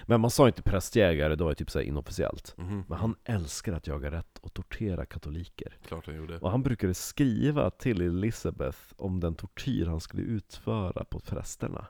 Men 0.08 0.20
man 0.20 0.30
sa 0.30 0.46
inte 0.46 0.62
prästjägare, 0.62 1.34
det 1.34 1.44
var 1.44 1.50
ju 1.50 1.54
typ 1.54 1.70
så 1.70 1.80
inofficiellt. 1.80 2.54
Mhm. 2.56 2.84
Men 2.88 2.98
han 2.98 3.16
älskar 3.24 3.72
att 3.72 3.86
jaga 3.86 4.10
rätt 4.10 4.38
och 4.38 4.54
tortera 4.54 5.06
katoliker. 5.06 5.76
Klart 5.86 6.06
han 6.06 6.16
gjorde. 6.16 6.38
Och 6.38 6.50
han 6.50 6.62
brukade 6.62 6.94
skriva 6.94 7.70
till 7.70 8.00
Elizabeth 8.02 8.78
om 8.96 9.20
den 9.20 9.34
tortyr 9.34 9.86
han 9.86 10.00
skulle 10.00 10.22
utföra 10.22 11.04
på 11.04 11.20
prästerna. 11.20 11.86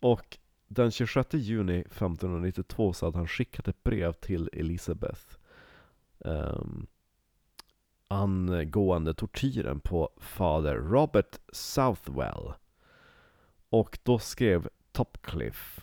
Och 0.00 0.38
den 0.68 0.90
26 0.90 1.34
juni 1.34 1.80
1592 1.80 2.92
så 2.92 3.06
hade 3.06 3.18
han 3.18 3.28
skickat 3.28 3.68
ett 3.68 3.84
brev 3.84 4.12
till 4.12 4.50
Elisabeth. 4.52 5.22
um, 6.18 6.32
ehm, 6.32 6.86
angående 8.08 9.14
tortyren 9.14 9.80
på 9.80 10.10
fader 10.16 10.76
Robert 10.76 11.38
Southwell. 11.52 12.52
Och 13.68 13.98
då 14.02 14.18
skrev 14.18 14.68
Topcliffe 14.92 15.82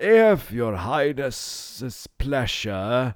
If 0.00 0.52
your 0.52 0.76
highness's 0.76 2.08
pleasure 2.18 3.14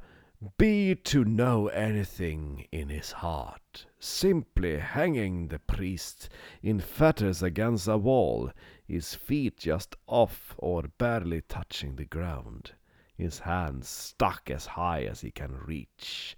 be 0.57 0.95
to 0.95 1.25
know 1.25 1.69
anything 1.69 2.67
in 2.71 2.89
his 2.89 3.13
heart, 3.13 3.87
simply 3.99 4.79
hanging 4.79 5.49
the 5.49 5.59
priest 5.59 6.31
in 6.61 6.81
fetters 6.81 7.43
against 7.43 7.89
a 7.89 7.97
wall, 7.97 8.53
his 8.89 9.15
feet 9.15 9.67
just 9.67 9.95
off 10.07 10.55
or 10.59 10.91
barely 10.99 11.41
touching 11.43 11.97
the 11.97 12.05
ground, 12.05 12.71
his 13.17 13.41
hands 13.41 13.89
stuck 13.89 14.51
as 14.51 14.67
high 14.67 15.11
as 15.11 15.25
he 15.25 15.31
can 15.31 15.67
reach. 15.67 16.37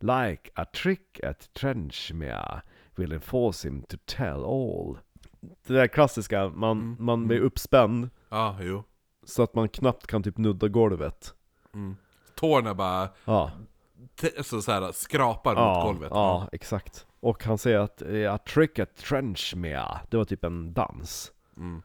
Like 0.00 0.50
a 0.54 0.64
trick 0.64 1.20
at 1.22 1.48
trenchmere 1.54 2.62
will 2.96 3.12
enforce 3.12 3.68
him 3.68 3.82
to 3.88 3.96
tell 4.06 4.44
all. 4.44 4.98
Det 5.66 5.72
där 5.74 5.86
klassiska, 5.86 6.48
man, 6.48 6.78
Mm, 6.78 6.96
man 7.04 7.26
blir 7.28 7.36
mm. 7.38 7.46
uppspänd 7.46 8.10
Ja, 8.28 8.56
jo. 8.60 8.84
så 9.24 9.42
att 9.42 9.54
man 9.54 9.68
knappt 9.68 10.06
kan 10.06 10.22
typ 10.22 10.38
nudda 10.38 10.68
golvet. 10.68 11.34
Mm. 11.74 11.96
Tårna 12.34 12.74
bara 12.74 13.08
Ja. 13.24 13.50
så, 14.44 14.62
så 14.62 14.72
här, 14.72 14.92
skrapar 14.92 15.54
ja, 15.56 15.74
mot 15.74 15.84
golvet. 15.84 16.10
Ja, 16.14 16.48
exakt. 16.52 17.06
Och 17.20 17.44
han 17.44 17.58
säger 17.58 17.78
att 17.78 18.02
eh, 18.02 18.34
a 18.34 18.38
trick 18.38 18.78
at 18.78 18.96
trenchmere, 18.96 20.00
det 20.10 20.16
var 20.16 20.24
typ 20.24 20.44
en 20.44 20.72
dans. 20.72 21.32
Mm. 21.62 21.82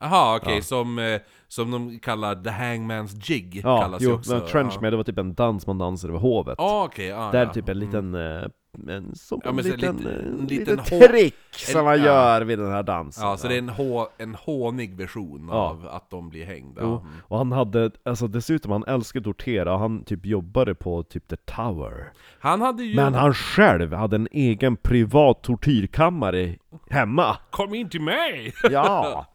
Okej, 0.00 0.54
Ja. 0.56 0.62
som, 0.62 0.98
eh, 0.98 1.20
som 1.48 1.70
de 1.70 1.98
kallar 1.98 2.34
the 2.34 2.50
hangman's 2.50 3.30
jig, 3.30 3.60
Ja, 3.64 3.80
kallas 3.82 4.02
jo, 4.02 4.12
också. 4.14 4.32
men 4.32 4.46
trenchmere 4.46 4.90
det 4.90 4.96
var 4.96 5.04
typ 5.04 5.18
en 5.18 5.34
dans 5.34 5.66
man 5.66 5.78
dansade 5.78 6.12
vid 6.12 6.22
hovet. 6.22 6.54
Ja, 6.58 6.84
okej, 6.84 7.06
ja, 7.06 7.28
Där 7.32 7.44
ja. 7.44 7.52
typ 7.52 7.68
en 7.68 7.76
Mm. 7.76 7.86
liten, 7.86 8.14
eh, 8.14 8.48
en, 8.96 9.14
som 9.14 9.40
Ja, 9.44 9.50
en 9.50 9.56
liten, 9.56 9.96
lite- 9.96 10.10
eh, 10.10 10.18
en 10.18 10.38
en 10.40 10.46
liten 10.46 10.78
trick 10.84 11.34
som 11.52 11.78
en- 11.78 11.84
man 11.84 11.98
ja. 11.98 12.04
gör 12.04 12.40
vid 12.40 12.58
den 12.58 12.70
här 12.72 12.82
dansen. 12.82 13.26
Ja, 13.26 13.36
så 13.36 13.48
det 13.48 13.54
är 13.54 13.58
en, 13.58 13.68
hå, 13.68 14.08
en 14.18 14.34
hånig 14.34 14.96
version 14.96 15.48
Ja. 15.50 15.54
av 15.56 15.88
att 15.90 16.10
de 16.10 16.28
blir 16.28 16.44
hängda. 16.46 16.80
Jo, 16.84 16.88
Mm. 16.98 17.06
och 17.22 17.38
han 17.38 17.52
hade, 17.52 17.90
alltså 18.04 18.26
dessutom 18.28 18.72
han 18.72 18.84
älskade 18.84 19.24
tortera, 19.24 19.76
han 19.78 20.04
typ 20.04 20.26
jobbade 20.26 20.74
på 20.74 21.02
typ 21.02 21.28
The 21.28 21.36
Tower. 21.36 22.12
Han 22.40 22.60
hade 22.60 22.82
ju... 22.84 22.96
Men 22.96 23.14
han 23.14 23.34
själv 23.34 23.92
hade 23.92 24.16
en 24.16 24.28
egen 24.32 24.76
privat 24.76 25.42
tortyrkammare 25.42 26.56
hemma. 26.90 27.38
Kom 27.50 27.74
in 27.74 27.90
till 27.90 28.00
mig! 28.00 28.54
Ja! 28.70 29.26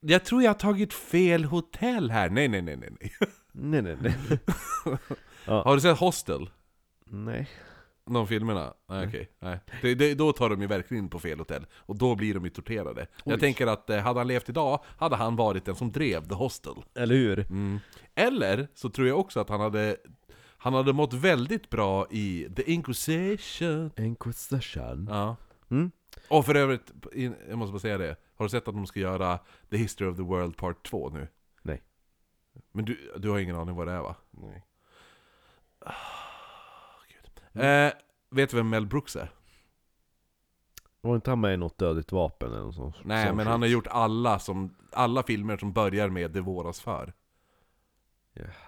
Jag 0.00 0.24
tror 0.24 0.42
jag 0.42 0.50
har 0.50 0.54
tagit 0.54 0.92
fel 0.92 1.44
hotell 1.44 2.10
här. 2.10 2.30
Nej, 2.30 2.48
nej, 2.48 2.62
nej, 2.62 2.76
nej. 2.76 2.90
nej. 3.00 3.12
nej, 3.52 3.82
nej, 3.82 3.96
nej. 4.02 4.38
Har 5.64 5.74
du 5.74 5.80
sett 5.80 5.98
Hostel? 5.98 6.50
nej. 7.06 7.48
De 8.06 8.26
filmerna? 8.26 8.74
Nej 8.88 9.06
okej, 9.06 9.28
nej. 9.38 9.60
Det, 9.82 9.94
det, 9.94 10.14
då 10.14 10.32
tar 10.32 10.50
de 10.50 10.60
ju 10.60 10.66
verkligen 10.66 11.04
in 11.04 11.10
på 11.10 11.18
fel 11.18 11.38
hotell, 11.38 11.66
och 11.72 11.98
då 11.98 12.14
blir 12.14 12.34
de 12.34 12.44
ju 12.44 12.50
torterade. 12.50 13.06
Jag 13.24 13.40
tänker 13.40 13.66
att 13.66 13.90
eh, 13.90 13.98
hade 13.98 14.20
han 14.20 14.28
levt 14.28 14.48
idag, 14.48 14.84
hade 14.98 15.16
han 15.16 15.36
varit 15.36 15.64
den 15.64 15.74
som 15.74 15.92
drev 15.92 16.28
The 16.28 16.34
Hostel. 16.34 16.74
Eller 16.94 17.14
hur? 17.14 17.38
Mm. 17.38 17.80
Eller 18.14 18.68
så 18.74 18.90
tror 18.90 19.08
jag 19.08 19.18
också 19.18 19.40
att 19.40 19.48
han 19.48 19.60
hade 19.60 19.96
Han 20.56 20.74
hade 20.74 20.92
mått 20.92 21.12
väldigt 21.12 21.70
bra 21.70 22.06
i 22.10 22.48
The 22.56 22.72
Inquisition 22.72 23.90
Inquisition. 23.96 25.08
Ja 25.10 25.36
Mm. 25.70 25.90
Och 26.30 26.46
för 26.46 26.54
övrigt, 26.54 26.92
jag 27.48 27.58
måste 27.58 27.72
bara 27.72 27.78
säga 27.78 27.98
det 27.98 28.16
Har 28.34 28.44
du 28.44 28.48
sett 28.48 28.68
att 28.68 28.74
de 28.74 28.86
ska 28.86 29.00
göra 29.00 29.38
The 29.70 29.76
History 29.76 30.10
of 30.10 30.16
the 30.16 30.22
World 30.22 30.56
Part 30.56 30.86
2 30.86 31.10
nu? 31.10 31.28
Nej. 31.62 31.82
Men 32.72 32.84
du, 32.84 33.12
du 33.16 33.30
har 33.30 33.38
ingen 33.38 33.56
aning 33.56 33.74
vad 33.74 33.86
det 33.86 33.92
är 33.92 34.00
va? 34.00 34.16
Nej. 34.30 34.64
Eh, 37.52 37.92
vet 38.30 38.50
du 38.50 38.56
vem 38.56 38.68
Mel 38.68 38.86
Brooks 38.86 39.16
är? 39.16 39.30
Var 41.00 41.14
inte 41.14 41.30
han 41.30 41.40
med 41.40 41.54
i 41.54 41.56
något 41.56 41.78
dödligt 41.78 42.12
vapen 42.12 42.52
eller 42.52 42.62
något 42.62 42.74
sånt? 42.74 42.96
Nej, 43.04 43.34
men 43.34 43.46
han 43.46 43.62
har 43.62 43.68
gjort 43.68 43.86
alla, 43.86 44.38
som, 44.38 44.76
alla 44.92 45.22
filmer 45.22 45.56
som 45.56 45.72
börjar 45.72 46.08
med 46.08 46.30
Det 46.30 46.40
våras 46.40 46.80
för. 46.80 47.12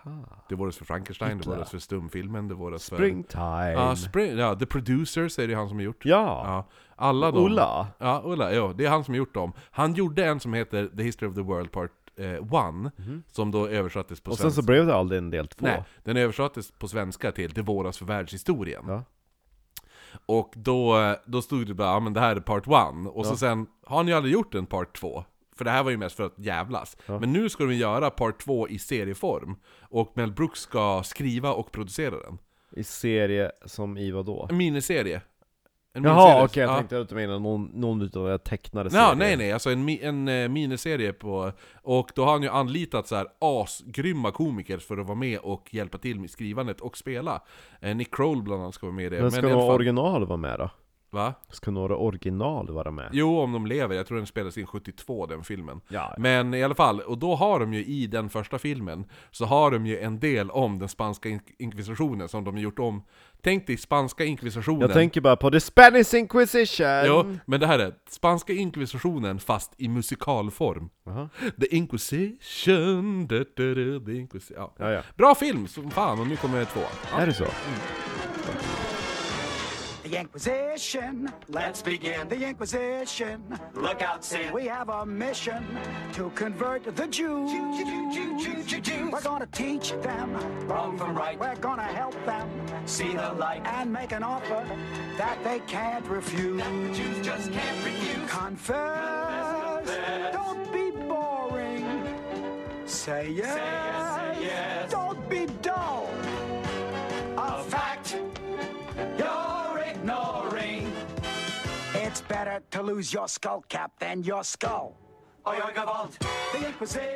Jaha. 0.04 0.24
Det 0.48 0.54
våras 0.54 0.76
för 0.76 0.84
Frankenstein, 0.84 1.36
Hitler. 1.36 1.52
det 1.52 1.56
våras 1.58 1.70
för 1.70 1.78
stumfilmen, 1.78 2.48
det 2.48 2.54
våras 2.54 2.88
för... 2.88 2.96
Springtime. 2.96 3.72
Ja, 3.72 3.96
spring, 3.96 4.38
ja, 4.38 4.54
The 4.54 4.66
Producers 4.66 5.38
är 5.38 5.48
det 5.48 5.54
han 5.54 5.68
som 5.68 5.76
har 5.78 5.84
gjort. 5.84 6.04
ja. 6.04 6.42
Ja, 6.46 6.68
alla 6.96 7.30
de... 7.30 7.44
Ulla. 7.46 7.86
Ja, 7.98 8.22
Ulla, 8.24 8.52
ja, 8.54 8.72
det 8.76 8.84
är 8.86 8.90
han 8.90 9.04
som 9.04 9.14
har 9.14 9.16
gjort 9.18 9.34
dem. 9.34 9.52
Han 9.70 9.94
gjorde 9.94 10.24
en 10.24 10.40
som 10.40 10.54
heter 10.54 10.86
The 10.96 11.02
History 11.02 11.28
of 11.30 11.34
the 11.34 11.40
World 11.42 11.72
Part 11.72 11.90
1, 12.16 12.92
som 13.32 13.50
då 13.50 13.66
översattes 13.68 14.20
på 14.20 14.28
Mhm. 14.28 14.32
Och 14.32 14.38
sen 14.38 14.42
svenska. 14.42 14.62
så 14.62 14.66
blev 14.66 14.86
det 14.86 14.94
aldrig 14.94 15.18
en 15.18 15.30
del 15.30 15.48
två. 15.48 15.66
Nej, 15.66 15.84
den 16.04 16.16
översattes 16.16 16.70
på 16.72 16.88
svenska 16.88 17.32
till 17.32 17.52
Det 17.52 17.62
våras 17.62 17.98
för 17.98 18.04
världshistorien. 18.06 18.84
Ja. 18.88 19.02
Och 20.26 20.52
då, 20.56 21.14
då 21.26 21.42
stod 21.42 21.66
det 21.66 21.74
bara, 21.74 21.88
ja 21.88 22.00
men 22.00 22.12
det 22.12 22.20
här 22.20 22.36
är 22.36 22.40
part 22.40 22.66
1, 22.66 22.72
och 23.12 23.26
så 23.26 23.32
Ja. 23.32 23.36
sen 23.36 23.66
har 23.86 24.02
ni 24.04 24.12
aldrig 24.12 24.34
gjort 24.34 24.54
en 24.54 24.66
part 24.66 24.96
2. 24.96 25.24
För 25.56 25.64
det 25.64 25.70
här 25.70 25.82
var 25.82 25.90
ju 25.90 25.96
mest 25.96 26.16
för 26.16 26.24
att 26.26 26.38
jävlas. 26.38 26.96
Ja. 27.06 27.18
Men 27.18 27.32
nu 27.32 27.48
ska 27.48 27.64
de 27.64 27.74
göra 27.74 28.10
part 28.10 28.38
2 28.44 28.68
i 28.68 28.78
serieform. 28.78 29.56
Och 29.82 30.12
Mel 30.14 30.32
Brooks 30.32 30.60
ska 30.60 31.02
skriva 31.02 31.52
och 31.52 31.72
producera 31.72 32.10
den. 32.20 32.38
I 32.76 32.84
serie 32.84 33.50
som 33.66 33.98
i 33.98 34.10
vad 34.10 34.26
då? 34.26 34.46
En 34.50 34.56
miniserie. 34.56 35.20
En 35.94 36.04
Jaha 36.04 36.14
okej, 36.22 36.36
miniserie. 36.40 36.64
jag 36.66 36.72
ja. 36.72 36.76
tänkte 36.78 37.00
att 37.00 37.08
du 37.08 37.14
menade 37.14 37.38
någon, 37.38 37.64
någon 37.74 38.02
utav 38.02 38.28
de 38.28 38.38
tecknade 38.38 38.90
Ja, 38.92 39.06
serier. 39.08 39.14
nej 39.14 39.36
nej, 39.36 39.52
alltså 39.52 39.70
en, 39.70 39.88
en 39.88 40.28
eh, 40.28 40.48
miniserie 40.48 41.12
på... 41.12 41.52
Och 41.82 42.10
då 42.14 42.24
har 42.24 42.32
han 42.32 42.42
ju 42.42 42.48
anlitat 42.48 43.06
så 43.06 43.16
här 43.16 43.26
asgrymma 43.38 44.30
komiker 44.30 44.78
för 44.78 44.98
att 44.98 45.06
vara 45.06 45.18
med 45.18 45.38
och 45.38 45.74
hjälpa 45.74 45.98
till 45.98 46.20
med 46.20 46.30
skrivandet 46.30 46.80
och 46.80 46.96
spela. 46.96 47.42
Eh, 47.80 47.96
Nick 47.96 48.14
Kroll 48.14 48.42
bland 48.42 48.62
annat 48.62 48.74
ska 48.74 48.86
vara 48.86 48.96
med 48.96 49.04
i 49.04 49.08
det. 49.08 49.20
Men 49.22 49.30
ska 49.32 49.42
vara 49.42 49.52
fall- 49.66 49.74
original 49.74 50.26
vara 50.26 50.36
med 50.36 50.58
då? 50.58 50.70
Va? 51.14 51.34
Ska 51.50 51.70
några 51.70 51.96
original 51.96 52.70
vara 52.70 52.90
med? 52.90 53.08
Jo, 53.12 53.40
om 53.40 53.52
de 53.52 53.66
lever. 53.66 53.94
Jag 53.96 54.06
tror 54.06 54.16
den 54.18 54.26
spelades 54.26 54.58
in 54.58 54.66
72, 54.66 55.26
den 55.26 55.44
filmen. 55.44 55.80
Ja. 55.88 56.14
Men 56.18 56.54
i 56.54 56.62
alla 56.64 56.74
fall, 56.74 57.00
och 57.00 57.18
då 57.18 57.34
har 57.34 57.60
de 57.60 57.74
ju 57.74 57.84
i 57.84 58.06
den 58.06 58.28
första 58.30 58.58
filmen, 58.58 59.04
så 59.30 59.44
har 59.44 59.70
de 59.70 59.86
ju 59.86 59.98
en 59.98 60.20
del 60.20 60.50
om 60.50 60.78
den 60.78 60.88
spanska 60.88 61.28
in- 61.28 61.40
inkvisitionen 61.58 62.28
som 62.28 62.44
de 62.44 62.58
gjort 62.58 62.78
om. 62.78 63.02
Tänk 63.42 63.66
dig 63.66 63.76
spanska 63.76 64.24
inkvisitionen. 64.24 64.80
Jag 64.80 64.92
tänker 64.92 65.20
bara 65.20 65.36
på 65.36 65.50
The 65.50 65.60
Spanish 65.60 66.14
Inquisition! 66.14 67.04
Jo, 67.06 67.36
men 67.46 67.60
det 67.60 67.66
här 67.66 67.78
är 67.78 67.94
spanska 68.10 68.52
inkvisitionen 68.52 69.38
fast 69.38 69.72
i 69.78 69.88
musikalform. 69.88 70.88
Jaha. 71.04 71.28
The 71.60 71.76
Inquisition, 71.76 73.26
da, 73.26 73.36
da, 73.36 73.44
da, 73.74 74.04
the 74.06 74.12
Inquisition. 74.14 74.68
Ja. 74.78 74.90
Ja. 74.92 75.02
Bra 75.16 75.34
film 75.34 75.66
som 75.66 75.90
fan, 75.90 76.20
och 76.20 76.26
nu 76.26 76.36
kommer 76.36 76.64
två. 76.64 76.80
Är 77.18 77.26
det 77.26 77.34
så? 77.34 77.44
The 80.12 80.18
Inquisition. 80.18 81.32
Let's 81.48 81.80
begin. 81.80 82.28
The 82.28 82.44
Inquisition. 82.44 83.42
Look 83.72 84.02
out, 84.02 84.22
Sam. 84.22 84.52
We 84.52 84.66
have 84.66 84.90
a 84.90 85.06
mission 85.06 85.64
to 86.12 86.28
convert 86.34 86.84
the 86.94 87.06
Jews. 87.06 87.50
We're 89.10 89.22
gonna 89.22 89.46
teach 89.46 89.92
them 90.02 90.36
wrong 90.68 90.98
from 90.98 91.16
right. 91.16 91.40
We're 91.40 91.56
gonna 91.56 91.84
help 91.84 92.12
them 92.26 92.46
see 92.84 93.14
the 93.14 93.32
light 93.32 93.62
and 93.64 93.90
make 93.90 94.12
an 94.12 94.22
offer 94.22 94.66
that 95.16 95.42
they 95.44 95.60
can't 95.60 96.06
refuse. 96.06 96.58
That 96.58 96.88
the 96.88 96.92
Jews 96.92 97.24
just 97.24 97.50
can't 97.50 97.82
refuse. 97.82 98.30
Confess. 98.30 99.88
Don't 100.34 100.70
be 100.74 100.90
boring. 100.90 101.86
Say 102.84 103.30
yes. 103.30 103.54
Say 103.54 103.60
yes. 103.60 104.01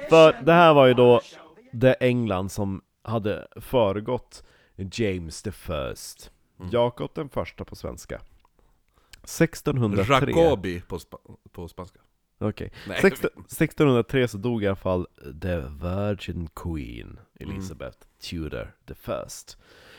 För 0.08 0.42
det 0.42 0.52
här 0.52 0.74
var 0.74 0.86
ju 0.86 0.94
då 0.94 1.20
det 1.72 1.92
England 1.92 2.52
som 2.52 2.82
hade 3.02 3.48
föregått 3.56 4.44
James 4.76 5.42
the 5.42 5.52
First. 5.52 6.30
Jakob 6.72 7.10
den 7.14 7.28
första 7.28 7.64
på 7.64 7.76
svenska. 7.76 8.20
1603. 9.22 10.30
Jacobi 10.30 10.80
på, 10.80 10.98
spa 10.98 11.18
på 11.52 11.68
spanska. 11.68 12.00
Okej. 12.38 12.72
16 13.00 13.30
1603 13.46 14.28
så 14.28 14.38
dog 14.38 14.64
i 14.64 14.66
alla 14.66 14.76
fall 14.76 15.06
The 15.42 15.56
Virgin 15.58 16.48
Queen 16.54 17.18
Elizabeth 17.40 17.98
Tudor 18.20 18.74
the 18.86 18.94
First. 18.94 19.58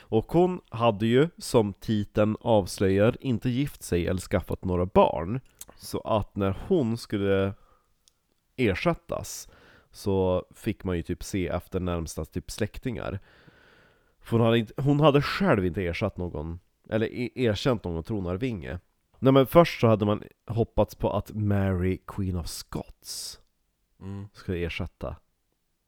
Och 0.09 0.31
hon 0.31 0.61
hade 0.69 1.05
ju, 1.07 1.29
som 1.37 1.73
titeln 1.73 2.37
avslöjar, 2.41 3.17
inte 3.19 3.49
gift 3.49 3.83
sig 3.83 4.07
eller 4.07 4.21
skaffat 4.21 4.65
några 4.65 4.85
barn. 4.85 5.39
Så 5.75 5.99
att 6.01 6.35
när 6.35 6.57
hon 6.67 6.97
skulle 6.97 7.53
ersättas 8.55 9.47
så 9.91 10.45
fick 10.55 10.83
man 10.83 10.95
ju 10.97 11.03
typ 11.03 11.23
se 11.23 11.47
efter 11.47 11.79
närmsta 11.79 12.25
typ 12.25 12.51
släktingar. 12.51 13.19
För 14.19 14.37
hon 14.37 14.45
hade, 14.45 14.57
inte, 14.59 14.73
hon 14.81 14.99
hade 14.99 15.21
själv 15.21 15.65
inte 15.65 15.81
ersatt 15.85 16.17
någon, 16.17 16.59
eller 16.89 17.07
e- 17.13 17.29
erkänt 17.35 17.83
någon 17.83 18.03
tronarvinge. 18.03 18.79
Nej 19.19 19.33
men 19.33 19.47
först 19.47 19.81
så 19.81 19.87
hade 19.87 20.05
man 20.05 20.23
hoppats 20.47 20.95
på 20.95 21.11
att 21.11 21.31
Mary, 21.33 21.97
Queen 22.07 22.35
of 22.35 22.47
Scots, 22.47 23.39
Mm. 24.01 24.27
skulle 24.33 24.57
ersätta. 24.65 25.15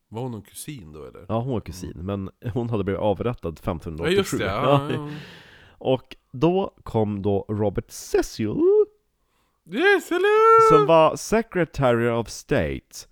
Var 0.10 0.22
hon 0.22 0.32
någon 0.32 0.42
kusin 0.42 0.92
då 0.94 1.06
eller? 1.06 1.26
Ja, 1.30 1.40
hon 1.40 1.54
var 1.54 1.60
kusin, 1.62 1.94
men 2.06 2.30
hon 2.54 2.70
hade 2.70 2.84
blivit 2.84 3.02
avrättad 3.02 3.54
1587. 3.54 4.12
Ja 4.12 4.18
just 4.18 4.38
det, 4.38 4.46
ja, 4.46 4.92
ja. 4.92 5.10
Och 5.78 6.16
då 6.32 6.74
kom 6.84 7.22
då 7.22 7.46
Robert 7.50 7.92
Cecil, 7.92 8.56
Yes, 9.72 10.10
hello! 10.10 10.26
som 10.72 10.86
var 10.86 11.16
Secretary 11.16 12.10
of 12.10 12.30
State. 12.30 13.08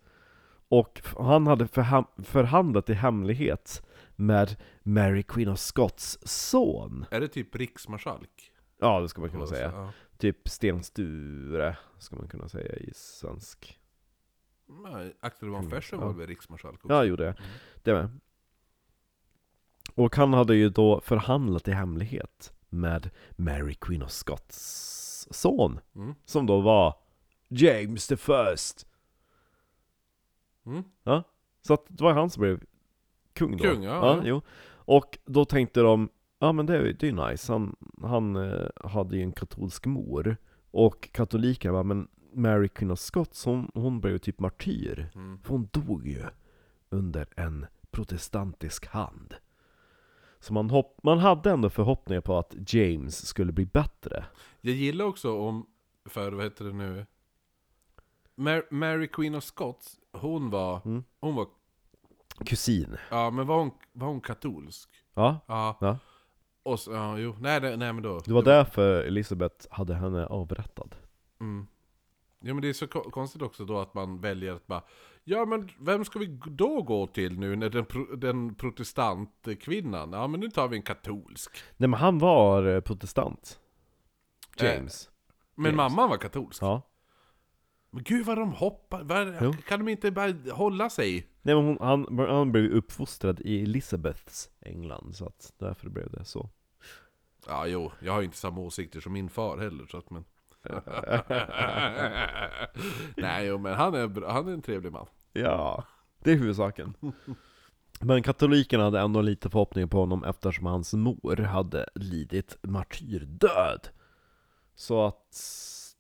Och 0.70 1.02
han 1.18 1.48
hade 1.48 1.66
förha- 1.68 2.24
förhandlat 2.24 2.89
i 2.89 2.93
hemlighet 2.93 3.84
med 4.16 4.56
Mary, 4.84 5.24
Queen 5.24 5.50
of 5.50 5.60
Scots 5.60 6.18
son. 6.24 7.06
Är 7.12 7.20
det 7.20 7.28
typ 7.28 7.56
riksmarskalk? 7.56 8.52
Ja, 8.80 9.00
det 9.00 9.10
ska 9.10 9.22
man 9.22 9.30
kunna 9.30 9.48
säga. 9.48 9.93
Typ 10.18 10.48
Sten 10.50 10.84
Sture, 10.84 11.78
ska 12.00 12.16
man 12.16 12.28
kunna 12.28 12.50
säga 12.50 12.76
i 12.76 12.91
svensk. 12.95 13.78
Nej, 14.68 15.13
Axel 15.20 15.49
von 15.49 15.70
Fersen 15.70 15.99
var 15.99 16.13
väl 16.13 16.28
riksmarskalk 16.28 16.86
också? 16.86 16.93
Ja, 16.93 17.03
jo 17.03 17.15
det. 17.15 17.36
Det 17.84 17.93
med. 17.93 18.20
Och 19.95 20.15
han 20.15 20.34
hade 20.34 20.55
ju 20.55 20.70
då 20.70 21.01
förhandlat 21.01 21.68
i 21.68 21.72
hemlighet 21.72 22.53
med 22.70 23.09
Mary 23.32 23.76
Queen 23.76 24.03
of 24.03 24.11
Scots 24.11 25.28
son. 25.32 25.80
Mm. 25.95 26.15
Som 26.26 26.45
då 26.45 26.61
var 26.61 26.95
James 27.47 28.07
the 28.07 28.18
First. 28.18 28.88
Mm. 30.65 30.84
Ja, 31.03 31.24
så 31.61 31.74
att 31.74 31.86
det 31.88 32.03
var 32.03 32.13
han 32.13 32.30
som 32.30 32.41
blev 32.41 32.63
kung 33.34 33.57
då. 33.57 33.63
Kung, 33.63 33.84
ja, 33.84 33.91
ja. 33.91 34.22
Jo. 34.24 34.41
Och 34.70 35.18
då 35.26 35.45
tänkte 35.45 35.80
de, 35.80 36.09
ja 36.39 36.51
men 36.51 36.65
det 36.65 36.78
är 36.78 36.86
ju 36.86 36.93
det 36.93 37.07
är 37.07 37.11
ju 37.11 37.30
nice, 37.30 37.51
han, 37.51 37.76
han 38.01 38.36
eh, 38.36 38.68
hade 38.84 39.18
ju 39.18 39.24
en 39.24 39.32
katolsk 39.32 39.86
mor. 39.86 40.38
Och 40.72 41.09
katolikerna 41.11 41.74
bara, 41.74 41.84
men 41.84 42.07
Mary 42.38 42.67
Queen 42.69 42.91
of 42.91 42.99
Scots, 42.99 43.45
hon, 43.45 43.71
hon 43.73 44.01
blev 44.01 44.13
ju 44.13 44.19
typ 44.19 44.39
martyr. 44.39 45.09
Mm. 45.15 45.39
För 45.43 45.49
hon 45.49 45.69
dog 45.71 46.07
ju 46.07 46.23
under 46.89 47.27
en 47.35 47.65
protestantisk 47.91 48.85
hand. 48.88 49.35
Så 50.39 50.53
man, 50.53 50.69
hopp, 50.69 50.99
man 51.03 51.17
hade 51.19 51.51
ändå 51.51 51.69
förhoppningar 51.69 52.21
på 52.21 52.38
att 52.38 52.73
James 52.73 53.25
skulle 53.27 53.51
bli 53.51 53.65
bättre. 53.65 54.25
Jag 54.61 54.75
gillar 54.75 55.05
också 55.05 55.38
om, 55.39 55.65
för 56.05 56.31
vad 56.31 56.43
heter 56.43 56.65
det 56.65 56.73
nu? 56.73 57.05
Mar- 58.35 58.67
Mary 58.71 59.07
Queen 59.07 59.35
of 59.35 59.43
Scots, 59.43 59.99
hon 60.11 60.49
var, 60.49 60.81
Mm. 60.85 61.03
hon 61.19 61.35
var, 61.35 61.47
Kusin. 62.45 62.97
ja 63.11 63.29
men 63.31 63.47
var 63.47 63.59
hon, 63.59 63.71
var 63.93 64.07
hon 64.07 64.21
katolsk? 64.21 64.89
Ja, 65.13 65.39
Ja. 65.47 65.77
Ja. 65.81 65.97
Och 66.63 66.79
så, 66.79 66.91
ja, 66.91 67.17
jo, 67.17 67.35
nej, 67.39 67.61
det, 67.61 67.77
nej 67.77 67.93
men 67.93 68.03
då. 68.03 68.19
det 68.25 68.33
var 68.33 68.43
därför 68.43 69.03
Elisabeth 69.03 69.67
hade 69.69 69.95
henne 69.95 70.25
avrättad. 70.25 70.95
Mm. 71.39 71.67
Ja 72.39 72.53
men 72.53 72.61
det 72.61 72.69
är 72.69 72.73
så 72.73 72.88
ko- 72.88 73.09
konstigt 73.11 73.41
också 73.41 73.65
då 73.65 73.79
att 73.79 73.93
man 73.93 74.21
väljer 74.21 74.53
att 74.53 74.67
bara 74.67 74.83
Ja 75.23 75.45
men 75.45 75.69
vem 75.79 76.05
ska 76.05 76.19
vi 76.19 76.39
då 76.47 76.81
gå 76.81 77.07
till 77.07 77.39
nu 77.39 77.55
när 77.55 77.69
den, 77.69 77.85
pro- 77.85 78.15
den 78.15 78.55
protestantkvinnan? 78.55 80.13
Ja 80.13 80.27
men 80.27 80.39
nu 80.39 80.49
tar 80.49 80.67
vi 80.67 80.75
en 80.77 80.83
katolsk. 80.83 81.57
Nej 81.77 81.89
men 81.89 81.99
han 81.99 82.19
var 82.19 82.63
eh, 82.75 82.79
protestant. 82.81 83.59
James. 84.59 85.09
Men 85.55 85.65
James. 85.65 85.77
mamman 85.77 86.09
var 86.09 86.17
katolsk. 86.17 86.61
Ja. 86.61 86.81
Men 87.91 88.03
gud 88.03 88.25
vad 88.25 88.38
de 88.38 88.51
hoppar, 88.53 89.39
Jo. 89.43 89.53
kan 89.67 89.79
de 89.85 89.91
inte 89.91 90.11
bara 90.11 90.33
hålla 90.53 90.89
sig? 90.89 91.27
Nej 91.41 91.55
men 91.55 91.65
hon, 91.65 91.77
han, 91.81 92.19
han 92.29 92.51
blev 92.51 92.71
uppfostrad 92.71 93.39
i 93.41 93.63
Elizabeths 93.63 94.49
England, 94.61 95.15
så 95.15 95.25
att 95.25 95.53
därför 95.57 95.89
blev 95.89 96.11
det 96.11 96.25
så. 96.25 96.49
Ja 97.47 97.67
jo, 97.67 97.91
jag 97.99 98.13
har 98.13 98.19
ju 98.19 98.25
inte 98.25 98.38
samma 98.38 98.61
åsikter 98.61 98.99
som 98.99 99.13
min 99.13 99.29
far 99.29 99.57
heller 99.57 99.85
så 99.85 99.97
att 99.97 100.09
men... 100.09 100.25
Nej 103.18 103.45
jo 103.47 103.58
men 103.58 103.74
han 103.74 103.93
är, 103.95 104.28
han 104.28 104.47
är 104.47 104.53
en 104.53 104.62
trevlig 104.62 104.91
man. 104.91 105.08
Ja, 105.34 105.84
det 106.24 106.32
är 106.32 106.36
huvudsaken. 106.36 106.93
Men 108.01 108.24
katolikerna 108.24 108.84
hade 108.84 108.99
ändå 108.99 109.22
lite 109.22 109.49
förhoppningar 109.49 109.88
på 109.88 109.99
honom 109.99 110.24
eftersom 110.24 110.66
hans 110.66 110.93
mor 110.93 111.38
hade 111.38 111.86
lidit 111.95 112.58
martyrdöd. 112.62 113.88
Så 114.76 115.05
att, 115.05 115.41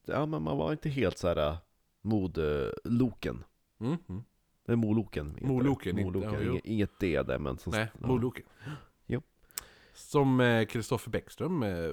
ja 0.05 0.25
men 0.25 0.41
man 0.43 0.57
var 0.57 0.71
inte 0.71 0.89
helt 0.89 1.17
så 1.17 1.27
här 1.27 1.57
modloken. 2.01 3.43
Mm. 3.79 3.97
Mm. 4.09 4.23
Det 4.65 4.71
är 4.71 4.75
moloken. 4.75 5.37
Moloken, 5.41 5.99
inte- 5.99 6.19
moloken. 6.19 6.39
jo. 6.45 6.51
inget, 6.51 6.65
inget 6.65 6.99
D 6.99 7.23
där 7.23 7.39
men 7.39 7.57
så, 7.57 7.69
Nej, 7.69 7.87
ja. 8.01 8.07
Moloken. 8.07 8.45
Jo. 9.05 9.21
Som 9.93 10.65
Kristoffer 10.69 11.11
Bäckström, 11.11 11.63
eh, 11.63 11.91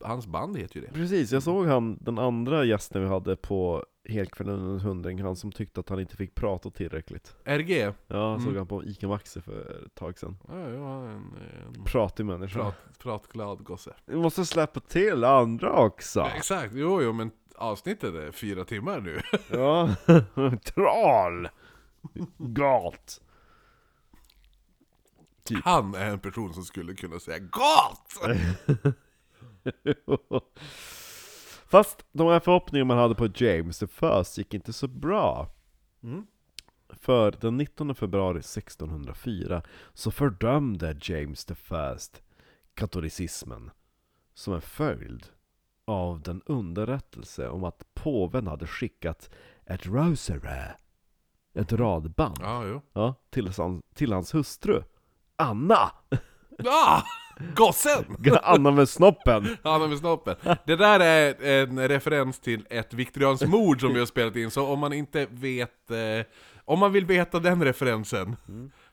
hans 0.00 0.26
band 0.26 0.56
heter 0.58 0.76
ju 0.80 0.86
det. 0.86 0.92
Precis, 0.92 1.32
jag 1.32 1.42
såg 1.42 1.66
han, 1.66 1.98
den 2.00 2.18
andra 2.18 2.64
gästen 2.64 3.02
vi 3.02 3.08
hade 3.08 3.36
på 3.36 3.84
Helkvällen 4.08 4.80
hundring, 4.80 5.22
han 5.22 5.36
som 5.36 5.52
tyckte 5.52 5.80
att 5.80 5.88
han 5.88 6.00
inte 6.00 6.16
fick 6.16 6.34
prata 6.34 6.70
tillräckligt. 6.70 7.36
RG? 7.44 7.78
Ja, 7.80 7.94
jag 8.06 8.40
såg 8.40 8.48
Mm. 8.48 8.58
han 8.58 8.66
på 8.66 8.84
Ica 8.84 9.08
Maxi 9.08 9.40
för 9.40 9.82
ett 9.86 9.94
tag 9.94 10.18
sedan. 10.18 10.36
Ja, 10.48 10.68
ja 10.70 11.02
en, 11.04 11.34
en 11.76 11.84
Pratig 11.84 12.26
människa. 12.26 12.58
prat, 12.60 12.74
pratglad 12.98 13.64
gosse. 13.64 13.94
Vi 14.06 14.16
måste 14.16 14.46
släppa 14.46 14.80
till 14.80 15.24
andra 15.24 15.72
också! 15.72 16.20
Ja, 16.20 16.30
exakt, 16.36 16.72
jo, 16.74 17.02
jo 17.02 17.12
men 17.12 17.30
avsnittet 17.56 18.14
är 18.14 18.32
fyra 18.32 18.64
timmar 18.64 19.00
nu. 19.00 19.20
Ja, 19.50 19.94
troll! 20.64 21.48
Galt! 22.38 23.20
Typ. 25.44 25.64
Han 25.64 25.94
är 25.94 26.10
en 26.10 26.18
person 26.18 26.54
som 26.54 26.64
skulle 26.64 26.94
kunna 26.94 27.18
säga 27.18 27.38
GAT! 27.38 28.36
Fast 31.66 32.04
de 32.12 32.28
här 32.28 32.40
förhoppningarna 32.40 32.88
man 32.88 32.98
hade 32.98 33.14
på 33.14 33.28
James 33.34 33.78
the 33.78 33.86
First 33.86 34.38
gick 34.38 34.54
inte 34.54 34.72
så 34.72 34.88
bra. 34.88 35.48
Mm. 36.02 36.26
För 36.90 37.34
den 37.40 37.56
19 37.56 37.94
februari 37.94 38.38
1604 38.38 39.62
så 39.94 40.10
fördömde 40.10 40.98
James 41.02 41.44
the 41.44 41.54
First 41.54 42.22
katolicismen 42.74 43.70
som 44.34 44.54
en 44.54 44.60
följd 44.60 45.26
av 45.84 46.20
den 46.20 46.42
underrättelse 46.46 47.48
om 47.48 47.64
att 47.64 47.94
påven 47.94 48.46
hade 48.46 48.66
skickat 48.66 49.30
ett 49.66 49.86
rosary, 49.86 50.72
ett 51.54 51.72
radband, 51.72 52.36
jo. 52.40 52.82
ja, 52.92 53.14
till, 53.30 53.52
hans, 53.56 53.82
till 53.94 54.12
hans 54.12 54.34
hustru. 54.34 54.82
Anna! 55.36 55.90
Ah! 56.64 57.02
Gossen! 57.54 58.04
Anna 58.42 58.70
med 58.70 58.88
snoppen! 58.88 59.56
Han 59.62 59.88
med 59.88 59.98
snoppen. 59.98 60.36
Det 60.66 60.76
där 60.76 61.00
är 61.00 61.44
en 61.44 61.88
referens 61.88 62.40
till 62.40 62.66
ett 62.70 62.94
viktorianskt 62.94 63.48
mord 63.48 63.80
som 63.80 63.92
vi 63.92 63.98
har 63.98 64.06
spelat 64.06 64.36
in, 64.36 64.50
så 64.50 64.66
om 64.66 64.78
man 64.78 64.92
inte 64.92 65.26
vet... 65.30 65.90
Eh, 65.90 66.26
om 66.64 66.78
man 66.78 66.92
vill 66.92 67.06
veta 67.06 67.38
den 67.38 67.64
referensen, 67.64 68.36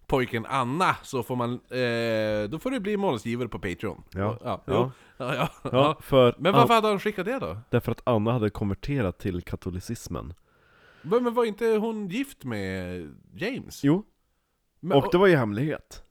pojken 0.07 0.45
Anna, 0.45 0.95
så 1.03 1.23
får 1.23 1.35
man... 1.35 1.51
Eh, 1.53 2.49
då 2.49 2.59
får 2.59 2.71
du 2.71 2.79
bli 2.79 2.97
månadsgivare 2.97 3.47
på 3.47 3.59
Patreon. 3.59 4.03
Ja. 4.11 4.39
Ja. 4.43 4.61
Ja. 4.65 4.91
Ja, 5.17 5.47
ja. 5.63 5.97
För 6.01 6.35
Men 6.37 6.53
varför 6.53 6.73
hade 6.73 6.87
han 6.87 6.99
skickat 6.99 7.25
det 7.25 7.39
då? 7.39 7.57
Därför 7.69 7.91
att 7.91 8.01
Anna 8.03 8.31
hade 8.31 8.49
konverterat 8.49 9.19
till 9.19 9.41
katolicismen. 9.41 10.33
Men 11.01 11.23
men 11.23 11.33
var 11.33 11.45
inte 11.45 11.65
hon 11.65 12.07
gift 12.07 12.43
med 12.43 13.01
James? 13.35 13.83
Jo, 13.83 14.03
Men, 14.79 14.97
och 14.97 15.07
det 15.11 15.17
var 15.17 15.27
ju 15.27 15.35
hemlighet. 15.35 16.04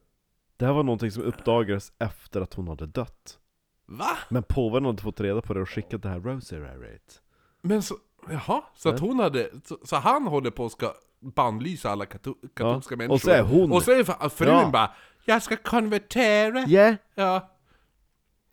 Det 0.56 0.66
här 0.66 0.72
var 0.72 0.82
någonting 0.82 1.10
som 1.10 1.22
uppdagades 1.22 1.92
efter 1.98 2.40
att 2.40 2.54
hon 2.54 2.68
hade 2.68 2.86
dött. 2.86 3.38
Va? 3.86 4.16
Men 4.28 4.42
påven 4.42 4.84
hade 4.84 5.02
fått 5.02 5.20
reda 5.20 5.42
på 5.42 5.54
det 5.54 5.60
och 5.60 5.70
skickat 5.70 6.02
det 6.02 6.08
här 6.08 6.20
rosaryet. 6.20 7.22
Men 7.62 7.82
så... 7.82 7.94
Jaha, 8.30 8.62
så 8.74 8.88
att 8.88 9.00
hon 9.00 9.18
hade... 9.18 9.50
Så, 9.64 9.78
så 9.84 9.96
han 9.96 10.26
håller 10.26 10.50
på 10.50 10.64
att 10.66 10.72
ska 10.72 10.92
bannlysa 11.20 11.90
alla 11.90 12.06
kato, 12.06 12.34
katolska 12.54 12.92
Ja, 12.92 12.96
människor? 12.96 13.14
och 13.14 13.20
så 13.20 13.30
är 13.30 13.42
hon- 13.42 13.72
Och 13.72 13.82
så 13.82 13.92
är 13.92 14.02
fr- 14.04 14.28
frun 14.28 14.48
Ja. 14.48 14.70
bara 14.72 14.90
'Jag 15.24 15.42
ska 15.42 15.56
konvertera' 15.56 16.68
Yeah. 16.68 16.94
Ja. 17.14 17.50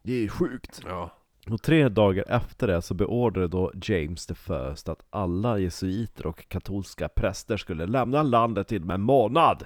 Det 0.03 0.13
är 0.13 0.27
sjukt. 0.27 0.81
Ja. 0.85 1.09
Och 1.49 1.61
tre 1.61 1.89
dagar 1.89 2.25
efter 2.27 2.67
det 2.67 2.81
så 2.81 2.93
beordrade 2.93 3.47
då 3.47 3.71
James 3.83 4.25
the 4.25 4.35
First 4.35 4.89
att 4.89 5.03
alla 5.09 5.57
jesuiter 5.57 6.25
och 6.25 6.49
katolska 6.49 7.09
präster 7.09 7.57
skulle 7.57 7.85
lämna 7.85 8.23
landet 8.23 8.71
inom 8.71 8.89
en 8.89 9.01
månad. 9.01 9.65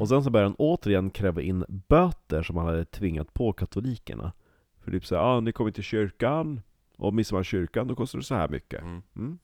Och 0.00 0.08
sen 0.08 0.24
så 0.24 0.30
började 0.30 0.48
han 0.48 0.56
återigen 0.58 1.10
kräva 1.10 1.42
in 1.42 1.64
böter 1.68 2.42
som 2.42 2.56
han 2.56 2.66
hade 2.66 2.84
tvingat 2.84 3.34
på 3.34 3.52
katolikerna. 3.52 4.32
För 4.80 4.90
typ 4.90 5.06
såhär, 5.06 5.22
ah, 5.22 5.40
ni 5.40 5.52
kommer 5.52 5.70
till 5.70 5.84
kyrkan, 5.84 6.60
och 6.96 7.14
missar 7.14 7.36
man 7.36 7.44
kyrkan 7.44 7.86
då 7.88 7.94
kostar 7.94 8.18
det 8.18 8.24
så 8.24 8.34
här 8.34 8.48
mycket. 8.48 8.82
Mm. 8.82 9.02
Mm. 9.16 9.38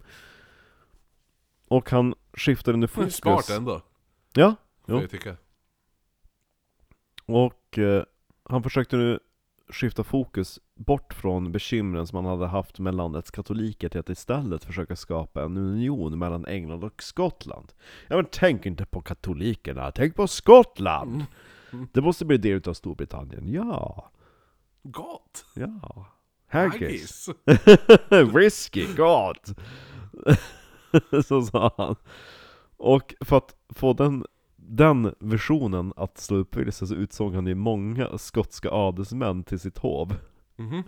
Och 1.69 1.91
han 1.91 2.15
skiftade 2.33 2.79
nu 2.79 2.87
fokus. 2.87 3.17
smart 3.17 3.51
ändå, 3.51 3.81
Ja, 4.35 4.55
Jo. 4.87 5.01
jag 5.01 5.11
tycka. 5.11 5.37
Och 7.27 7.79
eh, 7.79 8.05
han 8.45 8.63
försökte 8.63 8.97
nu 8.97 9.19
skifta 9.69 10.05
fokus 10.05 10.61
bort 10.75 11.15
från 11.15 11.53
bekymren 11.53 12.07
som 12.07 12.17
han 12.17 12.25
hade 12.25 12.47
haft 12.47 12.79
med 12.79 12.95
landets 12.95 13.31
katoliker 13.31 13.89
till 13.89 14.01
att 14.01 14.11
istället 14.11 14.65
försöka 14.65 14.97
skapa 14.97 15.43
en 15.45 15.57
union 15.57 16.19
mellan 16.19 16.47
England 16.47 16.85
och 16.85 17.03
Skottland. 17.03 17.73
Ja 18.09 18.17
men 18.17 18.27
tänk 18.31 18.67
inte 18.67 18.85
på 18.85 19.01
katolikerna, 19.01 19.91
tänk 19.91 20.17
på 20.17 20.27
Skottland! 20.27 21.25
Det 21.93 22.01
måste 22.01 22.25
bli 22.25 22.37
del 22.37 22.69
av 22.69 22.75
Storbritannien, 22.75 23.53
ja, 23.53 24.11
Gott! 24.83 25.45
ja. 25.55 26.07
Haggis. 26.49 27.29
Whisky, 28.35 28.87
gott! 28.97 29.49
Så 31.25 31.43
sa 31.43 31.75
han. 31.77 31.97
Och 32.77 33.15
för 33.21 33.37
att 33.37 33.57
få 33.69 33.93
den, 33.93 34.25
den 34.69 35.15
versionen 35.21 35.93
att 35.97 36.19
slå 36.19 36.37
uppfyllelse 36.37 36.87
så 36.87 36.95
utsåg 36.95 37.35
han 37.35 37.47
ju 37.47 37.55
många 37.55 38.19
skotska 38.19 38.71
adelsmän 38.71 39.45
till 39.45 39.59
sitt 39.59 39.79
hov. 39.79 40.15
Mhm. 40.57 40.83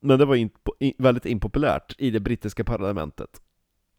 Men 0.00 0.18
det 0.18 0.24
var 0.24 0.36
impo- 0.36 0.76
i- 0.80 0.94
väldigt 0.98 1.26
impopulärt 1.26 1.94
i 1.98 2.10
det 2.10 2.20
brittiska 2.20 2.64
parlamentet. 2.64 3.42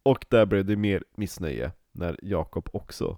Och 0.04 0.26
där 0.30 0.46
blev 0.46 0.66
det 0.66 0.76
mer 0.76 1.04
missnöje 1.16 1.72
när 1.92 2.20
Jakob 2.22 2.70
också, 2.74 3.18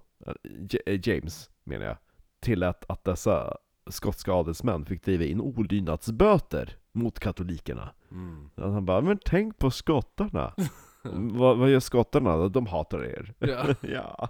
J- 0.70 0.80
äh, 0.86 1.08
James 1.08 1.50
menar 1.64 1.86
jag, 1.86 1.96
tillät 2.40 2.84
att 2.88 3.04
dessa 3.04 3.56
skotska 3.90 4.32
adelsmän 4.32 4.84
fick 4.84 5.04
driva 5.04 5.24
in 5.24 5.40
olydnadsböter 5.40 6.76
mot 6.92 7.18
katolikerna. 7.20 7.90
Mm. 8.10 8.50
Att 8.54 8.72
han 8.72 8.84
bara, 8.86 9.00
men 9.00 9.18
tänk 9.24 9.58
på 9.58 9.70
skottarna! 9.70 10.54
vad, 11.38 11.56
vad 11.58 11.70
gör 11.70 11.80
skottarna? 11.80 12.48
De 12.48 12.66
hatar 12.66 13.04
er. 13.04 13.32
Ja. 13.38 13.66
ja. 13.80 14.28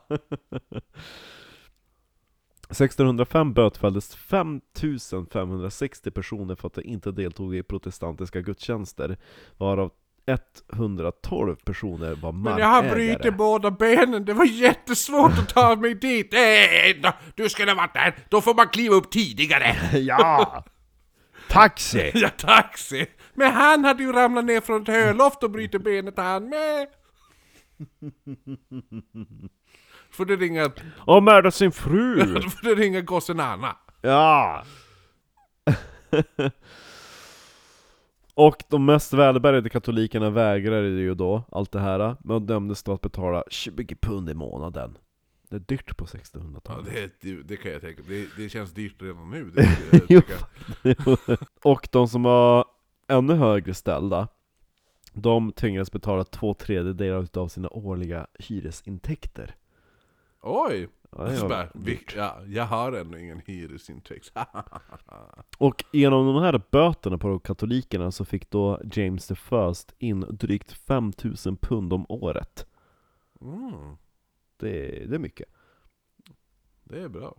1605 2.70 3.52
bötfälldes 3.52 4.14
5560 4.14 6.10
personer 6.10 6.54
för 6.54 6.66
att 6.66 6.74
de 6.74 6.82
inte 6.82 7.12
deltog 7.12 7.56
i 7.56 7.62
protestantiska 7.62 8.40
gudstjänster, 8.40 9.16
varav 9.56 9.90
112 10.72 11.56
personer 11.56 12.14
var 12.14 12.32
Men 12.32 12.42
markägare. 12.42 12.60
jag 12.60 12.68
har 12.68 12.94
brutit 12.94 13.36
båda 13.36 13.70
benen, 13.70 14.24
det 14.24 14.34
var 14.34 14.44
jättesvårt 14.44 15.32
att 15.38 15.48
ta 15.48 15.76
mig 15.76 15.94
dit! 15.94 16.34
Då- 17.02 17.12
du 17.34 17.48
skulle 17.48 17.70
ha 17.70 17.76
varit 17.76 17.94
där, 17.94 18.16
då 18.28 18.40
får 18.40 18.54
man 18.54 18.68
kliva 18.68 18.94
upp 18.94 19.10
tidigare! 19.10 19.76
Ja! 19.98 20.64
Taxi! 21.48 22.10
Ja, 22.14 22.28
taxi! 22.28 23.06
Men 23.37 23.53
han 23.53 23.84
hade 23.84 24.03
ju 24.03 24.12
ramlat 24.12 24.45
ner 24.45 24.61
från 24.61 24.82
ett 24.82 24.89
höloft 24.89 25.43
och 25.43 25.51
brutit 25.51 25.84
benet 25.84 26.14
han 26.18 26.49
med! 26.49 26.87
Får 30.11 30.24
du 30.24 30.37
ringa, 30.37 30.70
Och 30.99 31.22
mördat 31.22 31.55
sin 31.55 31.72
fru! 31.72 32.14
då 32.34 32.41
får 32.51 32.64
du 32.68 32.74
ringa 32.74 33.01
gossen 33.01 33.41
Anna. 33.41 33.76
Ja! 34.03 34.64
Och 38.34 38.64
de 38.68 38.84
mest 38.84 39.12
välbärgade 39.12 39.70
katolikerna 39.70 40.30
vägrade 40.30 40.89
ju 40.89 41.14
då 41.14 41.43
allt 41.53 41.72
det 41.72 41.80
här, 41.80 42.16
men 42.24 42.47
dömdes 42.47 42.82
då 42.82 42.93
att 42.93 43.01
betala 43.01 43.45
20 43.51 43.95
pund 43.97 44.30
i 44.30 44.34
månaden. 44.34 44.99
Det 45.51 45.57
är 45.57 45.61
dyrt 45.61 45.97
på 45.97 46.07
Ja, 46.12 46.18
1600-talet. 46.18 46.93
det, 46.95 47.12
det, 47.30 47.43
det 47.43 47.57
kan 47.57 47.72
jag 47.72 47.80
tänka 47.80 48.03
mig. 48.03 48.28
Det, 48.37 48.43
det 48.43 48.49
känns 48.49 48.72
dyrt 48.74 49.03
redan 49.03 49.30
nu. 49.30 49.45
Det, 49.51 49.68
Jo. 50.09 50.20
Och 51.62 51.89
de 51.93 52.09
som 52.09 52.22
var 52.22 52.64
ännu 53.09 53.34
högre 53.34 53.74
ställda, 53.74 54.28
de 55.12 55.52
tvingades 55.52 55.92
betala 55.92 56.24
två 56.24 56.54
tredjedelar 56.54 57.28
av 57.38 57.48
sina 57.48 57.68
årliga 57.68 58.26
hyresintäkter. 58.38 59.54
Oj! 60.40 60.88
Ja, 61.11 61.48
bara, 61.48 61.68
dyrt. 61.74 62.14
ja, 62.16 62.40
jag 62.46 62.64
har 62.64 62.92
ännu 62.92 63.20
ingen 63.20 63.42
hyresintäkt. 63.46 64.32
Och 65.59 65.84
genom 65.92 66.26
de 66.26 66.42
här 66.42 66.62
böterna 66.70 67.18
på 67.18 67.38
katolikerna 67.38 68.11
så 68.12 68.24
fick 68.24 68.50
då 68.50 68.80
James 68.92 69.26
the 69.26 69.34
First 69.34 69.94
in 69.98 70.20
drygt 70.20 70.72
5000 70.72 71.57
pund 71.57 71.92
om 71.92 72.07
året. 72.09 72.66
mm, 73.40 73.96
Det, 74.57 75.07
det 75.07 75.14
är 75.14 75.18
mycket. 75.18 75.48
det 76.84 77.00
är 77.02 77.09
bra. 77.09 77.36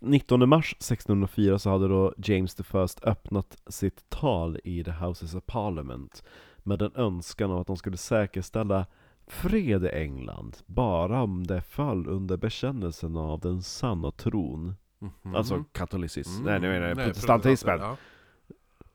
19 0.00 0.48
mars 0.48 0.72
1604 0.72 1.58
så 1.58 1.70
hade 1.70 1.88
då 1.88 2.14
James 2.18 2.54
the 2.54 2.62
First 2.62 3.04
öppnat 3.04 3.56
sitt 3.66 4.10
tal 4.10 4.58
i 4.64 4.84
the 4.84 4.90
Houses 4.90 5.34
of 5.34 5.46
Parliament 5.46 6.22
med 6.58 6.82
en 6.82 6.92
önskan 6.94 7.50
om 7.50 7.60
att 7.60 7.66
de 7.66 7.76
skulle 7.76 7.96
säkerställa 7.96 8.86
fred 9.28 9.84
i 9.84 9.88
England 9.88 10.56
bara 10.66 11.22
om 11.22 11.46
det 11.46 11.60
föll 11.62 12.08
under 12.08 12.36
bekännelsen 12.36 13.16
av 13.16 13.40
den 13.40 13.62
sanna 13.62 14.10
tron. 14.10 14.74
Mhm. 14.98 15.34
Alltså 15.36 15.64
katolicism, 15.72 16.30
Mm. 16.42 16.44
nej 16.44 16.60
nu 16.60 16.68
menar 16.68 16.88
jag 16.88 16.96
protestantismen. 17.06 17.78
ja. 17.80 17.96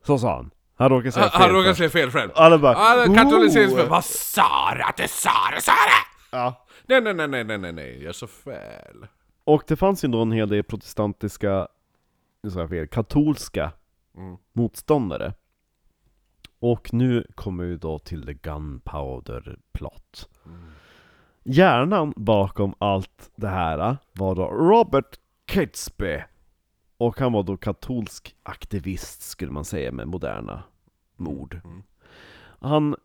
Så 0.06 0.18
sa 0.18 0.36
han. 0.36 0.50
Han 0.74 0.88
råkade 0.90 1.12
säga 1.12 1.30
fel. 1.30 1.40
han 1.54 1.64
först. 1.64 1.76
säga 1.78 1.90
fel 1.90 2.10
själv. 2.10 2.30
Alla 2.34 2.58
bara 2.58 2.76
Ah, 2.76 3.14
Katolicism, 3.14 3.78
"Oh!" 3.78 3.88
vad 3.88 4.04
sa 4.04 4.74
du 4.76 4.82
att 4.82 4.96
det 4.96 5.08
sa 5.10 5.30
det, 5.54 5.60
sa 5.60 5.72
det? 5.72 6.36
Ja. 6.36 6.66
Nej, 6.86 7.00
nej, 7.00 7.14
nej, 7.14 7.28
nej, 7.28 7.44
nej, 7.44 7.58
nej, 7.58 7.72
nej, 7.72 8.02
jag 8.04 8.14
så 8.14 8.26
fel. 8.26 9.06
Och 9.44 9.62
det 9.66 9.76
fanns 9.76 10.04
ju 10.04 10.08
då 10.08 10.22
en 10.22 10.32
hel 10.32 10.48
del 10.48 10.62
protestantiska, 10.62 11.68
nu 12.42 12.50
sa 12.50 12.60
jag 12.60 12.68
fel, 12.68 12.86
katolska 12.88 13.72
Mm. 14.16 14.36
motståndare. 14.52 15.34
Och 16.58 16.94
nu 16.94 17.26
kommer 17.34 17.64
vi 17.64 17.76
då 17.76 17.98
till 17.98 18.26
the 18.26 18.34
gunpowder 18.34 19.58
plot. 19.72 20.28
Hjärnan 21.44 22.12
bakom 22.16 22.74
allt 22.78 23.30
det 23.36 23.48
här 23.48 23.96
var 24.12 24.34
då 24.34 24.46
Robert 24.46 25.18
Catesby. 25.44 26.18
Och 26.98 27.18
han 27.20 27.32
var 27.32 27.42
då 27.42 27.56
katolsk 27.56 28.36
aktivist 28.42 29.22
skulle 29.22 29.52
man 29.52 29.64
säga 29.64 29.92
med 29.92 30.08
moderna 30.08 30.62
ord. 31.18 31.60
Mm. 31.64 31.82
Han 32.60 32.96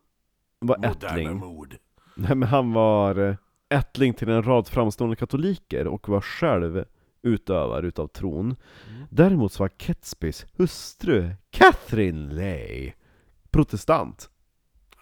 var 0.58 0.76
Moderna 0.78 0.90
ättling. 0.90 1.36
mord. 1.36 1.76
Nej 2.16 2.34
men 2.36 2.48
han 2.48 2.72
var 2.72 3.16
eh, 3.28 3.36
ättling 3.68 4.14
till 4.14 4.28
en 4.28 4.42
rad 4.42 4.68
framstående 4.68 5.16
katoliker 5.16 5.86
och 5.86 6.08
var 6.08 6.20
själv 6.20 6.84
utövare 7.22 7.86
utav 7.86 8.06
tron. 8.06 8.56
Däremot 9.10 9.52
så 9.52 9.62
var 9.62 9.68
Catesbys 9.68 10.46
hustru 10.56 11.30
Catherine 11.50 12.34
Lay 12.34 12.92
protestant. 13.50 14.30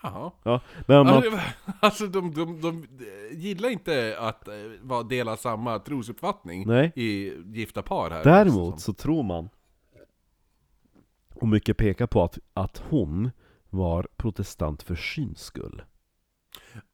Jaha. 0.03 0.33
Ja, 0.43 0.61
men 0.87 1.07
man, 1.07 1.17
Alltså, 1.17 1.31
Alltså 1.81 2.07
de, 2.07 2.35
de, 2.35 2.61
de 2.61 2.87
gillar 3.33 3.69
inte 3.69 4.17
att 4.19 4.49
eh, 4.49 4.55
vara 4.81 5.03
dela 5.03 5.37
samma 5.37 5.79
trosuppfattning 5.79 6.67
Nej. 6.67 6.93
i 6.95 7.33
gifta 7.45 7.83
par 7.83 8.11
här. 8.11 8.25
däremot 8.25 8.81
så 8.81 8.93
tror 8.93 9.23
man 9.23 9.49
Och 11.35 11.49
mycket 11.49 11.77
pekar 11.77 12.07
på 12.07 12.23
att, 12.23 12.39
att 12.55 12.83
hon 12.89 13.31
var 13.71 14.09
protestant 14.17 14.83
för 14.83 14.95
syns 14.95 15.41
skull. 15.41 15.83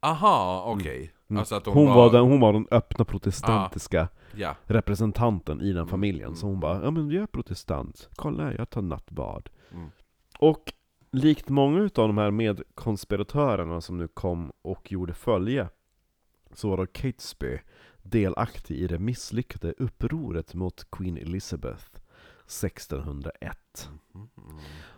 Aha, 0.00 0.64
okej. 0.66 0.86
Alltså 0.92 1.12
att 1.12 1.21
hon, 1.36 1.46
Mm. 1.72 1.86
Hon 1.88 1.96
var, 1.96 2.12
den, 2.12 2.22
hon 2.30 2.40
var 2.40 2.52
den 2.52 2.66
öppna 2.70 3.04
protestantiska 3.04 4.08
Ja. 4.34 4.56
representanten 4.64 5.60
i 5.60 5.64
Mm, 5.64 5.76
den 5.76 5.86
familjen. 5.86 6.36
Så 6.36 6.46
hon 6.46 6.60
bara, 6.60 6.84
ja 6.84 6.90
men 6.90 7.10
jag 7.10 7.22
är 7.22 7.26
protestant, 7.26 8.08
kolla 8.16 8.54
jag 8.54 8.70
tar 8.70 8.82
nattvard. 8.82 9.50
Mm. 9.72 9.90
Och 10.38 10.72
likt 11.10 11.48
många 11.48 11.80
utav 11.80 12.08
de 12.08 12.18
här 12.18 12.30
medkonspiratörerna 12.30 13.80
som 13.80 13.98
nu 13.98 14.08
kom 14.08 14.52
och 14.62 14.92
gjorde 14.92 15.14
följe, 15.14 15.68
så 16.54 16.68
var 16.70 16.76
då 16.76 16.86
Catesby 16.86 17.58
delaktig 18.02 18.76
i 18.76 18.86
det 18.86 18.98
misslyckade 18.98 19.74
upproret 19.78 20.54
mot 20.54 20.90
Queen 20.90 21.16
Elizabeth 21.16 21.84
1601. 22.46 23.90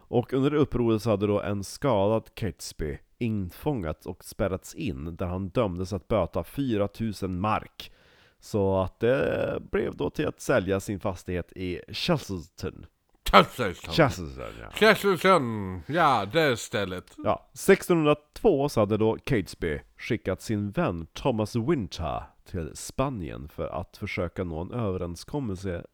Och 0.09 0.33
under 0.33 0.55
upproret 0.55 1.03
så 1.03 1.11
hade 1.11 1.27
då 1.27 1.41
en 1.41 1.65
skadad 1.65 2.35
Catesby 2.35 2.99
infångats 3.19 4.07
och 4.07 4.25
spärrats 4.25 4.75
in, 4.75 5.17
där 5.17 5.27
han 5.27 5.49
dömdes 5.49 5.93
att 5.93 6.09
böta 6.09 6.45
4000 6.45 7.41
mark. 7.41 7.93
Så 8.41 8.81
att 8.81 9.01
det 9.01 9.59
blev 9.73 9.97
då 9.97 10.11
till 10.11 10.29
att 10.29 10.41
sälja 10.41 10.81
sin 10.81 11.01
fastighet 11.01 11.53
i 11.53 11.81
Chesterton. 11.89 12.87
Chesterton. 13.31 13.95
Chesterton 13.95 14.53
ja. 14.61 14.71
Chesterton. 14.75 15.81
Ja, 15.87 16.27
det 16.33 16.57
stället. 16.57 17.17
Ja, 17.25 17.49
1602 17.53 18.69
så 18.69 18.81
hade 18.81 18.97
då 18.97 19.19
Catesby 19.25 19.81
skickat 19.97 20.43
sin 20.43 20.71
vän 20.71 21.07
Thomas 21.13 21.57
Winter 21.57 22.23
till 22.45 22.71
Spanien 22.75 23.49
för 23.49 23.69
att 23.69 23.97
försöka 23.97 24.45
nå 24.45 24.61
en 24.61 24.73
överenskommelse 24.73 25.85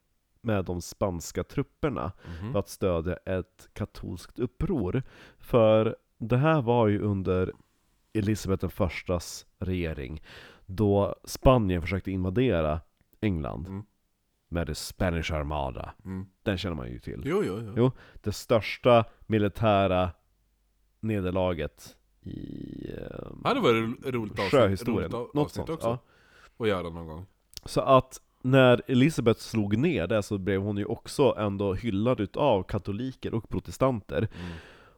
med 0.40 0.64
de 0.64 0.80
spanska 0.82 1.44
trupperna 1.44 2.12
för 2.52 2.58
att 2.58 2.68
stödja 2.68 3.16
ett 3.16 3.68
katolskt 3.72 4.38
uppror. 4.38 5.02
För 5.38 5.96
det 6.18 6.36
här 6.36 6.62
var 6.62 6.88
ju 6.88 7.00
under 7.02 7.52
Elisabeth 8.12 8.60
den 8.60 8.70
förstas 8.70 9.46
regering, 9.58 10.22
då 10.66 11.14
Spanien 11.24 11.82
försökte 11.82 12.10
invadera 12.10 12.80
England 13.20 13.66
Mm. 13.66 13.82
med 14.48 14.66
the 14.66 14.74
Spanish 14.74 15.32
Armada. 15.32 15.94
Mm. 16.04 16.26
Den 16.42 16.58
känner 16.58 16.76
man 16.76 16.88
ju 16.90 16.98
till. 16.98 17.22
Jo, 17.24 17.42
jo, 17.46 17.60
jo. 17.66 17.72
Jo, 17.76 17.92
det 18.14 18.32
största 18.32 19.04
militära 19.26 20.10
nederlaget 21.00 21.96
i 22.22 22.90
eh, 22.92 23.26
Ja, 23.44 23.54
det 23.54 23.60
var 23.60 23.72
ro- 23.74 24.10
roligt 24.10 24.32
avsnitt, 24.32 24.50
sjöhistorien. 24.50 25.10
roligt 25.12 25.34
Något 25.34 25.46
avsnitt 25.46 25.54
sånt. 25.66 25.70
också. 25.70 25.88
Ja. 25.88 25.98
Att 26.64 26.68
göra 26.68 26.82
någon 26.90 27.06
gång. 27.06 27.26
Så 27.64 27.80
att 27.80 28.20
när 28.42 28.82
Elisabeth 28.86 29.40
slog 29.40 29.78
ner 29.78 30.06
det 30.06 30.22
så 30.22 30.38
blev 30.38 30.60
hon 30.60 30.76
ju 30.76 30.84
också 30.84 31.34
ändå 31.38 31.74
hyllad 31.74 32.20
utav 32.20 32.62
katoliker 32.62 33.34
och 33.34 33.48
protestanter. 33.48 34.18
Mm. 34.18 34.52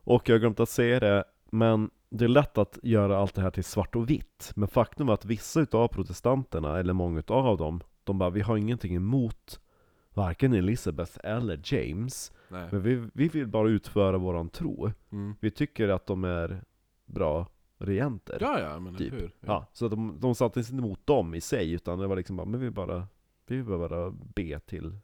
Och 0.04 0.28
jag 0.28 0.34
har 0.34 0.40
glömt 0.40 0.60
att 0.60 0.68
säga 0.68 1.00
det, 1.00 1.24
men 1.50 1.90
det 2.10 2.24
är 2.24 2.28
lätt 2.28 2.58
att 2.58 2.78
göra 2.82 3.18
allt 3.18 3.34
det 3.34 3.42
här 3.42 3.50
till 3.50 3.64
svart 3.64 3.96
och 3.96 4.10
vitt. 4.10 4.52
Men 4.56 4.68
faktum 4.68 5.08
är 5.08 5.12
att 5.12 5.24
vissa 5.24 5.60
utav 5.60 5.88
protestanterna, 5.88 6.78
eller 6.78 6.92
många 6.92 7.18
utav 7.18 7.58
dem, 7.58 7.80
de 8.04 8.18
bara 8.18 8.30
vi 8.30 8.40
har 8.40 8.56
ingenting 8.56 8.94
emot 8.94 9.60
varken 10.14 10.52
Elisabeth 10.52 11.18
eller 11.24 11.60
James. 11.64 12.32
Nej. 12.48 12.68
Men 12.70 12.82
vi, 12.82 13.08
vi 13.14 13.28
vill 13.28 13.46
bara 13.46 13.68
utföra 13.68 14.18
våran 14.18 14.48
tro. 14.48 14.90
Mm. 15.12 15.34
Vi 15.40 15.50
tycker 15.50 15.88
att 15.88 16.06
de 16.06 16.24
är 16.24 16.62
bra 17.06 17.46
regenter. 17.78 18.38
Ja, 18.40 18.60
ja, 18.60 18.80
men 18.80 18.96
Typ. 18.96 19.12
hur? 19.12 19.30
Ja, 19.40 19.66
så 19.72 19.88
de, 19.88 20.20
de 20.20 20.34
satte 20.34 20.64
sig 20.64 20.74
inte 20.74 20.86
emot 20.86 21.06
dem 21.06 21.34
i 21.34 21.40
sig, 21.40 21.72
utan 21.72 21.98
det 21.98 22.06
var 22.06 22.16
liksom 22.16 22.36
bara, 22.36 22.46
men 22.46 22.60
vi 22.60 22.70
bara, 22.70 23.06
vi 23.56 23.62
vill 23.62 23.78
bara 23.78 24.10
be 24.10 24.60
till 24.60 24.96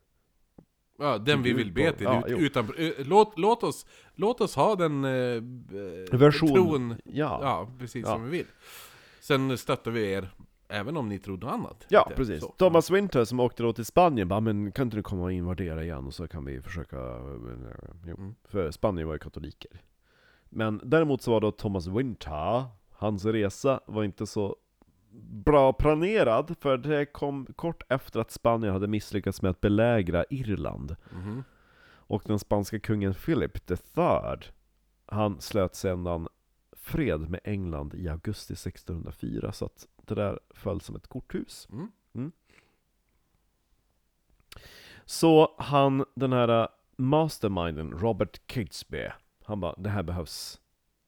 Ja, 0.99 1.19
den 1.19 1.43
vi 1.43 1.53
vill 1.53 1.73
be 1.73 1.93
till. 1.93 2.05
Ja, 2.05 2.27
utan, 2.27 2.65
eh, 2.79 2.91
låt, 2.99 3.39
låt, 3.39 3.63
oss, 3.63 3.87
låt 4.15 4.41
oss 4.41 4.57
ha 4.57 4.77
den 4.77 5.05
eh, 5.05 5.11
eh, 5.11 6.19
version. 6.19 6.55
tron 6.55 6.91
Ja, 6.91 7.15
ja. 7.15 7.39
ja, 7.43 7.69
precis 7.79 8.07
Ja. 8.07 8.13
som 8.13 8.25
vi 8.25 8.31
vill. 8.31 8.47
Sen 9.21 9.59
stöttar 9.59 9.91
vi 9.91 10.13
er, 10.13 10.29
även 10.69 10.97
om 10.97 11.09
ni 11.09 11.19
trodde 11.19 11.47
något 11.47 11.53
annat. 11.55 11.87
Lite 11.89 12.13
precis. 12.17 12.41
så. 12.41 12.49
Thomas 12.49 12.91
Winter 12.91 13.25
som 13.25 13.41
åkte 13.41 13.63
då 13.63 13.73
till 13.73 13.85
Spanien 13.85 14.29
bara, 14.29 14.41
men 14.41 14.73
kan 14.73 14.87
inte 14.87 14.97
du 14.97 15.03
komma 15.03 15.23
och 15.23 15.33
invadera 15.33 15.85
igen 15.85 16.07
och 16.07 16.15
så 16.15 16.29
kan 16.29 16.45
vi 16.45 16.63
försöka... 16.63 16.97
eh, 16.97 17.95
Jo. 18.07 18.17
Mm. 18.19 18.35
För 18.45 18.71
Spanien 18.71 19.07
var 19.09 19.15
ju 19.15 19.19
katoliker. 19.19 19.81
Men 20.51 20.81
däremot 20.85 21.23
så 21.23 21.31
var 21.31 21.41
då 21.41 21.51
Thomas 21.51 21.87
Winter, 21.87 22.65
hans 22.91 23.25
resa 23.25 23.81
var 23.87 24.05
inte 24.05 24.27
så 24.27 24.57
bra 25.45 25.73
planerad, 25.73 26.57
för 26.61 26.77
det 26.77 27.07
kom 27.07 27.47
kort 27.57 27.83
efter 27.89 28.21
att 28.21 28.31
Spanien 28.31 28.73
hade 28.73 28.89
misslyckats 28.89 29.43
med 29.43 29.51
att 29.51 29.61
belägra 29.61 30.25
Irland. 30.31 30.97
Mhm. 31.13 31.45
Och 32.11 32.23
den 32.27 32.39
spanska 32.39 32.81
kungen 32.81 33.15
Philip 33.15 33.71
III, 33.71 34.53
han 35.07 35.41
slöt 35.41 35.75
sedan 35.75 36.29
fred 36.73 37.31
med 37.31 37.41
England 37.45 37.95
i 37.95 38.09
augusti 38.09 38.53
1604, 38.53 39.53
så 39.53 39.65
att 39.65 39.87
det 40.07 40.15
där 40.15 40.41
föll 40.51 40.81
som 40.81 40.97
ett 40.97 41.07
korthus. 41.07 41.69
Mm. 41.73 42.33
Så 45.05 45.55
han, 45.59 46.05
den 46.15 46.33
här 46.33 46.69
masterminden, 46.97 47.91
Robert 47.91 48.47
Catesby, 48.47 49.09
han 49.45 49.61
bara, 49.61 49.75
det 49.79 49.91
här 49.91 50.03
behövs, 50.03 50.61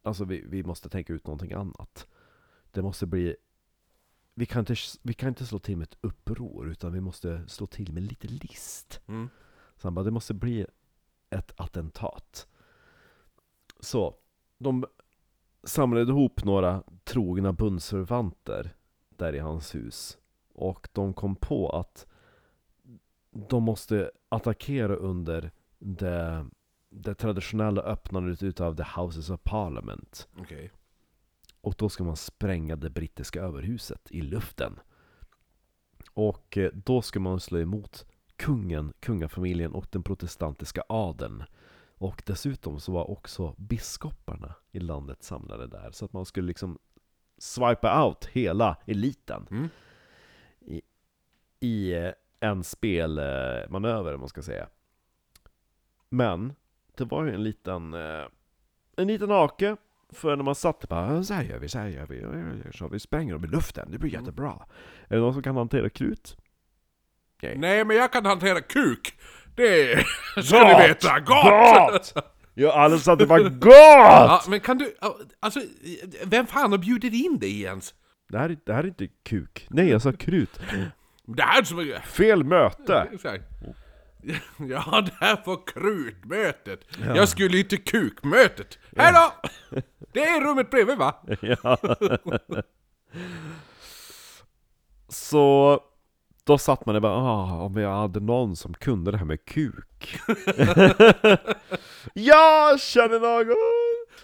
alltså 0.03 0.25
vi, 0.25 0.45
vi 0.47 0.63
måste 0.63 0.89
tänka 0.89 1.13
ut 1.13 1.27
någonting 1.27 1.53
annat. 1.53 2.07
Det 2.71 2.83
måste 2.83 3.07
bli, 3.07 3.37
vi 4.35 4.47
kan, 4.47 4.61
inte, 4.61 4.75
vi 5.03 5.15
kan 5.15 5.29
inte 5.29 5.47
slå 5.47 5.59
till 5.59 5.77
med 5.77 5.85
ett 5.85 5.99
uppror, 6.01 6.71
utan 6.71 6.93
vi 6.93 7.01
måste 7.01 7.49
slå 7.49 7.67
till 7.67 7.93
med 7.93 8.03
lite 8.03 8.29
list. 8.29 9.01
Mm. 9.07 9.29
Så 9.77 9.87
han 9.87 9.95
bara, 9.95 10.05
det 10.05 10.11
måste 10.11 10.35
bli 10.35 10.67
ett 11.31 11.53
attentat. 11.57 12.49
Så, 13.81 14.15
de 14.59 14.87
samlade 15.65 16.11
ihop 16.11 16.45
några 16.45 16.83
trogna 17.05 17.53
bundsförvanter 17.53 18.75
där 19.09 19.35
i 19.35 19.39
hans 19.39 19.75
hus. 19.75 20.19
Och 20.55 20.89
de 20.93 21.15
kom 21.15 21.37
på 21.37 21.71
att 21.71 22.07
de 23.31 23.63
måste 23.63 24.11
attackera 24.29 24.97
under 24.97 25.51
det, 25.79 26.47
det 26.91 27.15
traditionella 27.15 27.83
öppnandet 27.83 28.43
utav 28.43 28.77
the 28.77 29.01
Houses 29.01 29.31
of 29.31 29.41
Parliament. 29.43 30.29
Okej. 30.39 30.71
Och 31.61 31.75
då 31.79 31.89
ska 31.89 32.05
man 32.05 32.17
spränga 32.17 32.77
det 32.77 32.91
brittiska 32.91 33.41
överhuset 33.41 34.11
i 34.11 34.23
luften. 34.23 34.81
Och 36.13 36.59
eh, 36.59 36.71
då 36.75 37.03
ska 37.03 37.21
man 37.21 37.41
slå 37.41 37.59
emot 37.59 38.07
kungen, 38.37 38.93
kungafamiljen 39.01 39.73
och 39.73 39.87
den 39.91 40.03
protestantiska 40.03 40.83
adeln. 40.89 41.45
Och 41.99 42.23
dessutom 42.27 42.81
så 42.81 42.93
var 42.93 43.11
också 43.11 43.55
biskoparna 43.59 44.55
i 44.73 44.81
landet 44.81 45.23
samlade 45.23 45.67
där. 45.67 45.91
Så 45.91 46.05
att 46.05 46.13
man 46.13 46.25
skulle 46.27 46.47
liksom 46.47 46.79
swipa 47.39 48.05
out 48.07 48.25
hela 48.25 48.77
eliten 48.87 49.47
Mm. 49.51 49.69
i, 50.61 50.83
i 51.61 51.93
eh, 51.93 52.13
en 52.41 52.65
spelmanöver, 52.65 54.15
om 54.15 54.21
man 54.21 54.29
ska 54.29 54.43
säga. 54.43 54.69
Men, 56.09 56.53
det 56.95 57.05
var 57.05 57.25
ju 57.25 57.35
en 57.35 57.43
liten, 57.43 57.95
eh, 57.95 58.25
en 58.97 59.07
liten 59.07 59.31
hake. 59.31 59.77
För 60.13 60.37
när 60.37 60.45
man 60.45 60.55
satt 60.55 60.89
bara 60.89 61.23
så 61.25 61.35
här 61.35 61.43
gör 61.43 61.59
vi, 61.59 61.69
så 61.69 61.79
här 61.79 61.87
gör 61.89 62.07
vi, 62.07 62.25
så 62.79 62.89
vi 62.89 62.99
spränger 63.01 63.33
dem 63.33 63.45
i 63.45 63.49
luften, 63.49 63.89
det 63.91 63.99
blir 63.99 64.11
Mm. 64.15 64.25
jättebra. 64.25 64.53
Är 65.09 65.15
det 65.15 65.21
någon 65.21 65.33
som 65.33 65.43
kan 65.43 65.57
hantera 65.57 65.89
krut? 65.91 66.37
Nej, 67.57 67.85
men 67.85 67.97
jag 67.97 68.13
kan 68.13 68.27
hantera 68.27 68.61
kuk! 68.61 69.19
Det 69.57 70.05
ska 70.45 70.59
Gott! 70.59 70.67
ni 70.79 70.89
veta! 70.89 71.21
Gott! 71.21 72.15
Ja, 72.55 72.73
alla 72.73 72.99
sa 72.99 73.13
att 73.13 73.19
det 73.19 73.27
var 73.27 73.41
gott! 73.41 73.73
Ja, 73.73 74.43
men 74.49 74.61
kan 74.61 74.79
du... 74.79 74.95
Alltså, 75.41 75.61
vem 76.25 76.47
fan 76.47 76.71
har 76.71 76.79
bjudit 76.79 77.13
in 77.15 77.39
dig 77.39 77.63
ens? 77.63 77.95
Det 78.29 78.39
här, 78.39 78.49
är- 78.51 78.59
det 78.67 78.73
här 78.73 78.85
är 78.85 78.89
inte 78.89 79.07
kuk. 79.25 79.67
Nej, 79.71 79.89
jag 79.89 80.03
sa 80.03 80.13
krut. 80.13 80.61
Det 81.27 81.43
här 81.43 81.63
som 81.63 81.79
är... 81.79 82.01
Fel 82.01 82.45
möte! 82.45 83.09
Här. 83.25 83.43
Ja, 84.59 85.01
det 85.01 85.13
här 85.21 85.43
var 85.45 85.67
krutmötet. 85.67 86.81
Jag 87.15 87.29
skulle 87.29 87.57
ju 87.57 87.63
till 87.63 87.85
kukmötet. 87.85 88.79
Hej 88.97 89.13
då! 89.13 89.51
Det 90.13 90.21
är 90.21 90.41
rummet 90.41 90.71
bredvid 90.71 90.99
va? 90.99 91.15
Ja. 91.41 91.79
Så 95.09 95.81
då 96.45 96.59
satt 96.59 96.87
man 96.87 96.95
där 96.95 97.01
bara, 97.01 97.17
ah, 97.17 97.63
om 97.63 97.77
jag 97.77 97.97
hade 97.97 98.21
någon 98.21 98.57
som 98.57 98.75
kunde 98.75 99.11
det 99.11 99.19
här 99.19 99.25
med 99.25 99.45
kuk. 99.45 100.21
jag 102.15 102.81
känner 102.81 103.21
någon! 103.21 103.57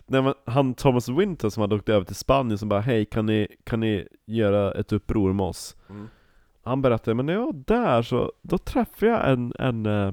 Nej, 0.07 0.23
men 0.23 0.35
han 0.47 0.75
Thomas 0.75 1.09
Winter 1.09 1.49
som 1.49 1.61
hade 1.61 1.75
åkt 1.75 1.89
över 1.89 2.05
till 2.05 2.17
Spanien 2.17 2.59
som 2.59 2.69
bara, 2.69 2.81
hej 2.81 3.07
kan 3.07 3.27
ni, 3.27 3.49
kan 3.65 3.81
ni 3.81 4.09
göra 4.27 4.73
ett 4.73 4.93
uppror 4.93 5.33
med 5.33 5.47
oss? 5.47 5.77
Mm. 5.91 6.09
Han 6.67 6.83
berättade, 6.83 7.15
men 7.15 7.27
när 7.27 7.33
jag 7.33 7.47
var 7.47 7.53
där 7.53 8.03
så, 8.03 8.33
då 8.43 8.59
träffade 8.59 9.13
jag 9.13 9.31
en, 9.33 9.53
en, 9.59 9.87
eh, 9.87 10.13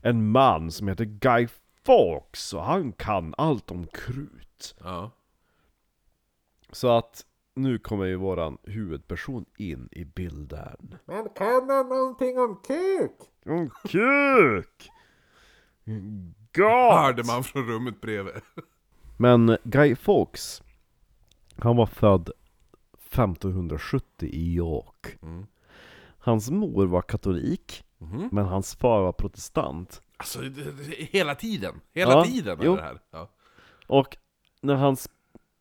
en 0.00 0.30
man 0.30 0.70
som 0.70 0.88
heter 0.88 1.04
Guy 1.04 1.48
Fawkes 1.86 2.54
och 2.54 2.64
han 2.64 2.92
kan 2.92 3.34
allt 3.38 3.70
om 3.70 3.86
krut. 3.86 4.76
Ja. 4.84 5.10
Så 6.72 6.88
att 6.88 7.24
nu 7.54 7.78
kommer 7.78 8.04
ju 8.04 8.16
våran 8.16 8.58
huvudperson 8.62 9.44
in 9.58 9.88
i 9.92 10.04
bilden. 10.04 10.94
Men 11.04 11.28
kan 11.28 11.70
han 11.70 11.88
någonting 11.88 12.38
om 12.38 12.60
kuk? 12.66 13.16
Om 13.46 13.70
kuk! 13.70 14.90
Hörde 16.92 17.24
man 17.24 17.44
från 17.44 17.66
rummet 17.66 18.00
bredvid. 18.00 18.42
Men 19.16 19.56
Guy 19.64 19.96
Fawkes, 19.96 20.62
han 21.56 21.76
var 21.76 21.86
född 21.86 22.30
1570 23.10 24.28
i 24.28 24.54
York. 24.54 25.18
Mm. 25.22 25.46
Hans 26.20 26.50
mor 26.50 26.86
var 26.86 27.02
katolik, 27.02 27.84
Mhm. 27.98 28.28
men 28.32 28.44
hans 28.46 28.74
far 28.74 29.02
var 29.02 29.12
protestant. 29.12 30.02
Alltså, 30.16 30.38
hela 30.88 31.34
tiden. 31.34 31.80
Hela 31.92 32.12
Ja, 32.12 32.24
tiden 32.24 32.58
jo. 32.62 32.76
det 32.76 32.82
här. 32.82 33.00
Ja. 33.10 33.30
Och 33.86 34.16
när 34.60 34.74
hans 34.74 35.10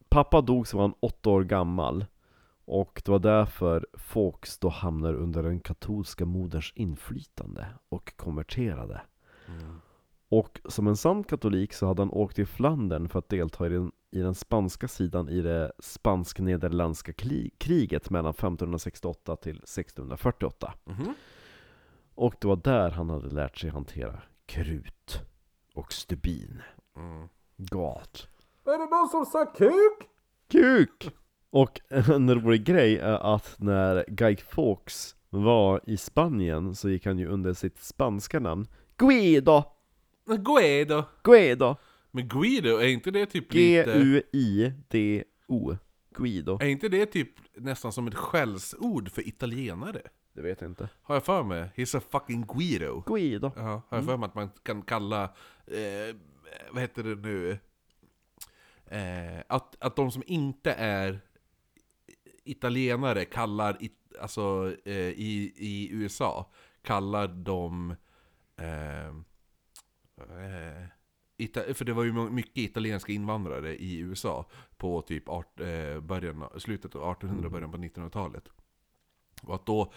pappa 0.10 0.42
dog 0.42 0.68
så 0.68 0.78
var 0.78 0.84
han 0.84 0.94
åtta 1.00 1.30
år 1.30 1.44
gammal. 1.44 2.06
Och 2.66 3.02
det 3.06 3.12
var 3.12 3.20
därför 3.20 3.88
Fawkes 3.94 4.58
då 4.60 4.70
hamnar 4.70 5.14
under 5.14 5.44
den 5.44 5.60
katolska 5.60 6.26
moderns 6.26 6.72
inflytande 6.76 7.66
och 7.90 8.14
konverterade. 8.18 9.02
Mm. 9.48 9.82
Och 10.30 10.62
som 10.66 10.88
en 10.88 10.98
sann 10.98 11.24
katolik 11.24 11.74
så 11.74 11.88
hade 11.88 12.02
han 12.02 12.12
åkt 12.12 12.36
till 12.36 12.48
Flandern 12.48 13.10
för 13.10 13.20
att 13.20 13.30
delta 13.30 13.66
i 13.66 13.70
den, 13.70 13.92
i 14.12 14.20
den 14.20 14.36
spanska 14.36 14.88
sidan 14.88 15.30
i 15.30 15.42
det 15.42 15.72
spansk-nederländska 15.80 17.14
kriget 17.58 18.10
mellan 18.10 18.34
1568 18.34 19.36
till 19.36 19.58
1648. 19.58 20.74
Mhm. 20.86 21.14
Och 22.16 22.36
det 22.40 22.48
var 22.48 22.56
där 22.56 22.90
han 22.90 23.10
hade 23.10 23.30
lärt 23.30 23.58
sig 23.58 23.70
hantera 23.70 24.22
krut 24.46 25.22
och 25.74 25.94
stubin. 25.94 26.62
Mm. 26.96 27.28
Gat. 27.58 28.28
Är 28.66 28.72
det 28.72 28.98
någon 28.98 29.10
som 29.10 29.26
sa 29.26 29.46
kuk? 29.46 30.10
Kuk! 30.52 31.16
Och 31.50 31.82
en 31.90 32.36
rolig 32.36 32.64
grej 32.64 32.98
är 32.98 33.36
att 33.36 33.56
när 33.60 34.06
Guy 34.08 34.38
Fawkes 34.38 35.16
var 35.30 35.82
i 35.88 35.98
Spanien 35.98 36.76
så 36.76 36.90
gick 36.90 37.06
han 37.06 37.20
ju 37.20 37.28
under 37.28 37.54
sitt 37.54 37.80
spanska 37.84 38.40
namn 38.40 38.68
Guido! 38.98 39.64
Guido. 40.26 41.04
Guido! 41.24 41.76
Men 42.12 42.28
Guido, 42.28 42.78
är 42.78 42.88
inte 42.88 43.12
det 43.12 43.26
typ 43.26 43.54
lite... 43.54 44.00
G-U-I-D-O 44.32 45.78
Guido 46.16 46.58
Är 46.62 46.68
inte 46.68 46.90
det 46.90 47.06
typ 47.06 47.30
nästan 47.54 47.92
som 47.92 48.08
ett 48.08 48.16
skällsord 48.16 49.12
för 49.12 49.28
italienare? 49.28 50.02
Det 50.34 50.42
vet 50.42 50.62
jag 50.62 50.72
inte 50.72 50.90
Har 51.02 51.16
jag 51.16 51.26
för 51.26 51.44
mig? 51.44 51.70
He's 51.76 51.98
a 51.98 52.02
fucking 52.10 52.46
Guido. 52.48 53.04
Guido 53.06 53.52
Ja, 53.56 53.82
har 53.90 53.98
jag 53.98 54.06
för 54.06 54.18
mig 54.18 54.28
att 54.28 54.36
man 54.36 54.50
kan 54.64 54.82
kalla, 54.82 55.24
eh, 55.68 56.16
vad 56.72 56.82
heter 56.82 57.04
det 57.04 57.16
nu? 57.16 57.60
Eh, 58.86 59.44
att, 59.48 59.76
att 59.80 59.96
de 59.96 60.12
som 60.12 60.24
inte 60.26 60.74
är 60.74 61.20
italienare 62.44 63.26
kallar, 63.26 63.78
it, 63.80 63.94
alltså 64.22 64.76
eh, 64.86 64.94
i, 64.96 65.54
i 65.56 65.90
USA, 65.92 66.52
kallar 66.82 67.28
de 67.28 67.96
eh, 68.58 69.08
eh, 70.18 70.84
Ita- 71.40 71.74
för 71.74 71.86
det 71.86 71.94
var 71.94 72.04
ju 72.04 72.14
mycket 72.14 72.58
italienska 72.58 73.12
invandrare 73.12 73.76
i 73.76 73.98
USA 74.00 74.46
på 74.78 75.02
typ 75.02 75.30
art, 75.30 75.60
eh, 75.60 76.00
början, 76.02 76.44
slutet 76.58 76.96
av 76.96 77.12
1800 77.12 77.50
början 77.50 77.72
på 77.72 77.78
1900-talet. 77.78 78.44
Och 79.44 79.56
att 79.56 79.66
då, 79.66 79.94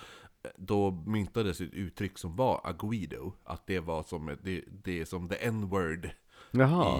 då 0.57 0.91
myntades 1.07 1.61
ett 1.61 1.73
uttryck 1.73 2.19
som 2.19 2.37
var 2.37 2.61
aguido, 2.65 3.33
att 3.45 3.67
det 3.67 3.81
var 3.81 4.03
som 4.03 4.37
det, 4.43 4.65
det 4.85 5.01
är 5.01 5.05
som 5.05 5.29
the 5.29 5.37
n-word 5.47 6.11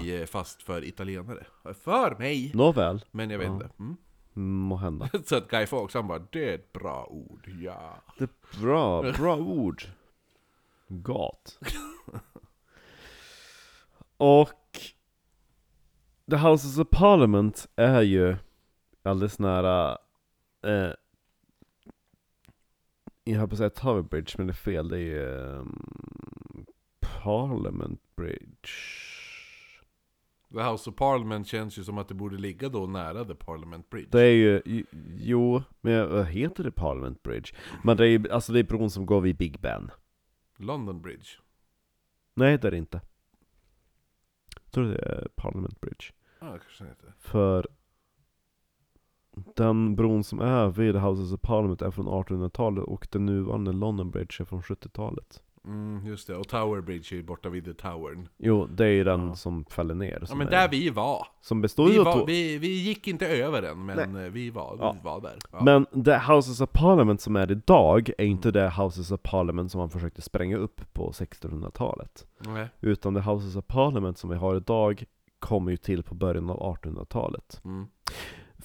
eh, 0.09 0.25
fast 0.25 0.63
för 0.63 0.83
italienare. 0.83 1.45
För 1.83 2.15
mig! 2.19 2.51
nåväl 2.53 3.05
Men 3.11 3.29
jag 3.29 3.37
vet 3.39 3.47
Ja. 3.47 3.53
inte. 3.53 3.69
Mm. 3.79 3.97
Må 4.35 4.75
hända 4.75 5.09
Så 5.25 5.35
att 5.35 5.49
Guy 5.49 5.65
Fawkes 5.65 5.93
han 5.93 6.07
bara 6.07 6.19
'Det 6.19 6.49
är 6.49 6.55
ett 6.55 6.73
bra 6.73 7.05
ord, 7.05 7.49
ja' 7.61 8.03
Det 8.17 8.23
är 8.23 8.61
bra, 8.61 9.11
bra 9.17 9.35
ord 9.37 9.83
Gat 10.87 11.59
Och 14.23 14.79
The 16.29 16.35
Houses 16.35 16.77
of 16.77 16.89
Parliament 16.89 17.67
är 17.75 18.01
ju 18.01 18.35
alldeles 19.03 19.39
nära 19.39 19.97
eh, 20.65 20.91
Jag 23.23 23.39
höll 23.39 23.47
på 23.47 23.53
att 23.53 23.57
säga 23.57 23.69
Tower 23.69 24.01
Bridge 24.01 24.33
men 24.37 24.47
det 24.47 24.51
är 24.51 24.55
fel, 24.55 24.89
det 24.89 24.97
är 24.97 25.01
ju 25.01 25.39
ehm, 25.39 26.65
Parliament 27.23 28.01
Bridge 28.15 28.69
The 30.53 30.61
House 30.61 30.89
of 30.89 30.95
Parliament 30.95 31.47
känns 31.47 31.77
ju 31.77 31.83
som 31.83 31.97
att 31.97 32.07
det 32.07 32.13
borde 32.13 32.37
ligga 32.37 32.69
då 32.69 32.87
nära 32.87 33.25
The 33.25 33.35
Parliament 33.35 33.89
Bridge. 33.89 34.09
Det 34.11 34.21
är 34.21 34.33
ju, 34.33 34.85
jo, 35.17 35.63
men 35.81 36.09
vad 36.09 36.25
heter 36.25 36.63
det 36.63 36.71
Parliament 36.71 37.23
Bridge? 37.23 37.55
Men 37.83 37.97
det 37.97 38.03
är 38.03 38.09
ju, 38.09 38.31
alltså 38.31 38.53
det 38.53 38.59
är 38.59 38.63
bron 38.63 38.89
som 38.89 39.05
går 39.05 39.21
vid 39.21 39.37
Big 39.37 39.59
Ben 39.59 39.91
London 40.57 41.01
Bridge. 41.01 41.27
Nej 42.33 42.57
det 42.57 42.67
är 42.67 42.71
det 42.71 42.77
inte 42.77 43.01
tror 44.73 44.85
det 44.85 44.99
är 44.99 45.27
Parliament 45.35 45.81
Bridge 45.81 46.05
Ja, 46.39 46.49
ah, 46.49 46.57
kanske 46.57 46.83
inte. 46.83 47.13
För 47.19 47.67
den 49.55 49.95
bron 49.95 50.23
som 50.23 50.39
är 50.39 50.69
vid 50.69 50.95
Houses 50.95 51.33
of 51.33 51.41
Parliament 51.41 51.81
är 51.81 51.91
från 51.91 52.07
1800-talet 52.07 52.83
och 52.83 53.07
den 53.11 53.25
nuvarande 53.25 53.71
London 53.71 54.11
Bridge 54.11 54.41
är 54.41 54.45
från 54.45 54.61
70-talet 54.61 55.42
Mm, 55.65 56.07
just 56.07 56.27
det. 56.27 56.35
Och 56.35 56.47
Tower 56.47 56.81
Bridge 56.81 57.15
är 57.15 57.17
ju 57.17 57.23
borta 57.23 57.49
vid 57.49 57.65
The 57.65 57.73
Towern. 57.73 58.27
Jo, 58.37 58.65
det 58.67 58.85
är 58.85 58.89
ju 58.89 59.03
den 59.03 59.27
Ja. 59.27 59.35
som 59.35 59.65
fäller 59.65 59.95
ner 59.95 60.23
Ja 60.29 60.35
men 60.35 60.47
är, 60.47 60.51
där 60.51 60.69
vi 60.69 60.89
var. 60.89 61.27
som 61.41 61.61
består 61.61 61.87
Vi, 61.89 61.99
av 61.99 62.05
var 62.05 62.25
vi, 62.25 62.57
vi 62.57 62.67
gick 62.81 63.07
inte 63.07 63.27
över 63.27 63.61
den, 63.61 63.85
men 63.85 64.15
eh, 64.15 64.31
vi 64.31 64.49
var, 64.49 64.77
Ja. 64.79 64.91
vi 64.91 64.99
var 65.03 65.21
där. 65.21 65.37
Ja. 65.51 65.63
Men 65.63 65.85
det 65.91 66.19
Houses 66.19 66.61
of 66.61 66.69
Parliament 66.71 67.21
som 67.21 67.35
är 67.35 67.51
idag 67.51 68.09
är 68.17 68.25
inte 68.25 68.51
det 68.51 68.69
Houses 68.69 69.11
of 69.11 69.21
Parliament 69.23 69.71
som 69.71 69.79
man 69.79 69.89
försökte 69.89 70.21
spränga 70.21 70.57
upp 70.57 70.81
på 70.93 71.11
1600-talet 71.11 72.25
Nej. 72.39 72.67
Utan 72.81 73.13
det 73.13 73.21
Houses 73.21 73.55
of 73.55 73.67
Parliament 73.67 74.17
som 74.17 74.29
vi 74.29 74.35
har 74.35 74.55
idag 74.55 75.03
kommer 75.39 75.71
ju 75.71 75.77
till 75.77 76.03
på 76.03 76.15
början 76.15 76.49
av 76.49 76.59
1800-talet 76.77 77.61
Mm. 77.65 77.85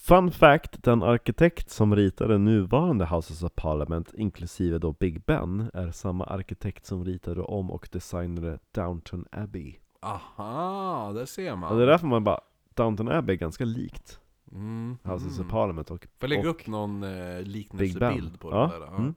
Fun 0.00 0.30
fact, 0.30 0.82
den 0.82 1.02
arkitekt 1.02 1.70
som 1.70 1.96
ritade 1.96 2.38
nuvarande 2.38 3.06
Houses 3.06 3.42
of 3.42 3.52
Parliament, 3.54 4.14
inklusive 4.14 4.78
då 4.78 4.92
Big 4.92 5.24
Ben, 5.24 5.70
är 5.74 5.90
samma 5.90 6.24
arkitekt 6.24 6.86
som 6.86 7.04
ritade 7.04 7.42
om 7.42 7.70
och 7.70 7.88
designade 7.92 8.58
Downton 8.74 9.24
Abbey. 9.32 9.76
Aha, 10.02 11.12
där 11.12 11.26
ser 11.26 11.56
man. 11.56 11.72
Och 11.72 11.78
det 11.78 11.82
är 11.82 11.86
därför 11.86 12.06
man 12.06 12.24
bara, 12.24 12.40
Downton 12.74 13.08
Abbey 13.08 13.34
är 13.34 13.38
ganska 13.38 13.64
likt 13.64 14.20
Mm. 14.52 14.98
Houses 15.02 15.36
mm. 15.38 15.46
of 15.46 15.52
Parliament 15.52 15.90
och, 15.90 16.06
Får 16.18 16.28
lägga 16.28 16.40
och 16.40 16.48
upp 16.48 16.66
någon 16.66 17.02
eh, 17.02 17.42
liknelsebild 17.42 18.40
på 18.40 18.50
Ja, 18.50 18.70
det 18.72 18.78
där? 18.78 18.86
Ja. 18.86 18.96
mm. 18.96 19.14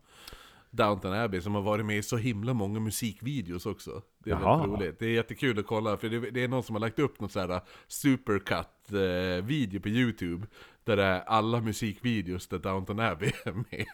Downton 0.71 1.13
Abbey 1.13 1.41
som 1.41 1.55
har 1.55 1.61
varit 1.61 1.85
med 1.85 1.97
i 1.97 2.03
så 2.03 2.17
himla 2.17 2.53
många 2.53 2.79
musikvideos 2.79 3.65
också. 3.65 4.01
Det 4.23 4.31
är 4.31 4.35
Jaha. 4.35 4.57
väldigt 4.57 4.79
roligt. 4.79 4.99
Det 4.99 5.05
är 5.05 5.09
jättekul 5.09 5.59
att 5.59 5.67
kolla, 5.67 5.97
för 5.97 6.09
det, 6.09 6.31
det 6.31 6.43
är 6.43 6.47
någon 6.47 6.63
som 6.63 6.75
har 6.75 6.79
lagt 6.79 6.99
upp 6.99 7.19
någon 7.19 7.29
sån 7.29 7.49
här 7.49 7.61
supercut-video 7.87 9.79
på 9.79 9.89
Youtube. 9.89 10.47
Där 10.83 10.97
det 10.97 11.03
är 11.03 11.21
alla 11.21 11.61
musikvideos 11.61 12.47
där 12.47 12.59
Downton 12.59 12.99
Abbey 12.99 13.31
är 13.45 13.53
med. 13.53 13.85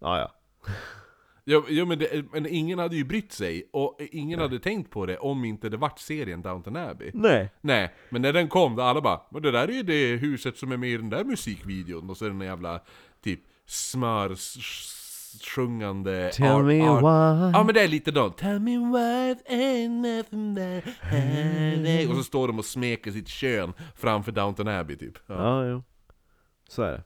ja, 0.00 0.18
ja. 0.18 0.34
Jo, 1.50 1.64
jo 1.68 1.86
men, 1.86 1.98
det, 1.98 2.24
men 2.32 2.46
ingen 2.46 2.78
hade 2.78 2.96
ju 2.96 3.04
brytt 3.04 3.32
sig, 3.32 3.68
och 3.72 4.00
ingen 4.00 4.40
hade 4.40 4.58
tänkt 4.58 4.90
på 4.90 5.06
det 5.06 5.18
om 5.18 5.44
inte 5.44 5.68
det 5.68 5.76
vart 5.76 5.98
serien 5.98 6.42
Downton 6.42 6.76
Abbey. 6.76 7.10
Nej. 7.14 7.50
Nej, 7.60 7.94
men 8.08 8.22
när 8.22 8.32
den 8.32 8.48
kom, 8.48 8.76
då 8.76 8.82
alla 8.82 9.00
bara 9.00 9.20
Men 9.30 9.42
det 9.42 9.50
där 9.50 9.68
är 9.68 9.72
ju 9.72 9.82
det 9.82 10.16
huset 10.16 10.56
som 10.56 10.72
är 10.72 10.76
med 10.76 10.90
i 10.90 10.96
den 10.96 11.10
där 11.10 11.24
musikvideon 11.24 12.10
Och 12.10 12.16
så 12.16 12.24
är 12.24 12.28
det 12.28 12.34
en 12.34 12.40
jävla 12.40 12.80
typ 13.22 13.40
smörsjungande 15.28 16.30
Tell 16.34 16.62
me 16.62 16.74
why. 16.74 17.50
Ja 17.54 17.62
men 17.66 17.74
det 17.74 17.82
är 17.82 17.88
lite 17.88 18.10
då 18.10 18.30
Tell 18.30 18.60
me 18.60 18.78
why 18.78 19.34
ain't 19.48 20.16
nothing 20.16 20.56
that 20.56 20.94
headache." 21.02 22.08
Och 22.10 22.16
så 22.16 22.22
står 22.22 22.46
de 22.46 22.58
och 22.58 22.64
smeker 22.64 23.10
sitt 23.10 23.28
kön 23.28 23.72
framför 23.94 24.32
Downton 24.32 24.68
Abbey 24.68 24.96
typ 24.96 25.18
ja. 25.26 25.34
Ja, 25.34 25.66
jo. 25.66 25.82
Så 26.68 26.82
är 26.82 26.92
det. 26.92 27.04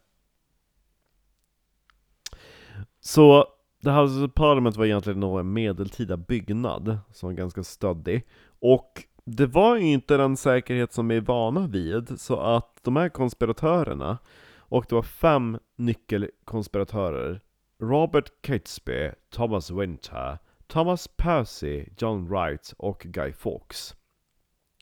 Så, 3.01 3.47
The 3.85 3.91
Houses 3.91 4.23
of 4.23 4.35
Parliament 4.35 4.77
var 4.77 4.85
egentligen 4.85 5.21
nog 5.21 5.41
en 5.41 5.53
medeltida 5.53 6.17
byggnad, 6.17 6.99
som 7.13 7.29
var 7.29 7.35
ganska 7.35 7.63
stöddig. 7.63 8.27
Och 8.61 9.03
det 9.25 9.47
var 9.47 9.77
ju 9.77 9.83
inte 9.83 10.17
den 10.17 10.37
säkerhet 10.37 10.93
som 10.93 11.09
vi 11.09 11.17
är 11.17 11.21
vana 11.21 11.67
vid, 11.67 12.21
så 12.21 12.41
att 12.41 12.79
de 12.83 12.97
här 12.97 13.09
konspiratörerna, 13.09 14.19
och 14.57 14.87
det 14.89 14.95
var 14.95 15.03
fem 15.03 15.59
nyckelkonspiratörer, 15.77 17.41
Robert 17.83 18.43
Catesby, 18.43 19.11
Thomas 19.31 19.71
Winter, 19.71 20.39
Thomas 20.67 21.09
Percy, 21.17 21.85
John 21.99 22.29
Wright 22.29 22.75
och 22.79 22.99
Guy 23.05 23.33
Fawkes. 23.33 23.95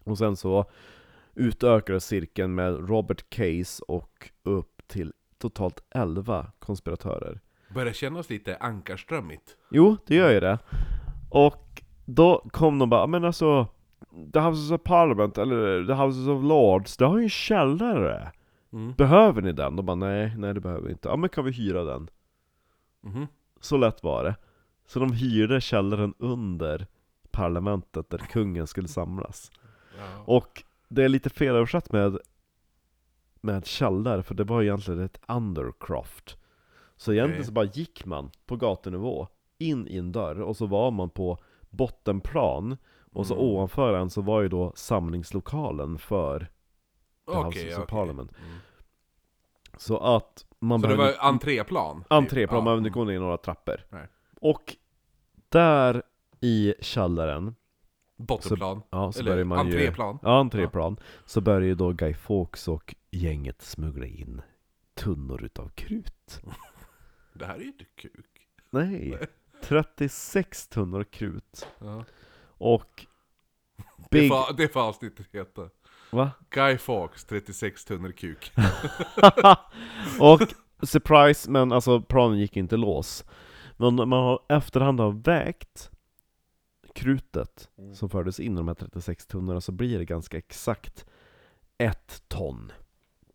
Och 0.04 0.18
sen 0.18 0.36
så 0.36 0.64
utökades 1.34 2.06
cirkeln 2.06 2.54
med 2.54 2.88
Robert 2.88 3.30
Case 3.30 3.82
och 3.88 4.30
upp 4.42 4.82
till 4.86 5.12
totalt 5.38 5.82
11 5.94 6.46
konspiratörer. 6.58 7.40
Börjar 7.74 7.92
kännas 7.92 8.30
lite 8.30 8.56
ankarströmmigt 8.56 9.56
Jo, 9.70 9.96
det 10.06 10.14
gör 10.14 10.30
ju 10.30 10.40
det. 10.40 10.58
Och 11.30 11.82
då 12.04 12.44
kom 12.50 12.78
de 12.78 12.90
bara, 12.90 13.06
men 13.06 13.24
alltså 13.24 13.66
The 14.32 14.38
Houses 14.40 14.70
of 14.70 14.82
Parliament, 14.82 15.38
eller 15.38 15.84
The 15.86 15.92
Houses 15.92 16.28
of 16.28 16.42
Lords, 16.44 16.96
det 16.96 17.04
har 17.04 17.18
ju 17.18 17.22
en 17.22 17.30
källare. 17.30 18.32
mm. 18.72 18.92
Behöver 18.92 19.42
ni 19.42 19.52
den? 19.52 19.76
De 19.76 19.86
bara, 19.86 19.94
nej, 19.94 20.34
nej 20.36 20.54
det 20.54 20.60
behöver 20.60 20.82
vi 20.86 20.92
inte. 20.92 21.08
Ja 21.08 21.16
men 21.16 21.28
kan 21.30 21.44
vi 21.44 21.50
hyra 21.52 21.84
den? 21.84 22.08
Mhm. 23.00 23.26
Så 23.60 23.76
lätt 23.76 24.02
var 24.02 24.24
det. 24.24 24.36
Så 24.86 25.00
de 25.00 25.12
hyrde 25.12 25.60
källaren 25.60 26.14
under 26.18 26.86
parlamentet 27.30 28.10
där 28.10 28.18
kungen 28.18 28.66
skulle 28.66 28.88
samlas. 28.88 29.52
Ja. 29.98 30.22
Och 30.26 30.62
det 30.88 31.04
är 31.04 31.08
lite 31.08 31.30
felöversatt 31.30 31.92
med, 31.92 32.18
med 33.40 33.66
källare, 33.66 34.22
för 34.22 34.34
det 34.34 34.44
var 34.44 34.62
egentligen 34.62 35.00
ett 35.00 35.20
undercroft. 35.28 36.36
Så 36.96 37.12
egentligen 37.12 37.44
så 37.46 37.52
bara 37.52 37.64
gick 37.64 38.04
man 38.04 38.30
på 38.46 38.56
gatunivå, 38.56 39.28
in 39.58 39.88
i 39.88 39.96
en 39.96 40.12
dörr, 40.12 40.40
och 40.40 40.56
så 40.56 40.66
var 40.66 40.90
man 40.90 41.10
på 41.10 41.38
bottenplan, 41.70 42.76
och 43.12 43.26
så 43.26 43.34
Mm. 43.34 43.46
ovanför 43.46 43.94
en 43.94 44.10
så 44.10 44.20
var 44.22 44.40
ju 44.42 44.48
då 44.48 44.72
samlingslokalen 44.76 45.98
för 45.98 46.38
The 46.40 46.46
Okej, 47.24 47.42
Houses 47.44 47.64
of 47.78 47.82
okej. 47.84 47.86
Parliament. 47.86 48.32
Mm. 48.44 48.58
Så 49.80 49.98
att 49.98 50.44
man 50.58 50.80
Så 50.80 50.86
det 50.86 50.96
behövde 50.96 51.18
var 51.18 51.28
entréplan? 51.28 52.04
entréplan, 52.10 52.58
Ja, 52.58 52.64
man 52.64 52.72
behövde 52.72 52.90
gå 52.90 53.04
ner 53.04 53.20
några 53.20 53.36
trappor. 53.36 53.76
Nej. 53.90 54.06
Och 54.40 54.76
där 55.48 56.02
i 56.40 56.74
källaren, 56.80 57.54
Bottenplan? 58.16 58.82
ja, 58.90 59.12
så 59.12 59.20
Eller 59.20 59.44
man 59.44 59.66
ju... 59.66 59.72
entréplan? 59.72 60.18
Ja, 60.22 60.40
entréplan. 60.40 60.96
Så 61.26 61.40
börjar 61.40 61.60
ju 61.60 61.74
då 61.74 61.92
Guy 61.92 62.14
Fawkes 62.14 62.68
och 62.68 62.94
gänget 63.10 63.62
smuggla 63.62 64.06
in 64.06 64.42
tunnor 64.94 65.44
utav 65.44 65.68
krut. 65.68 66.42
Det 67.32 67.46
här 67.46 67.54
är 67.54 67.60
ju 67.60 67.66
inte 67.66 67.84
kuk. 67.84 68.26
Nej, 68.70 69.18
36 69.62 70.68
tunnor 70.68 71.04
krut. 71.04 71.66
Ja. 71.78 72.04
Och 72.48 73.06
Det, 74.10 74.20
Big... 74.20 74.32
det 74.56 74.68
får 74.68 74.80
avsnittet 74.80 75.26
heta. 75.32 75.68
Va? 76.12 76.30
Guy 76.50 76.78
Fawkes, 76.78 77.24
36 77.24 77.84
tunnor 77.84 78.12
kuk. 78.12 78.52
och 80.20 80.40
surprise, 80.88 81.50
men 81.50 81.72
alltså 81.72 82.00
planen 82.00 82.38
gick 82.38 82.56
inte 82.56 82.76
lås. 82.76 83.24
Men 83.76 83.94
man 83.94 84.12
har 84.12 84.40
efterhand 84.48 85.00
har 85.00 85.10
vägt 85.12 85.90
krutet 86.94 87.68
Mm. 87.78 87.94
som 87.94 88.10
fördes 88.10 88.40
in 88.40 88.52
i 88.52 88.56
de 88.56 88.68
här 88.68 88.74
36 88.74 89.26
tunnorna 89.26 89.60
så 89.60 89.72
blir 89.72 89.98
det 89.98 90.04
ganska 90.04 90.38
exakt 90.38 91.06
ett 91.78 92.22
ton. 92.28 92.72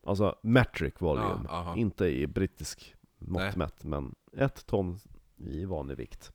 Alltså 0.07 0.35
metric 0.43 0.93
volume, 0.97 1.45
Ja, 1.47 1.75
inte 1.77 2.05
i 2.05 2.27
brittisk 2.27 2.95
mått 3.19 3.55
mätt, 3.55 3.83
men 3.83 4.15
ett 4.37 4.65
ton 4.65 4.99
i 5.37 5.65
vanlig 5.65 5.97
vikt. 5.97 6.31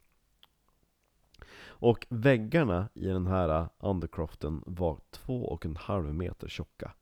Och 1.81 2.07
väggarna 2.11 2.89
i 2.95 3.07
den 3.07 3.27
här 3.27 3.69
undercroften 3.79 4.63
var 4.67 5.01
två 5.11 5.45
och 5.45 5.67
en 5.67 5.77
halv 5.77 6.15
meter 6.15 6.49
tjocka. 6.49 6.93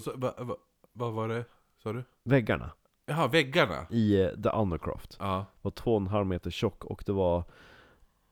Så, 0.00 0.12
va, 0.16 0.34
va, 0.38 0.56
vad 0.92 1.12
var 1.12 1.28
det, 1.28 1.44
sa 1.82 1.92
du? 1.92 2.04
Väggarna 2.24 2.72
Jaha, 3.06 3.28
väggarna? 3.28 3.86
i 3.90 4.22
eh, 4.22 4.28
The 4.42 4.48
Undercroft 4.48 5.16
Ja. 5.20 5.46
var 5.62 5.70
två 5.70 5.94
och 5.94 6.00
en 6.00 6.06
halv 6.06 6.26
meter 6.26 6.50
tjock 6.50 6.84
och 6.84 7.02
det 7.06 7.12
var 7.12 7.44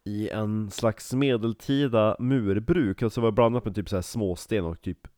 i 0.04 0.28
en 0.30 0.70
slags 0.70 1.12
medeltida 1.12 2.16
murbruk, 2.18 3.02
alltså 3.02 3.20
det 3.20 3.24
var 3.24 3.32
blandat 3.32 3.64
med 3.64 3.74
typ 3.74 3.88
så 3.88 3.96
här 3.96 4.02
småsten 4.02 4.64
och 4.64 4.80
typ 4.80 5.08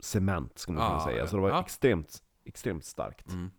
cement 0.00 0.58
skulle 0.58 0.78
man 0.78 0.86
kunna 0.88 1.00
Ah, 1.00 1.04
säga, 1.04 1.26
så 1.26 1.36
det 1.36 1.42
var 1.42 1.48
Ja. 1.50 1.60
extremt, 1.60 2.22
extremt 2.44 2.84
starkt. 2.84 3.32
Mm. 3.32 3.50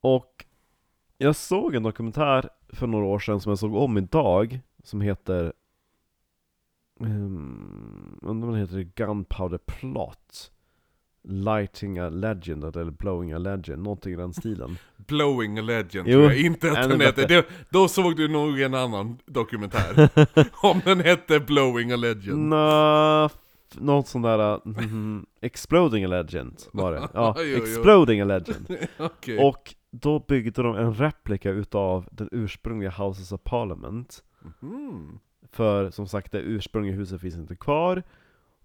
Och 0.00 0.44
jag 1.18 1.36
såg 1.36 1.74
en 1.74 1.82
dokumentär 1.82 2.50
för 2.72 2.86
några 2.86 3.06
år 3.06 3.18
sedan 3.18 3.40
som 3.40 3.50
jag 3.50 3.58
såg 3.58 3.74
om 3.74 3.98
idag, 3.98 4.60
som 4.84 5.00
heter 5.00 5.52
um, 7.00 8.18
undrar 8.22 8.48
vad 8.48 8.58
den 8.58 8.66
heter, 8.66 8.92
Gunpowder 8.94 9.58
Plot 9.58 10.50
Lighting 11.22 11.98
a 11.98 12.08
Legend, 12.08 12.76
eller 12.76 12.90
Blowing 12.90 13.32
a 13.32 13.38
Legend, 13.38 13.82
någonting 13.82 14.12
i 14.12 14.16
den 14.16 14.34
stilen 14.34 14.78
Blowing 14.96 15.58
a 15.58 15.62
legend 15.62 16.08
Jo, 16.08 16.18
tror 16.18 16.32
jag 16.32 16.40
inte 16.40 16.72
att 16.72 16.88
den 16.88 17.00
heter. 17.00 17.28
Det, 17.28 17.46
då 17.70 17.88
såg 17.88 18.16
du 18.16 18.28
nog 18.28 18.60
en 18.60 18.74
annan 18.74 19.18
dokumentär. 19.26 20.08
Om 20.62 20.80
den 20.84 21.00
hette 21.00 21.40
Blowing 21.40 21.92
a 21.92 21.96
legend. 21.96 22.48
Nå, 22.48 23.28
något 23.78 24.06
sånt 24.06 24.24
där, 24.24 24.60
mm, 24.64 25.26
Exploding 25.40 26.04
a 26.04 26.08
Legend 26.08 26.62
var 26.72 26.92
det. 26.92 27.08
Ja, 27.14 27.34
Jo, 27.38 27.44
jo. 27.44 27.56
Exploding 27.56 28.20
a 28.20 28.24
Legend. 28.24 28.76
Okej. 28.98 29.38
Och 29.38 29.74
då 29.90 30.18
byggde 30.18 30.62
de 30.62 30.76
en 30.76 30.94
replika 30.94 31.50
utav 31.50 32.08
den 32.12 32.28
ursprungliga 32.32 32.90
Houses 32.90 33.32
of 33.32 33.42
Parliament. 33.42 34.24
Mm. 34.62 35.18
För 35.52 35.90
som 35.90 36.06
sagt, 36.06 36.32
det 36.32 36.40
ursprungliga 36.40 36.96
huset 36.96 37.20
finns 37.20 37.36
inte 37.36 37.56
kvar. 37.56 38.02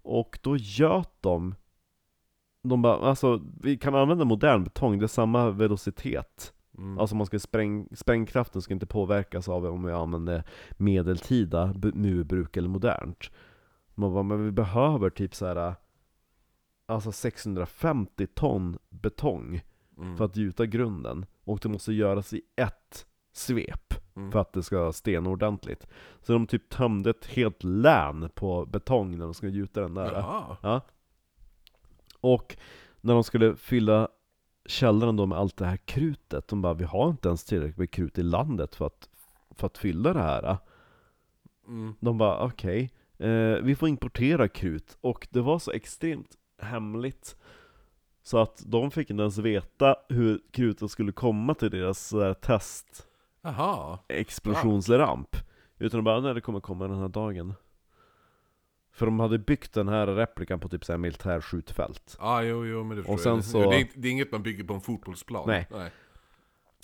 Och 0.02 0.38
då 0.42 0.56
göt 0.56 1.12
de 1.20 1.54
de 2.68 2.82
bara, 2.82 3.08
alltså 3.08 3.40
vi 3.60 3.76
kan 3.76 3.94
använda 3.94 4.24
modern 4.24 4.64
betong, 4.64 4.98
det 4.98 5.04
är 5.04 5.08
samma 5.08 5.50
velocitet. 5.50 6.52
Mm. 6.78 6.98
Alltså 6.98 7.16
man 7.16 7.26
ska 7.26 7.38
spräng, 7.38 7.88
sprängkraften 7.92 8.62
ska 8.62 8.74
inte 8.74 8.86
påverkas 8.86 9.48
av 9.48 9.66
om 9.66 9.84
vi 9.84 9.92
använder 9.92 10.42
medeltida 10.76 11.74
murbruk 11.94 12.56
eller 12.56 12.68
modernt. 12.68 13.30
Man 13.98 14.12
bara, 14.12 14.22
men 14.22 14.44
vi 14.44 14.50
behöver 14.50 15.10
typ 15.10 15.34
så 15.34 15.46
här. 15.46 15.74
Alltså 16.86 17.12
650 17.12 18.26
ton 18.26 18.78
betong 18.88 19.60
Mm. 19.98 20.16
för 20.16 20.24
att 20.24 20.36
gjuta 20.36 20.66
grunden. 20.66 21.26
Och 21.44 21.58
det 21.62 21.68
måste 21.68 21.92
göras 21.92 22.32
i 22.32 22.42
ett 22.56 23.06
svep 23.32 23.94
Mm. 24.16 24.32
för 24.32 24.38
att 24.38 24.52
det 24.52 24.62
ska 24.62 24.92
stena 24.92 25.30
ordentligt. 25.30 25.86
Så 26.22 26.32
de 26.32 26.46
typ 26.46 26.68
tömde 26.68 27.10
ett 27.10 27.26
helt 27.26 27.64
län 27.64 28.30
på 28.34 28.66
betong 28.66 29.10
när 29.18 29.24
de 29.24 29.34
skulle 29.34 29.52
gjuta 29.52 29.80
den 29.80 29.94
där. 29.94 30.12
Jaha. 30.12 30.56
Ja. 30.62 30.80
Och 32.20 32.56
när 33.00 33.14
de 33.14 33.24
skulle 33.24 33.56
fylla 33.56 34.08
källaren 34.66 35.16
då 35.16 35.26
med 35.26 35.38
allt 35.38 35.56
det 35.56 35.66
här 35.66 35.76
krutet, 35.76 36.48
de 36.48 36.62
bara 36.62 36.74
vi 36.74 36.84
har 36.84 37.10
inte 37.10 37.28
ens 37.28 37.44
tillräckligt 37.44 37.78
med 37.78 37.90
krut 37.90 38.18
i 38.18 38.22
landet 38.22 38.74
för 38.74 38.86
att, 38.86 39.08
för 39.50 39.66
att 39.66 39.78
fylla 39.78 40.12
det 40.12 40.22
här. 40.22 40.56
Mm. 41.68 41.94
De 42.00 42.18
bara 42.18 42.44
okej, 42.44 42.90
eh, 43.18 43.62
vi 43.62 43.76
får 43.78 43.88
importera 43.88 44.48
krut. 44.48 44.98
Och 45.00 45.28
det 45.30 45.40
var 45.40 45.58
så 45.58 45.70
extremt 45.72 46.34
hemligt 46.58 47.36
så 48.22 48.38
att 48.38 48.62
de 48.66 48.90
fick 48.90 49.10
inte 49.10 49.20
ens 49.22 49.38
veta 49.38 49.96
hur 50.08 50.40
krutet 50.50 50.90
skulle 50.90 51.12
komma 51.12 51.54
till 51.54 51.70
deras 51.70 52.12
eh, 52.12 52.32
test 52.32 53.06
Jaha. 53.42 53.98
explosionsramp. 54.08 55.36
Utan 55.78 55.98
de 55.98 56.04
bara, 56.04 56.20
nej 56.20 56.34
det 56.34 56.40
kommer 56.40 56.60
komma 56.60 56.88
den 56.88 56.98
här 56.98 57.08
dagen. 57.08 57.54
För 58.92 59.06
de 59.06 59.20
hade 59.20 59.38
byggt 59.38 59.72
den 59.72 59.88
här 59.88 60.06
replikan 60.06 60.60
på 60.60 60.68
typ 60.68 60.84
såhär 60.84 60.98
militärskjutfält. 60.98 62.16
Ja, 62.20 62.42
jo, 62.42 62.64
jo, 62.66 62.84
men 62.84 62.96
det 62.96 63.02
förstår 63.02 63.14
Och 63.14 63.20
sen 63.20 63.34
jag. 63.34 63.44
så- 63.44 63.70
Det, 63.70 63.76
är, 63.76 63.80
inte- 63.80 63.92
det 64.00 64.08
är 64.08 64.12
inget 64.12 64.32
man 64.32 64.42
bygger 64.42 64.64
på 64.64 64.74
en 64.74 64.80
fotbollsplan. 64.80 65.44
Nej. 65.46 65.66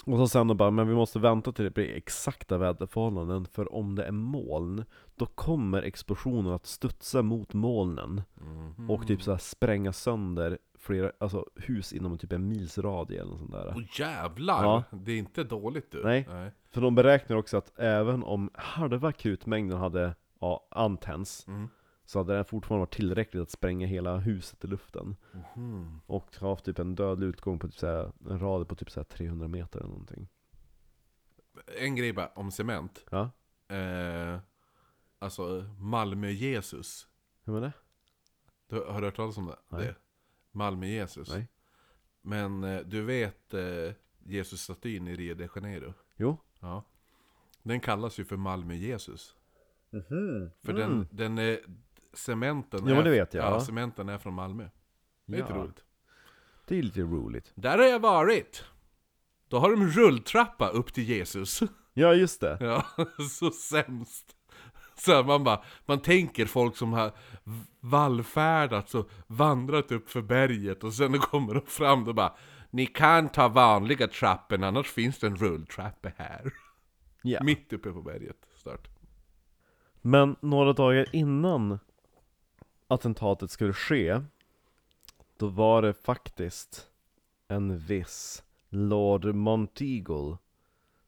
Och 0.04 0.18
så 0.18 0.28
sen 0.28 0.48
de 0.48 0.56
bara, 0.56 0.70
men 0.70 0.88
vi 0.88 0.94
måste 0.94 1.18
vänta 1.18 1.52
till 1.52 1.64
det 1.64 1.70
blir 1.70 1.96
exakta 1.96 2.58
väderförhållanden 2.58 3.46
För 3.46 3.74
om 3.74 3.94
det 3.94 4.04
är 4.04 4.12
moln, 4.12 4.84
då 5.16 5.26
kommer 5.26 5.82
explosionen 5.82 6.52
att 6.52 6.66
studsa 6.66 7.22
mot 7.22 7.54
molnen 7.54 8.22
Mhm. 8.34 8.90
Och 8.90 9.06
typ 9.06 9.22
såhär 9.22 9.38
spränga 9.38 9.92
sönder 9.92 10.58
flera, 10.78 11.12
alltså 11.18 11.46
hus 11.56 11.92
inom 11.92 12.18
typ 12.18 12.32
en 12.32 12.48
mils 12.48 12.78
radie 12.78 13.20
eller 13.20 13.30
något 13.30 13.38
sånt 13.38 13.52
där 13.52 13.72
Åh 13.76 13.82
jävlar! 13.98 14.64
Ja. 14.64 14.84
Det 14.90 15.12
är 15.12 15.18
inte 15.18 15.44
dåligt 15.44 15.90
du. 15.90 16.04
Nej. 16.04 16.28
För 16.70 16.80
de 16.80 16.94
beräknar 16.94 17.36
också 17.36 17.56
att 17.56 17.78
även 17.78 18.22
om 18.22 18.50
halva 18.54 19.12
krutmängden 19.12 19.78
hade 19.78 20.14
ja, 20.40 20.66
antänts 20.70 21.48
Mm. 21.48 21.68
Så 22.12 22.18
hade 22.18 22.34
den 22.34 22.44
fortfarande 22.44 22.80
varit 22.80 22.94
tillräckligt 22.94 23.42
att 23.42 23.50
spränga 23.50 23.86
hela 23.86 24.16
huset 24.18 24.64
i 24.64 24.66
luften 24.66 25.16
Mhm. 25.54 26.00
Och 26.06 26.36
ha 26.36 26.48
haft 26.50 26.64
typ 26.64 26.78
en 26.78 26.94
dödlig 26.94 27.26
utgång 27.26 27.58
på 27.58 27.68
typ 27.68 27.78
såhär, 27.78 28.12
en 28.30 28.38
radie 28.40 28.64
på 28.66 28.74
typ 28.74 28.90
såhär 28.90 29.04
300 29.04 29.48
meter 29.48 29.78
eller 29.78 29.88
någonting 29.88 30.28
En 31.78 31.96
grej 31.96 32.12
bara 32.12 32.28
om 32.28 32.50
cement. 32.50 33.04
Ja, 33.10 33.30
Eh, 33.76 34.38
alltså 35.18 35.64
Malmö-Jesus. 35.78 37.08
hur 37.44 37.52
var 37.52 37.60
det? 37.60 37.72
Du, 38.68 38.76
har 38.84 39.00
du 39.00 39.06
hört 39.06 39.16
talas 39.16 39.38
om 39.38 39.46
det? 39.46 39.56
Nej. 39.68 39.94
Malmö-Jesus. 40.50 41.30
Nej. 41.30 41.48
Men 42.22 42.64
eh, 42.64 42.80
du 42.80 43.02
vet 43.02 43.54
eh, 43.54 43.92
Jesus-statyn 44.18 45.08
i 45.08 45.16
Rio 45.16 45.34
de 45.34 45.48
Janeiro? 45.54 45.94
Jo 46.16 46.36
Ja. 46.60 46.84
Den 47.62 47.80
kallas 47.80 48.18
ju 48.18 48.24
för 48.24 48.36
Malmö-Jesus. 48.36 49.36
För 49.90 50.70
Mm. 50.70 50.76
den, 50.76 51.08
den 51.10 51.38
är, 51.38 51.60
cementen 52.12 52.80
Ja, 52.82 52.84
men 52.94 52.96
är, 52.98 53.04
det 53.04 53.10
vet 53.10 53.34
jag, 53.34 53.44
Ja, 53.44 53.60
cementen 53.60 54.08
är 54.08 54.18
från 54.18 54.34
Malmö. 54.34 54.68
Det 55.26 55.36
är 55.36 55.40
lite 55.40 55.52
Ja. 55.52 55.58
roligt. 55.62 55.84
Det 56.66 56.78
är 56.78 56.82
lite 56.82 57.00
roligt 57.00 57.52
Där 57.54 57.78
har 57.78 57.84
jag 57.84 58.00
varit! 58.00 58.64
Då 59.48 59.58
har 59.58 59.70
de 59.70 59.86
rulltrappa 59.86 60.68
upp 60.68 60.92
till 60.94 61.04
Jesus. 61.04 61.60
Ja 61.94 62.14
just 62.14 62.40
det, 62.40 62.56
Ja, 62.60 62.86
så 63.30 63.50
sämst. 63.50 64.36
Så 64.94 65.12
här, 65.14 65.24
man 65.24 65.44
bara, 65.44 65.62
man 65.86 66.00
tänker 66.02 66.46
folk 66.46 66.76
som 66.76 66.92
har 66.92 67.12
vallfärdat 67.80 68.94
och 68.94 69.10
vandrat 69.26 69.92
upp 69.92 70.10
för 70.10 70.22
berget 70.22 70.84
och 70.84 70.94
sen 70.94 71.18
kommer 71.18 71.54
de 71.54 71.60
fram 71.66 72.08
och 72.08 72.14
bara 72.14 72.32
Ni 72.70 72.86
kan 72.86 73.28
ta 73.28 73.48
vanliga 73.48 74.08
trappen 74.08 74.64
annars 74.64 74.86
finns 74.90 75.18
det 75.18 75.26
en 75.26 75.36
rulltrappa 75.36 76.10
här. 76.16 76.52
ja. 77.22 77.42
Mitt 77.42 77.72
uppe 77.72 77.92
på 77.92 78.02
berget. 78.02 78.36
Start. 78.56 78.88
Men 80.00 80.36
några 80.40 80.72
dagar 80.72 81.06
innan 81.12 81.78
attentatet 82.94 83.50
skulle 83.50 83.72
ske 83.72 84.20
Då 85.36 85.48
var 85.48 85.82
det 85.82 85.92
faktiskt 85.92 86.88
en 87.48 87.78
viss 87.78 88.42
Lord 88.68 89.24
Monteagle 89.24 90.36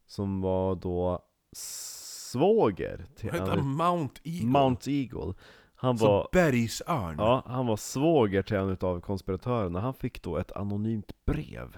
Som 0.05 0.41
var 0.41 0.75
då 0.75 1.19
svåger 1.51 3.05
till 3.15 3.31
Vad 3.31 3.39
heter 3.39 3.57
han? 3.57 3.67
Mount 3.67 4.21
Eagle? 4.23 4.47
Mount 4.47 4.91
Eagle. 4.91 5.33
Han 5.75 5.97
Som 5.97 6.07
var, 6.07 6.29
bergsörn? 6.31 7.15
ja, 7.17 7.43
han 7.45 7.65
var 7.67 7.77
svåger 7.77 8.43
till 8.43 8.57
en 8.57 8.77
av 8.81 9.01
konspiratörerna. 9.01 9.79
Han 9.79 9.93
fick 9.93 10.21
då 10.21 10.37
ett 10.37 10.51
anonymt 10.51 11.25
brev 11.25 11.77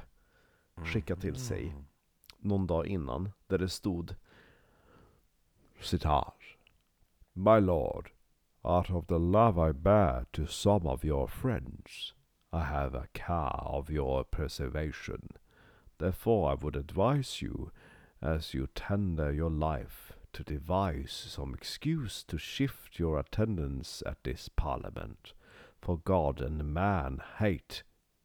skickat 0.76 1.22
till 1.22 1.36
sig 1.36 1.76
någon 2.38 2.68
dag 2.68 2.88
innan, 2.88 3.30
där 3.48 3.58
det 3.58 3.70
stod 3.70 4.16
Citat 5.82 6.36
My 7.34 7.60
Lord, 7.60 8.10
out 8.68 8.90
of 8.90 9.08
the 9.08 9.20
love 9.20 9.58
I 9.58 9.72
bear 9.72 10.26
to 10.34 10.46
some 10.46 10.86
of 10.86 11.04
your 11.04 11.28
friends, 11.28 12.14
I 12.52 12.66
have 12.66 12.94
a 12.94 13.08
care 13.14 13.56
of 13.62 13.90
your 13.90 14.24
preservation. 14.24 15.30
Therefore 16.00 16.52
I 16.52 16.54
would 16.56 16.76
advise 16.76 17.42
you, 17.42 17.72
as 18.22 18.54
you 18.54 18.68
tender 18.76 19.32
your 19.32 19.50
life, 19.50 20.14
to 20.34 20.44
devise 20.44 21.12
some 21.30 21.54
excuse 21.54 22.24
to 22.24 22.38
shift 22.38 23.00
your 23.00 23.18
attendance 23.20 24.04
at 24.06 24.24
this 24.24 24.50
parliament. 24.50 25.34
For 25.82 25.98
God 25.98 26.42
and 26.42 26.74
man 26.74 27.22
hate 27.40 27.84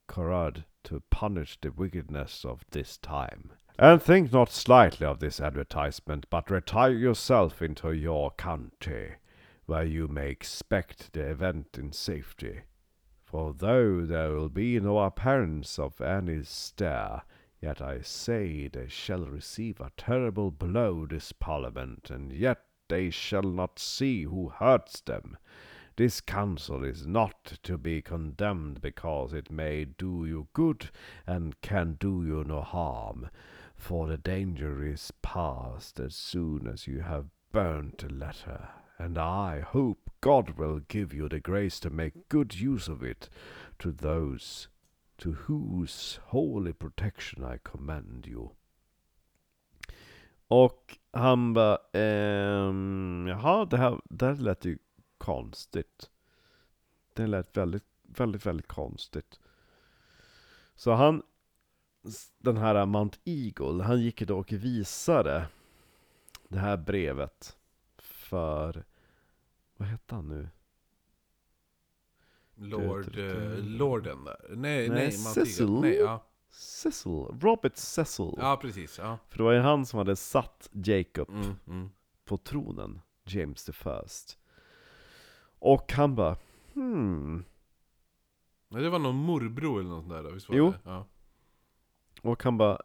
corrode 0.08 0.64
to 0.84 1.02
punish 1.10 1.58
the 1.60 1.70
wickedness 1.70 2.44
of 2.44 2.64
this 2.70 2.98
time. 2.98 3.52
And 3.78 4.02
think 4.02 4.32
not 4.32 4.50
slightly 4.50 5.06
of 5.06 5.20
this 5.20 5.40
advertisement, 5.40 6.26
but 6.28 6.50
retire 6.50 6.92
yourself 6.92 7.62
into 7.62 7.92
your 7.92 8.30
country, 8.32 9.14
where 9.72 9.84
you 9.84 10.06
may 10.06 10.28
expect 10.28 11.14
the 11.14 11.22
event 11.22 11.78
in 11.78 11.90
safety. 11.90 12.60
For 13.24 13.54
though 13.54 14.04
there 14.04 14.28
will 14.32 14.50
be 14.50 14.78
no 14.78 14.98
appearance 14.98 15.78
of 15.78 15.98
any 16.02 16.42
stir, 16.42 17.22
yet 17.58 17.80
I 17.80 18.02
say 18.02 18.68
they 18.68 18.88
shall 18.88 19.24
receive 19.24 19.80
a 19.80 19.90
terrible 19.96 20.50
blow 20.50 21.06
this 21.06 21.32
parliament, 21.32 22.10
and 22.10 22.32
yet 22.32 22.66
they 22.90 23.08
shall 23.08 23.44
not 23.44 23.78
see 23.78 24.24
who 24.24 24.50
hurts 24.50 25.00
them. 25.00 25.38
This 25.96 26.20
council 26.20 26.84
is 26.84 27.06
not 27.06 27.58
to 27.62 27.78
be 27.78 28.02
condemned 28.02 28.82
because 28.82 29.32
it 29.32 29.50
may 29.50 29.86
do 29.86 30.26
you 30.26 30.48
good 30.52 30.90
and 31.26 31.58
can 31.62 31.96
do 31.98 32.22
you 32.26 32.44
no 32.44 32.60
harm, 32.60 33.30
for 33.74 34.06
the 34.06 34.18
danger 34.18 34.84
is 34.84 35.14
past 35.22 35.98
as 35.98 36.14
soon 36.14 36.66
as 36.66 36.86
you 36.86 37.00
have 37.00 37.30
burnt 37.52 37.96
the 38.06 38.12
letter, 38.12 38.68
and 39.02 39.18
I 39.18 39.60
hope 39.60 40.10
God 40.20 40.50
will 40.58 40.80
give 40.88 41.16
you 41.16 41.28
the 41.28 41.40
grace 41.40 41.80
to 41.80 41.90
make 41.90 42.28
good 42.28 42.54
use 42.54 42.92
of 42.92 43.02
it 43.02 43.28
to 43.78 43.92
those 43.92 44.68
to 45.18 45.32
whose 45.32 46.20
holy 46.26 46.72
protection 46.72 47.44
I 47.44 47.58
commend 47.58 48.26
you. 48.26 48.50
Och 50.48 50.98
han 51.12 51.54
bara, 51.54 51.78
ehm, 51.92 53.26
jaha, 53.28 53.64
det 53.64 53.76
här, 53.76 54.00
det 54.04 54.26
här 54.26 54.34
lät 54.34 54.64
ju 54.64 54.78
konstigt. 55.18 56.10
Det 57.14 57.26
lät 57.26 57.56
väldigt, 57.56 57.86
väldigt, 58.02 58.46
väldigt 58.46 58.68
konstigt. 58.68 59.40
Så 60.74 60.92
han, 60.92 61.22
den 62.38 62.56
här 62.56 62.86
Mount 62.86 63.18
Eagle, 63.24 63.84
han 63.84 64.00
gick 64.00 64.22
då 64.22 64.38
och 64.38 64.52
visade 64.52 65.46
det 66.48 66.58
här 66.58 66.76
brevet 66.76 67.56
för, 67.98 68.84
vad 69.76 69.88
hette 69.88 70.14
han 70.14 70.28
nu? 70.28 70.48
Lord, 72.54 73.18
eh, 73.18 73.58
Lorden 73.58 74.24
där. 74.24 74.46
Nej, 74.48 74.88
nej, 74.88 74.88
Nej. 74.88 75.12
Cecil. 75.12 75.70
Nej, 75.80 75.94
ja. 75.96 76.24
Cecil, 76.50 77.12
Robert 77.40 77.76
Cecil. 77.76 78.34
ja, 78.36 78.58
precis. 78.62 78.98
Ja. 78.98 79.18
För 79.28 79.38
det 79.38 79.44
var 79.44 79.52
ju 79.52 79.60
han 79.60 79.86
som 79.86 79.98
hade 79.98 80.16
satt 80.16 80.68
Jacob 80.72 81.28
Mm, 81.30 81.54
mm. 81.66 81.90
på 82.24 82.36
tronen, 82.38 83.00
James 83.24 83.64
the 83.64 83.72
First. 83.72 84.38
Och 85.58 85.92
han 85.92 86.14
bara, 86.14 86.36
hmm. 86.74 87.44
Nej, 88.68 88.82
Det 88.82 88.90
var 88.90 88.98
någon 88.98 89.16
morbror 89.16 89.80
eller 89.80 89.90
något 89.90 90.08
där, 90.08 90.22
visst 90.22 90.48
var 90.48 90.56
Jo. 90.56 90.70
det? 90.70 90.78
Ja. 90.84 91.06
Och 92.22 92.44
han 92.44 92.58
bara, 92.58 92.78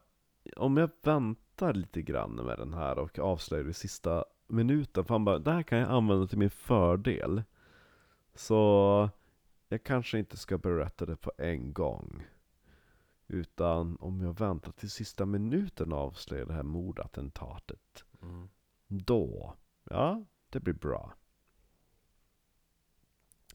om 0.55 0.77
jag 0.77 0.89
väntar 1.03 1.73
lite 1.73 2.01
grann 2.01 2.35
med 2.35 2.57
den 2.57 2.73
här 2.73 2.99
och 2.99 3.19
avslöjar 3.19 3.69
i 3.69 3.73
sista 3.73 4.25
minuten, 4.47 5.05
för 5.05 5.13
han 5.13 5.25
bara, 5.25 5.39
det 5.39 5.51
här 5.51 5.63
kan 5.63 5.77
jag 5.77 5.89
använda 5.89 6.27
till 6.27 6.37
min 6.37 6.49
fördel. 6.49 7.43
Så 8.33 9.09
jag 9.69 9.83
kanske 9.83 10.19
inte 10.19 10.37
ska 10.37 10.57
berätta 10.57 11.05
det 11.05 11.15
på 11.15 11.31
en 11.37 11.73
gång. 11.73 12.23
Utan 13.27 13.97
om 13.99 14.21
jag 14.21 14.39
väntar 14.39 14.71
till 14.71 14.89
sista 14.89 15.25
minuten 15.25 15.93
och 15.93 15.99
avslöjar 15.99 16.45
det 16.45 16.53
här 16.53 16.63
mordattentatet. 16.63 18.05
Mm. 18.21 18.49
Då, 18.87 19.53
ja, 19.89 20.25
det 20.49 20.59
blir 20.59 20.73
bra. 20.73 21.13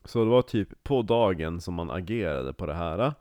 Så 0.04 0.24
det 0.24 0.30
var 0.30 0.42
typ 0.42 0.84
på 0.84 1.02
dagen 1.02 1.60
som 1.60 1.74
man 1.74 1.90
agerade 1.90 2.52
på 2.52 2.66
det 2.66 2.74
här. 2.74 3.14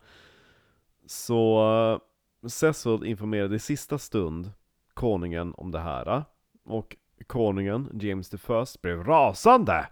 Så 1.06 2.02
Cecil 2.48 3.06
informerade 3.06 3.56
i 3.56 3.60
sista 3.60 3.98
stund 3.98 4.52
konungen 4.94 5.54
om 5.54 5.72
det 5.72 5.80
här. 5.80 6.24
Och 6.64 6.96
konungen, 7.28 7.90
James 8.02 8.30
the 8.30 8.38
First, 8.38 8.82
blev 8.82 9.04
rasande! 9.04 9.88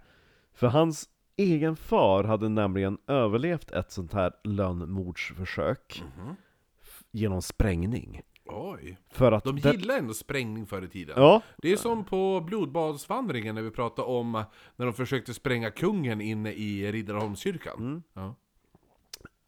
För 0.54 0.66
hans 0.66 1.08
egen 1.36 1.76
far 1.76 2.24
hade 2.24 2.48
nämligen 2.48 2.98
överlevt 3.06 3.70
ett 3.70 3.90
sånt 3.92 4.12
här 4.12 4.32
lönnmordsförsök 4.44 6.02
Mhm. 6.16 6.34
f- 6.82 7.02
genom 7.10 7.42
sprängning. 7.42 8.20
Oj. 8.46 8.98
För 9.12 9.32
att 9.32 9.44
De 9.44 9.58
gillar 9.58 9.98
ändå 9.98 10.14
sprängning 10.14 10.66
förr 10.66 10.82
i 10.84 10.88
tiden. 10.88 11.14
Ja, 11.18 11.42
Det 11.58 11.72
är 11.72 11.76
som 11.76 12.04
på 12.04 12.40
blodbadsvandringen 12.40 13.54
när 13.54 13.62
vi 13.62 13.70
pratade 13.70 14.08
om 14.08 14.44
när 14.76 14.86
de 14.86 14.92
försökte 14.94 15.34
spränga 15.34 15.70
kungen 15.70 16.20
inne 16.20 16.52
i 16.52 16.92
Riddarholmskyrkan. 16.92 17.74
Mm. 17.78 18.02
Ja. 18.14 18.34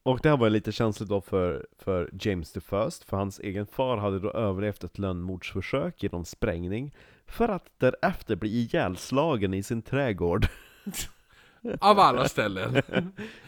Och 0.05 0.21
det 0.23 0.29
här 0.29 0.37
var 0.37 0.51
lite 0.51 0.73
känsligt 0.73 1.09
då 1.09 1.21
för, 1.21 1.67
för 1.79 2.11
James 2.21 2.53
the 2.53 2.61
First, 2.61 3.05
för 3.05 3.17
hans 3.17 3.39
egen 3.41 3.67
far 3.67 3.97
hade 3.97 4.19
då 4.19 4.31
överlevt 4.31 4.85
ett 4.85 4.99
lönnmordsförsök 4.99 6.03
genom 6.03 6.25
sprängning, 6.25 6.95
för 7.33 7.49
att 7.49 7.67
därefter 7.79 8.37
bli 8.37 8.49
ihjälslagen 8.49 9.55
i 9.55 9.63
sin 9.63 9.83
trädgård. 9.83 10.47
Av 11.81 11.99
alla 11.99 12.29
ställen. 12.29 12.75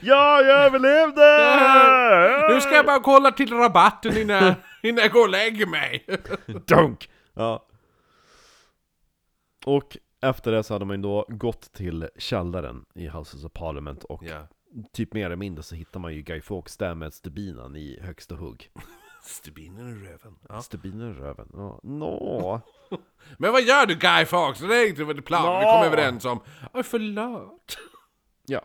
ja, 0.00 0.42
jag 0.42 0.64
överlevde! 0.64 2.54
nu 2.54 2.60
ska 2.60 2.74
jag 2.74 2.86
bara 2.86 3.00
kolla 3.00 3.32
till 3.32 3.52
rabatten 3.52 4.16
innan, 4.16 4.54
innan 4.82 5.02
jag 5.02 5.12
går 5.12 5.22
och 5.22 5.28
lägger 5.28 5.66
mig. 5.66 6.06
Dunk! 6.46 7.10
Ja. 7.34 7.66
Och 9.66 9.96
efter 10.20 10.52
det 10.52 10.62
så 10.62 10.74
hade 10.74 10.84
man 10.84 10.96
ju 10.96 11.02
då 11.02 11.26
gått 11.28 11.72
till 11.72 12.08
källaren 12.18 12.84
i 12.94 13.08
Houses 13.08 13.44
of 13.44 13.52
Parliament 13.52 14.04
och 14.04 14.22
ja. 14.24 14.48
typ 14.92 15.14
mer 15.14 15.26
eller 15.26 15.36
mindre 15.36 15.62
så 15.62 15.74
hittar 15.74 16.00
man 16.00 16.14
ju 16.14 16.22
Guy 16.22 16.40
Fawkes 16.40 16.76
där 16.76 16.94
med 16.94 17.14
stubinen 17.14 17.76
i 17.76 17.98
högsta 18.02 18.34
hugg. 18.34 18.70
Stubinen 19.26 19.88
i 19.88 20.06
röven. 20.08 20.38
Ja. 20.48 20.62
Stubinen 20.62 21.10
i 21.10 21.14
röven, 21.14 21.48
ja. 21.52 21.80
Nå. 21.82 22.60
Men 23.38 23.52
vad 23.52 23.62
gör 23.62 23.86
du 23.86 23.94
Guy 23.94 24.24
Fawkes? 24.24 24.60
Det 24.60 24.76
är 24.76 24.88
inte 24.88 25.04
vad 25.04 25.24
plan 25.24 25.58
vi 25.60 25.64
Nå. 25.66 25.72
kom 25.72 25.82
överens 25.86 26.24
om. 26.24 26.40
Oj, 26.72 26.82
förlåt. 26.82 27.78
Ja. 28.46 28.60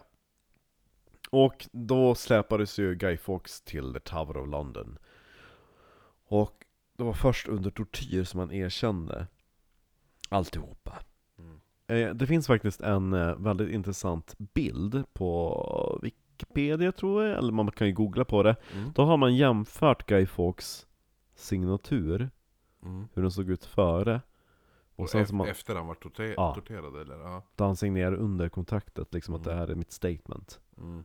Och 1.29 1.67
då 1.71 2.15
släpades 2.15 2.79
ju 2.79 2.95
Guy 2.95 3.17
Fawkes 3.17 3.61
till 3.61 3.93
The 3.93 3.99
Tower 3.99 4.37
of 4.37 4.47
London. 4.49 4.97
Och 6.27 6.65
det 6.97 7.03
var 7.03 7.13
först 7.13 7.47
under 7.47 7.71
tortyr 7.71 8.23
som 8.23 8.39
han 8.39 8.51
erkände 8.51 9.27
alltihopa. 10.29 10.99
Eh, 11.87 12.09
Det 12.09 12.27
finns 12.27 12.47
faktiskt 12.47 12.81
en 12.81 13.13
eh, 13.13 13.35
väldigt 13.35 13.69
intressant 13.69 14.35
bild 14.37 15.03
på 15.13 15.99
Wikipedia 16.43 16.91
tror 16.91 17.23
jag, 17.23 17.37
eller 17.37 17.51
man 17.53 17.71
kan 17.71 17.87
ju 17.87 17.93
googla 17.93 18.25
på 18.25 18.43
det. 18.43 18.55
Mm. 18.73 18.91
Då 18.95 19.05
har 19.05 19.17
man 19.17 19.35
jämfört 19.35 20.05
Guy 20.05 20.25
Fawkes 20.25 20.87
signatur, 21.35 22.29
Mm. 22.83 23.07
hur 23.13 23.21
den 23.21 23.31
såg 23.31 23.49
ut 23.49 23.65
före. 23.65 24.21
Och 24.95 25.03
Och 25.03 25.09
sen 25.09 25.27
som 25.27 25.37
man, 25.37 25.47
efter 25.47 25.75
han 25.75 25.87
var 25.87 25.95
torter- 25.95 26.33
Ja. 26.37 26.53
torterad 26.55 27.01
eller? 27.01 27.15
Ja. 27.19 27.43
då 27.55 27.63
han 27.63 27.75
signerade 27.75 28.17
under 28.17 28.49
kontraktet, 28.49 29.13
liksom 29.13 29.35
att 29.35 29.43
det 29.43 29.51
Mm. 29.51 29.59
här 29.59 29.67
är 29.71 29.75
mitt 29.75 29.91
statement. 29.91 30.59
Mm. 30.77 31.03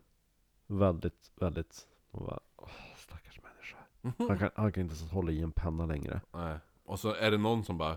Väldigt, 0.66 1.32
väldigt, 1.40 1.86
man 2.10 2.24
bara, 2.24 2.40
åh, 2.56 2.68
stackars 2.96 3.40
människa. 3.42 3.76
Han 4.28 4.38
kan, 4.38 4.50
han 4.56 4.72
kan 4.72 4.80
inte 4.82 4.94
ens 4.96 5.10
hålla 5.10 5.30
i 5.32 5.40
en 5.42 5.52
penna 5.52 5.86
längre. 5.86 6.20
Nej. 6.32 6.58
Och 6.84 7.00
så 7.00 7.14
är 7.14 7.30
det 7.30 7.38
någon 7.38 7.64
som 7.64 7.78
bara 7.78 7.96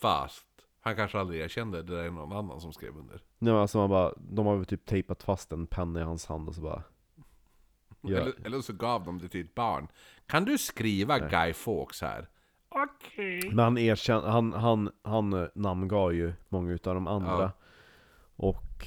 Fast 0.00 0.46
han 0.80 0.96
kanske 0.96 1.18
aldrig 1.18 1.40
erkände, 1.40 1.82
det 1.82 1.96
där 1.96 2.04
är 2.04 2.10
någon 2.10 2.32
annan 2.32 2.60
som 2.60 2.72
skrev 2.72 2.96
under. 2.96 3.22
Nej, 3.38 3.52
men 3.52 3.62
alltså 3.62 3.78
man 3.78 3.90
bara, 3.90 4.14
de 4.16 4.46
har 4.46 4.56
väl 4.56 4.66
typ 4.66 4.86
tejpat 4.86 5.22
fast 5.22 5.52
en 5.52 5.66
penna 5.66 6.00
i 6.00 6.02
hans 6.02 6.26
hand 6.26 6.48
och 6.48 6.54
så 6.54 6.60
bara 6.60 6.82
Ja. 8.02 8.18
Eller, 8.18 8.32
eller 8.44 8.60
så 8.60 8.72
gav 8.72 9.04
de 9.04 9.18
det 9.18 9.28
till 9.28 9.40
ett 9.44 9.54
barn. 9.54 9.88
Kan 10.26 10.44
du 10.44 10.58
skriva 10.58 11.18
Guy 11.18 11.52
Fawkes 11.52 12.02
här? 12.02 12.28
Okej. 12.68 13.48
Men 13.48 13.58
han 13.58 13.78
erkände, 13.78 14.30
han, 14.30 14.52
han, 14.52 14.90
han 15.02 15.32
eh, 15.32 15.48
namngav 15.54 16.14
ju 16.14 16.32
många 16.48 16.72
utav 16.72 16.94
de 16.94 17.06
andra 17.06 17.40
Ja. 17.40 17.52
Och 18.36 18.86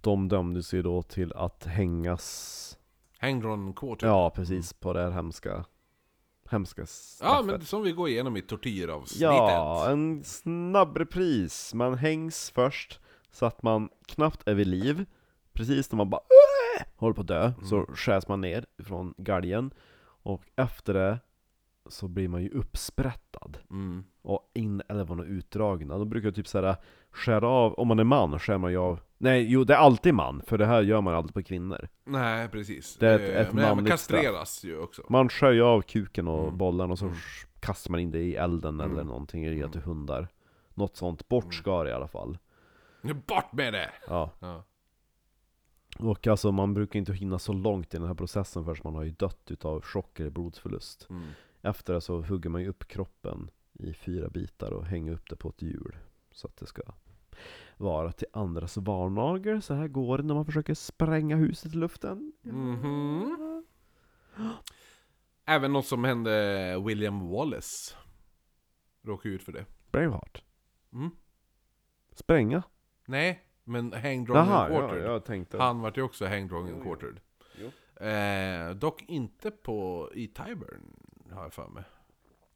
de 0.00 0.28
dömdes 0.28 0.74
ju 0.74 0.82
då 0.82 1.02
till 1.02 1.32
att 1.32 1.64
hängas 1.64 2.78
Hängde 3.18 3.46
hon 3.46 3.74
kvar 3.74 3.94
typ? 3.94 4.02
Ja 4.02 4.30
precis, 4.30 4.72
på 4.72 4.92
det 4.92 5.02
här 5.02 5.10
hemska 5.10 5.64
hemska 6.52 6.82
Ja, 6.82 6.86
straffet. 6.86 7.46
men 7.46 7.60
som 7.60 7.82
vi 7.82 7.92
går 7.92 8.08
igenom 8.08 8.36
i 8.36 8.42
tortyravsnittet. 8.42 9.20
Ja, 9.22 9.90
en 9.90 10.24
snabb 10.24 10.96
repris. 10.96 11.74
Man 11.74 11.94
hängs 11.94 12.50
först 12.50 13.00
så 13.30 13.46
att 13.46 13.62
man 13.62 13.88
knappt 14.06 14.48
är 14.48 14.54
vid 14.54 14.66
liv. 14.66 15.04
Precis 15.52 15.92
när 15.92 15.96
man 15.96 16.10
bara 16.10 16.20
"Åh!" 16.20 16.82
håller 16.96 17.14
på 17.14 17.20
att 17.20 17.26
dö, 17.26 17.52
så 17.68 17.86
skärs 17.94 18.28
man 18.28 18.40
ner 18.40 18.66
från 18.78 19.14
galgen. 19.18 19.70
Och 20.04 20.42
efter 20.56 20.94
det 20.94 21.18
så 21.88 22.08
blir 22.08 22.28
man 22.28 22.42
ju 22.42 22.48
uppsprättad. 22.50 23.58
Mm. 23.70 24.04
Och 24.22 24.50
inälvorna 24.54 25.24
utdragna. 25.24 25.98
Då 25.98 26.04
brukar 26.04 26.30
typ 26.30 26.48
såhär 26.48 26.76
skära 27.10 27.48
av, 27.48 27.74
om 27.74 27.88
man 27.88 27.98
är 27.98 28.04
man 28.04 28.38
skär 28.38 28.58
man 28.58 28.70
ju 28.70 28.78
av 28.78 29.00
Nej, 29.22 29.46
jo 29.52 29.64
det 29.64 29.74
är 29.74 29.78
alltid 29.78 30.14
man, 30.14 30.42
för 30.46 30.58
det 30.58 30.66
här 30.66 30.82
gör 30.82 31.00
man 31.00 31.14
alltid 31.14 31.34
på 31.34 31.42
kvinnor. 31.42 31.88
Nej, 32.04 32.48
precis. 32.48 32.96
Det 32.96 33.08
är 33.08 33.14
ett- 33.18 33.34
Eh, 33.34 33.40
ett 33.40 33.52
men 33.52 33.76
man 33.76 33.84
kastreras 33.86 34.64
ju 34.64 34.78
också. 34.78 35.02
Man 35.08 35.28
skär 35.28 35.50
ju 35.52 35.62
av 35.62 35.82
kuken 35.82 36.28
och 36.28 36.42
Mm. 36.42 36.58
bollarna 36.58 36.92
och 36.92 36.98
så 36.98 37.12
kastar 37.60 37.90
man 37.90 38.00
in 38.00 38.10
det 38.10 38.18
i 38.18 38.34
elden 38.36 38.80
eller 38.80 38.92
Mm. 38.94 39.06
någonting, 39.06 39.44
eller 39.44 39.56
ger 39.56 39.68
till 39.68 39.80
hundar. 39.80 40.28
Något 40.74 40.96
sånt, 40.96 41.28
bort 41.28 41.54
ska 41.54 41.82
det 41.84 41.90
i 41.90 41.92
alla 41.92 42.08
fall. 42.08 42.38
Bort 43.26 43.52
med 43.52 43.72
det! 43.72 43.90
Ja. 44.08 44.30
Ja. 44.40 44.64
Och 45.98 46.26
alltså 46.26 46.52
man 46.52 46.74
brukar 46.74 46.98
inte 46.98 47.12
hinna 47.12 47.38
så 47.38 47.52
långt 47.52 47.94
i 47.94 47.98
den 47.98 48.06
här 48.06 48.14
processen 48.14 48.64
förrän 48.64 48.80
man 48.84 48.94
har 48.94 49.02
ju 49.02 49.10
dött 49.10 49.50
utav 49.50 49.80
chock 49.82 50.20
eller 50.20 50.30
blodsförlust. 50.30 51.06
Mm. 51.10 51.22
Efter 51.62 51.94
det 51.94 52.00
så 52.00 52.20
hugger 52.22 52.50
man 52.50 52.60
ju 52.62 52.68
upp 52.68 52.88
kroppen 52.88 53.50
i 53.72 53.92
fyra 53.94 54.28
bitar 54.28 54.70
och 54.70 54.86
hänger 54.86 55.12
upp 55.12 55.30
det 55.30 55.36
på 55.36 55.48
ett 55.48 55.62
hjul. 55.62 55.96
Så 56.32 56.46
att 56.46 56.56
det 56.56 56.66
ska 56.66 56.82
vara 57.82 58.12
till 58.12 58.26
andras 58.32 58.76
varnagel. 58.76 59.62
Så 59.62 59.74
här 59.74 59.88
går 59.88 60.18
det 60.18 60.24
när 60.24 60.34
man 60.34 60.44
försöker 60.46 60.74
spränga 60.74 61.36
huset 61.36 61.74
i 61.74 61.76
luften. 61.76 62.32
Mhm. 62.42 63.64
Även 65.44 65.72
något 65.72 65.86
som 65.86 66.04
hände 66.04 66.82
William 66.86 67.28
Wallace. 67.28 67.94
Råkade 69.02 69.34
ut 69.34 69.42
för 69.42 69.52
det. 69.52 69.64
Braveheart. 69.90 70.44
Mm. 70.92 71.10
Spränga? 72.12 72.62
Nej, 73.06 73.42
men 73.64 73.92
hanged 73.92 74.28
wrong 74.28 74.38
and 74.38 74.50
ja, 74.50 74.66
quartered. 74.66 75.04
jag 75.04 75.24
tänkte... 75.24 75.58
Han 75.58 75.80
vart 75.80 75.96
ju 75.98 76.02
också 76.02 76.26
hanged 76.26 76.50
wrong 76.50 76.68
and 76.68 76.76
Jo, 76.76 76.82
jo. 76.84 76.84
quartered. 76.84 77.20
Eh, 77.96 78.74
dock 78.76 79.02
inte 79.02 79.50
på, 79.50 80.10
i 80.14 80.28
Tyburn, 80.28 80.96
har 81.30 81.42
jag 81.42 81.52
för 81.52 81.68
mig. 81.68 81.84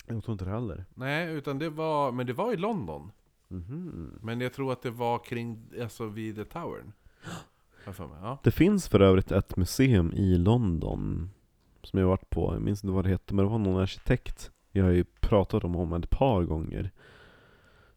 Jag 0.07 0.25
tror 0.25 0.33
inte 0.33 0.45
det 0.45 0.51
heller. 0.51 0.85
Nej, 0.95 1.33
utan 1.33 1.59
det 1.59 1.71
var, 1.71 2.13
men 2.13 2.27
det 2.27 2.33
var 2.33 2.53
i 2.53 2.57
London. 2.57 3.13
Mhm. 3.49 4.19
Men 4.23 4.41
jag 4.41 4.53
tror 4.53 4.73
att 4.73 4.83
det 4.83 4.91
var 4.91 5.19
kring, 5.19 5.59
alltså 5.83 6.07
vid 6.07 6.37
The 6.37 6.45
Towern. 6.45 6.93
Ja. 7.99 8.39
Det 8.43 8.51
finns 8.51 8.89
för 8.89 9.01
övrigt 9.01 9.33
ett 9.33 9.57
museum 9.57 10.13
i 10.13 10.39
London 10.39 11.31
Som 11.83 12.01
jag 12.01 12.07
varit 12.07 12.31
på, 12.31 12.55
jag 12.55 12.63
minns 12.63 12.85
inte 12.85 12.95
vad 12.95 13.05
det 13.05 13.11
hette 13.11 13.35
men 13.35 13.45
det 13.45 13.51
var 13.51 13.59
någon 13.59 13.83
arkitekt 13.83 14.51
Jag 14.73 14.85
har 14.85 14.91
ju 14.91 15.05
pratat 15.05 15.65
om 15.65 15.75
honom 15.75 16.03
ett 16.03 16.11
par 16.11 16.43
gånger 16.43 16.91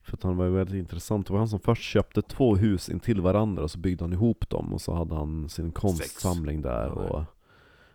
För 0.02 0.18
att 0.18 0.24
han 0.24 0.38
var 0.38 0.48
väldigt 0.48 0.76
intressant, 0.76 1.28
det 1.28 1.34
var 1.34 1.40
han 1.40 1.48
som 1.48 1.60
först 1.60 1.84
köpte 1.84 2.22
två 2.22 2.56
hus 2.56 2.90
intill 2.90 3.22
varandra 3.22 3.64
och 3.64 3.72
så 3.72 3.80
byggde 3.80 4.04
han 4.04 4.14
ihop 4.14 4.50
dem 4.50 4.74
och 4.74 4.82
så 4.82 4.94
hade 4.94 5.16
han 5.16 5.50
sin 5.50 5.72
konstsamling 5.72 6.62
där 6.62 6.92
och 6.92 7.24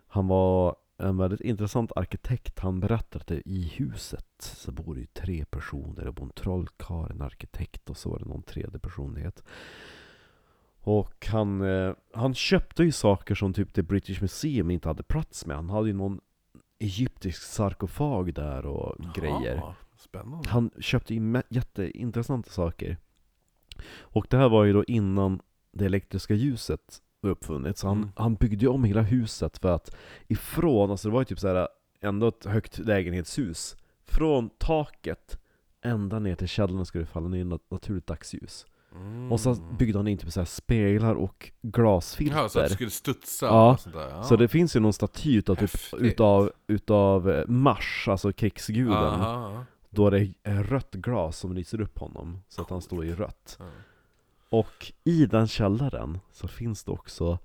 Han 0.07 0.27
var 0.27 0.75
en 0.97 1.17
väldigt 1.17 1.41
intressant 1.41 1.91
arkitekt, 1.95 2.59
han 2.59 2.79
berättade 2.79 3.21
att 3.21 3.27
det 3.27 3.49
i 3.49 3.73
huset 3.75 4.25
så 4.37 4.71
bor 4.71 4.95
det 4.95 5.01
ju 5.01 5.07
tre 5.07 5.45
personer, 5.45 6.05
det 6.05 6.11
bor 6.11 6.25
en 6.25 6.31
trollkarl, 6.31 7.11
en 7.11 7.21
arkitekt 7.21 7.89
och 7.89 7.97
så 7.97 8.09
var 8.09 8.19
det 8.19 8.25
någon 8.25 8.43
tredje 8.43 8.79
personlighet 8.79 9.43
och 10.85 11.27
han, 11.27 11.61
eh, 11.61 11.93
han 12.13 12.33
köpte 12.33 12.83
ju 12.83 12.91
saker 12.91 13.35
som 13.35 13.53
typ 13.53 13.73
The 13.73 13.81
British 13.81 14.21
Museum 14.21 14.71
inte 14.71 14.87
hade 14.87 15.03
plats 15.03 15.45
med. 15.45 15.55
Han 15.55 15.69
hade 15.69 15.87
ju 15.87 15.93
någon 15.93 16.19
egyptisk 16.79 17.41
sarkofag 17.41 18.33
där 18.33 18.65
och 18.65 18.95
grejer. 19.15 19.55
Ja, 19.55 19.75
spännande. 19.97 20.49
Han 20.49 20.71
köpte 20.79 21.15
ju 21.15 21.41
jätteintressanta 21.49 22.49
saker. 22.49 22.97
Och 23.99 24.27
det 24.29 24.37
här 24.37 24.49
var 24.49 24.63
ju 24.63 24.73
då 24.73 24.83
innan 24.83 25.41
det 25.71 25.85
elektriska 25.85 26.33
ljuset 26.33 27.01
Så 27.77 27.87
han, 27.87 27.97
Mm. 27.97 28.09
han 28.15 28.35
byggde 28.35 28.65
ju 28.65 28.67
om 28.71 28.83
hela 28.83 29.01
huset 29.01 29.57
för 29.57 29.75
att 29.75 29.95
ifrån, 30.27 30.91
alltså 30.91 31.07
det 31.07 31.13
var 31.13 31.21
ju 31.21 31.25
typ 31.25 31.39
så 31.39 31.47
här 31.47 31.67
ändå 32.01 32.27
ett 32.27 32.45
högt 32.45 32.77
lägenhetshus. 32.77 33.75
Från 34.05 34.49
taket 34.49 35.39
ända 35.81 36.19
ner 36.19 36.35
till 36.35 36.47
källaren 36.47 36.85
skulle 36.85 37.03
det 37.03 37.07
falla 37.11 37.27
ner 37.27 37.43
nat- 37.45 37.59
naturligt 37.71 38.07
dagsljus. 38.07 38.65
Mm. 38.95 39.31
Och 39.31 39.39
så 39.39 39.55
byggde 39.79 39.99
han 39.99 40.07
in 40.07 40.17
typ 40.17 40.31
så 40.31 40.39
här 40.39 40.45
speglar 40.45 41.15
och 41.15 41.51
glasfilter. 41.61 42.37
Ja, 42.37 42.49
så 42.49 42.59
att 42.59 42.67
det 42.69 42.73
skulle 42.73 42.89
studsa 42.89 43.45
Ja, 43.45 43.71
och 43.73 43.79
sånt 43.79 43.95
där. 43.95 44.09
Ja. 44.09 44.23
Så 44.23 44.35
det 44.35 44.47
finns 44.47 44.75
ju 44.75 44.79
någon 44.79 44.93
staty 44.93 45.37
utav, 45.37 45.55
typ, 45.55 45.71
utav, 45.99 46.51
utav 46.67 47.29
eh, 47.31 47.47
Mars, 47.47 48.07
alltså 48.07 48.31
krigsguden. 48.33 48.93
Aha, 48.93 49.65
Då 49.89 50.09
det 50.09 50.33
är 50.43 50.63
rött 50.63 50.91
glas 50.91 51.37
som 51.39 51.53
lyser 51.53 51.81
upp 51.81 51.99
honom, 51.99 52.41
så 52.47 52.61
att 52.61 52.69
han 52.69 52.81
står 52.81 53.05
i 53.05 53.13
rött. 53.13 53.55
ja. 53.59 53.65
Och 54.49 54.91
i 55.03 55.25
den 55.25 55.47
källaren 55.47 56.19
så 56.31 56.47
finns 56.47 56.83
det 56.83 56.91
också 56.91 57.39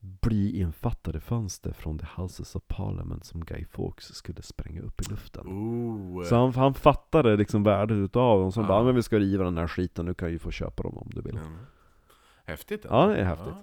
blyinfattade 0.00 1.20
fönster 1.20 1.72
från 1.72 1.98
The 1.98 2.06
Houses 2.16 2.54
of 2.56 2.62
Parliament 2.66 3.24
som 3.24 3.44
Guy 3.44 3.64
Fawkes 3.64 4.14
skulle 4.14 4.42
spränga 4.42 4.80
upp 4.82 5.00
i 5.00 5.04
luften. 5.10 5.46
Ooh. 5.46 6.24
Så 6.24 6.36
han, 6.36 6.54
han 6.54 6.74
fattade 6.74 7.36
liksom 7.36 7.62
värdet 7.62 7.94
utav 7.94 8.40
dem, 8.40 8.52
så 8.52 8.60
han 8.60 8.64
Ja. 8.64 8.68
bara 8.74 8.78
"Ja, 8.80 8.84
men 8.84 8.94
vi 8.94 9.02
ska 9.02 9.18
riva 9.18 9.44
den 9.44 9.58
här 9.58 9.68
skiten, 9.68 10.06
nu 10.06 10.14
kan 10.14 10.30
ju 10.30 10.38
få 10.38 10.50
köpa 10.50 10.82
dem 10.82 10.98
om 10.98 11.10
du 11.14 11.20
vill. 11.20 11.36
Mm. 11.36 11.58
Häftigt 12.44 12.86
Ja, 12.90 13.06
det 13.06 13.16
är 13.16 13.24
häftigt. 13.24 13.54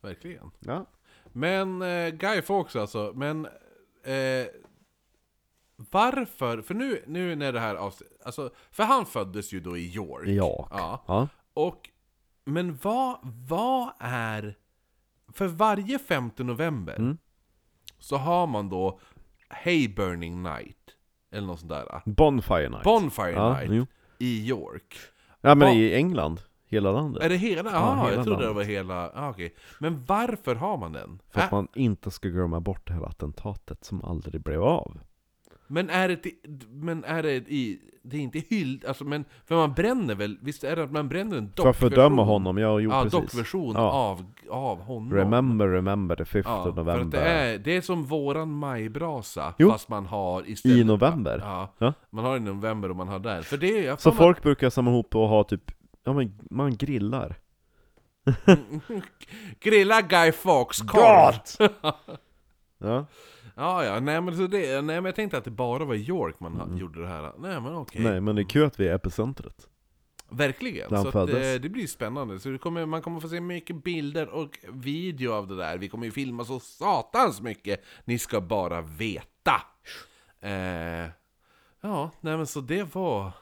verkligen. 0.00 0.50
Ja. 0.58 0.86
Men 1.32 1.82
eh, 1.82 2.08
Guy 2.08 2.42
Fawkes 2.42 2.76
alltså, 2.76 3.12
men... 3.14 3.46
Eh, 4.04 4.46
varför? 5.76 6.62
För 6.62 6.74
nu, 6.74 7.02
nu 7.06 7.34
när 7.36 7.52
det 7.52 7.60
här 7.60 7.74
avsnittet... 7.74 8.16
Alltså, 8.24 8.50
för 8.70 8.82
han 8.82 9.06
föddes 9.06 9.52
ju 9.52 9.60
då 9.60 9.76
i 9.76 9.94
York. 9.94 10.28
Ja. 10.28 10.68
Ja. 10.70 11.02
ja. 11.06 11.28
Och... 11.54 11.90
Men 12.44 12.78
vad, 12.82 13.18
vad 13.48 13.92
är... 13.98 14.56
För 15.32 15.46
varje 15.46 15.98
5 15.98 16.30
november 16.36 16.96
Mm. 16.96 17.18
så 17.98 18.16
har 18.16 18.46
man 18.46 18.68
då 18.68 19.00
Hay 19.48 19.88
Burning 19.88 20.42
Night. 20.42 20.76
Eller 21.32 21.46
något 21.46 21.58
sånt 21.60 21.70
där. 21.72 22.02
Bonfire 22.04 22.68
Night. 22.68 22.82
Bonfire 22.84 23.30
ja, 23.32 23.52
Night 23.58 23.70
jo. 23.72 23.86
i 24.18 24.48
York. 24.48 24.96
Ja 25.40 25.54
men 25.54 25.68
Vad- 25.68 25.76
i 25.76 25.94
England, 25.94 26.40
hela 26.66 26.92
landet. 26.92 27.22
Är 27.22 27.28
det 27.28 27.36
hela? 27.36 27.70
Ja, 27.70 27.76
Ja, 27.76 28.04
hela 28.04 28.16
jag 28.16 28.24
trodde 28.24 28.40
det 28.40 28.46
landet. 28.46 28.56
var 28.56 28.62
hela... 28.72 29.10
Ah, 29.14 29.30
okej. 29.30 29.54
Men 29.80 30.04
varför 30.04 30.54
har 30.54 30.76
man 30.76 30.92
den? 30.92 31.18
För 31.30 31.40
att 31.40 31.50
man 31.52 31.68
inte 31.74 32.10
ska 32.10 32.28
glömma 32.28 32.60
bort 32.60 32.86
det 32.86 32.92
här 32.92 33.02
attentatet 33.06 33.84
som 33.84 34.04
aldrig 34.04 34.42
blev 34.42 34.62
av. 34.62 35.00
Men 35.66 35.90
är 35.90 36.08
det, 36.08 36.20
men 36.70 37.04
är 37.04 37.22
det 37.22 37.32
i... 37.34 37.80
Det 38.06 38.16
är 38.16 38.20
inte 38.20 38.38
hyll... 38.38 38.84
Alltså 38.88 39.04
men... 39.04 39.24
För 39.46 39.54
man 39.56 39.72
bränner 39.74 40.14
väl... 40.14 40.38
Visst 40.42 40.64
är 40.64 40.76
det 40.76 40.82
att 40.82 40.92
man 40.92 41.08
bränner 41.08 41.36
en 41.36 41.48
För 41.48 41.56
dockversion? 41.56 41.70
att 41.70 41.76
fördöma 41.76 42.24
honom, 42.24 42.58
ja 42.58 42.80
jo 42.80 42.90
Ja, 42.90 43.02
precis. 43.02 43.20
dockversion 43.20 43.74
Ja. 43.74 43.90
av, 43.90 44.24
av 44.50 44.80
honom. 44.82 45.12
Remember, 45.14 45.68
remember 45.68 46.16
the 46.16 46.22
5th 46.24 46.42
Ja, 46.44 46.58
of 46.58 46.62
för 46.64 46.70
att 46.70 46.76
November. 46.76 47.18
det 47.18 47.24
är, 47.24 47.58
det 47.58 47.76
är 47.76 47.80
som 47.80 48.04
våran 48.04 48.52
majbrasa, 48.52 49.54
Jo. 49.58 49.70
fast 49.70 49.88
man 49.88 50.06
har 50.06 50.48
istället... 50.50 50.76
I 50.78 50.84
november. 50.84 51.40
Ja, 51.44 51.74
Ja. 51.78 51.92
man 52.10 52.24
har 52.24 52.36
i 52.36 52.40
november 52.40 52.90
och 52.90 52.96
man 52.96 53.08
har 53.08 53.18
där. 53.18 53.42
För 53.42 53.56
det 53.56 53.86
är... 53.86 53.96
Så 53.96 54.10
får 54.10 54.18
folk 54.18 54.42
brukar 54.42 54.70
samla 54.70 54.90
ihop 54.90 55.14
och 55.16 55.28
ha 55.28 55.44
typ, 55.44 55.70
ja 56.04 56.12
men 56.12 56.38
man 56.50 56.76
grillar. 56.76 57.36
man- 58.46 58.80
Grilla 59.60 60.00
Guy 60.02 60.32
Fawkes 60.32 60.80
korv! 60.82 61.34
Ja. 62.78 63.06
Ja, 63.54 63.84
ja, 63.84 64.00
nej 64.00 64.20
men, 64.20 64.36
så 64.36 64.46
det, 64.46 64.82
nej 64.82 64.82
men 64.96 65.04
jag 65.04 65.14
tänkte 65.14 65.38
att 65.38 65.44
det 65.44 65.50
bara 65.50 65.84
var 65.84 65.94
i 65.94 66.02
York 66.08 66.40
man 66.40 66.56
ha- 66.56 66.76
gjorde 66.78 67.00
det 67.02 67.08
här. 67.08 67.32
Nej 67.38 67.60
men 67.60 67.74
okej. 67.74 68.00
Mm. 68.00 68.12
Nej 68.12 68.20
men 68.20 68.36
det 68.36 68.42
är 68.42 68.48
kul 68.48 68.64
att 68.66 68.80
vi 68.80 68.88
är 68.88 68.94
epicentret. 68.94 69.68
Verkligen. 70.28 70.88
Där 70.88 70.96
han 70.96 71.02
Så 71.04 71.08
att, 71.08 71.12
föddes. 71.12 71.54
eh, 71.56 71.60
det 71.60 71.68
blir 71.68 71.86
spännande. 71.86 72.40
Så 72.40 72.48
det 72.48 72.58
kommer, 72.58 72.86
man 72.86 73.02
kommer 73.02 73.20
få 73.20 73.28
se 73.28 73.40
mycket 73.40 73.84
bilder 73.84 74.28
och 74.28 74.58
video 74.72 75.32
av 75.32 75.46
det 75.48 75.56
där. 75.56 75.78
Vi 75.78 75.88
kommer 75.88 76.04
ju 76.06 76.12
filma 76.12 76.44
så 76.44 76.60
satans 76.60 77.40
mycket. 77.40 77.84
Ni 78.04 78.18
ska 78.18 78.40
bara 78.40 78.80
veta. 78.80 79.62
Eh, 80.40 81.08
ja, 81.80 82.10
nej 82.20 82.36
men 82.36 82.46
så 82.46 82.60
det 82.60 82.94
var... 82.94 83.32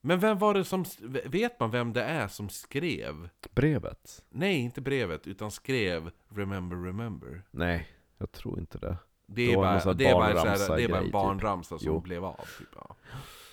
Men 0.00 0.20
vem 0.20 0.38
var 0.38 0.54
det 0.54 0.64
som... 0.64 0.84
Vet 1.24 1.60
man 1.60 1.70
vem 1.70 1.92
det 1.92 2.02
är 2.04 2.28
som 2.28 2.48
skrev? 2.48 3.28
Brevet? 3.50 4.24
Nej, 4.30 4.56
inte 4.60 4.80
brevet, 4.80 5.26
utan 5.26 5.50
skrev 5.50 6.10
'Remember, 6.28 6.76
remember' 6.76 7.42
Nej, 7.50 7.88
jag 8.22 8.32
tror 8.32 8.58
inte 8.58 8.78
det. 8.78 8.96
Det 9.26 9.52
är 9.52 9.56
bara, 9.56 9.94
det 9.94 10.06
är 10.06 10.14
bara, 10.14 10.32
så 10.32 10.38
här, 10.38 10.44
barnramsa 10.44 10.76
det 10.76 10.82
är 10.84 10.88
bara 10.88 10.98
en 10.98 11.04
typ. 11.04 11.12
barnramsa 11.12 11.78
som 11.78 11.86
Jo. 11.86 12.00
blev 12.00 12.24
av. 12.24 12.40
Typ, 12.58 12.68
ja. 12.74 12.96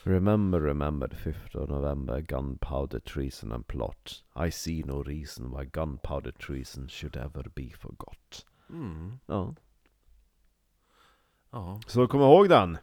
Remember, 0.04 0.60
remember 0.60 1.08
the 1.08 1.16
5th 1.16 1.56
of 1.58 1.70
November, 1.70 2.20
gunpowder 2.22 3.00
treason 3.00 3.52
and 3.52 3.68
plot. 3.68 4.24
I 4.48 4.52
see 4.52 4.84
no 4.86 5.04
reason 5.04 5.58
why 5.58 5.66
gunpowder 5.66 6.32
treason 6.32 6.88
should 6.90 7.16
ever 7.18 7.44
be 7.56 7.70
forgot. 7.80 8.46
Mm, 8.70 9.20
Ja. 9.26 9.56
ja. 11.52 11.80
Så 11.88 12.08
kom 12.08 12.22
ihåg 12.22 12.50
den! 12.50 12.78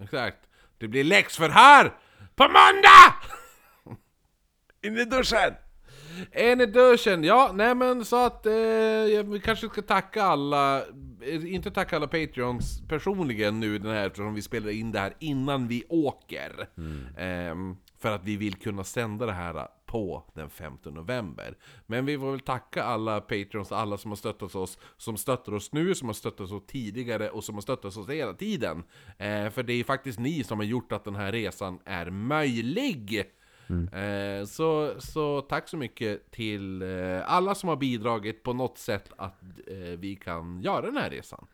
Exakt. 0.00 0.48
Det 0.78 0.88
blir 0.88 1.04
läxförhör 1.04 1.98
på 2.34 2.42
måndag! 2.44 3.14
In 4.82 4.96
i 4.98 5.04
duschen! 5.04 5.54
En 6.30 6.60
edition, 6.60 7.24
ja, 7.24 7.50
nej 7.54 7.74
men 7.74 8.04
så 8.04 8.26
att 8.26 8.46
eh, 8.46 8.52
vi 9.24 9.40
kanske 9.44 9.68
ska 9.68 9.82
tacka 9.82 10.22
alla, 10.22 10.78
eh, 11.22 11.54
inte 11.54 11.70
tacka 11.70 11.96
alla 11.96 12.06
Patreons 12.06 12.82
personligen 12.88 13.60
nu 13.60 13.78
den 13.78 13.92
här 13.92 14.06
eftersom 14.06 14.34
vi 14.34 14.42
spelar 14.42 14.70
in 14.70 14.92
det 14.92 14.98
här 14.98 15.14
innan 15.18 15.68
vi 15.68 15.84
åker. 15.88 16.68
Ehm, 17.18 17.76
för 17.98 18.12
att 18.12 18.24
vi 18.24 18.36
vill 18.36 18.54
kunna 18.54 18.84
sända 18.84 19.26
det 19.26 19.32
här 19.32 19.68
på 19.88 20.24
den 20.34 20.50
5 20.50 20.72
november. 20.84 21.56
Men 21.86 22.06
vi 22.06 22.18
får 22.18 22.30
väl 22.30 22.40
tacka 22.40 22.82
alla 22.82 23.20
Patreons, 23.20 23.72
alla 23.72 23.98
som 23.98 24.10
har 24.10 24.16
stöttat 24.16 24.54
oss, 24.54 24.78
som 24.96 25.16
stöttar 25.16 25.54
oss 25.54 25.72
nu, 25.72 25.94
som 25.94 26.08
har 26.08 26.14
stöttat 26.14 26.50
oss 26.50 26.66
tidigare 26.66 27.30
och 27.30 27.44
som 27.44 27.54
har 27.54 27.62
stöttat 27.62 27.96
oss 27.96 28.08
hela 28.08 28.32
tiden. 28.34 28.84
Eh, 29.18 29.50
för 29.50 29.62
det 29.62 29.72
är 29.72 29.84
faktiskt 29.84 30.18
ni 30.18 30.44
som 30.44 30.58
har 30.58 30.64
gjort 30.66 30.92
att 30.92 31.04
den 31.04 31.16
här 31.16 31.32
resan 31.32 31.78
är 31.84 32.10
möjlig. 32.10 33.24
Eh, 33.70 34.44
så, 34.44 34.94
så 34.98 35.40
tack 35.40 35.68
så 35.68 35.76
mycket 35.76 36.30
till 36.30 36.82
eh, 36.82 37.32
alla 37.32 37.54
som 37.54 37.68
har 37.68 37.76
bidragit 37.76 38.42
på 38.42 38.52
något 38.52 38.78
sätt 38.78 39.12
att 39.16 39.42
eh, 39.66 39.76
vi 39.76 40.16
kan 40.16 40.60
göra 40.60 40.86
den 40.86 40.96
här 40.96 41.10
resan. 41.10 41.46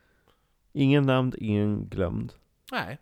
Ingen 0.72 1.06
nämnd, 1.06 1.34
ingen 1.38 1.88
glömd. 1.88 2.32
Nej. 2.72 2.98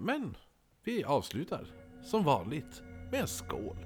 Men 0.00 0.36
vi 0.84 1.04
avslutar 1.04 1.66
som 2.04 2.24
vanligt 2.24 2.82
med 3.10 3.20
en 3.20 3.28
skål. 3.28 3.76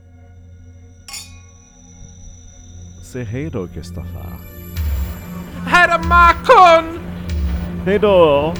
Säg 3.13 3.25
hej 3.25 3.51
då 3.51 3.69
Kristoffer. 3.69 4.33
Herre 5.67 5.99
Makon! 6.09 6.99
Hej 7.85 7.99
då! 7.99 8.55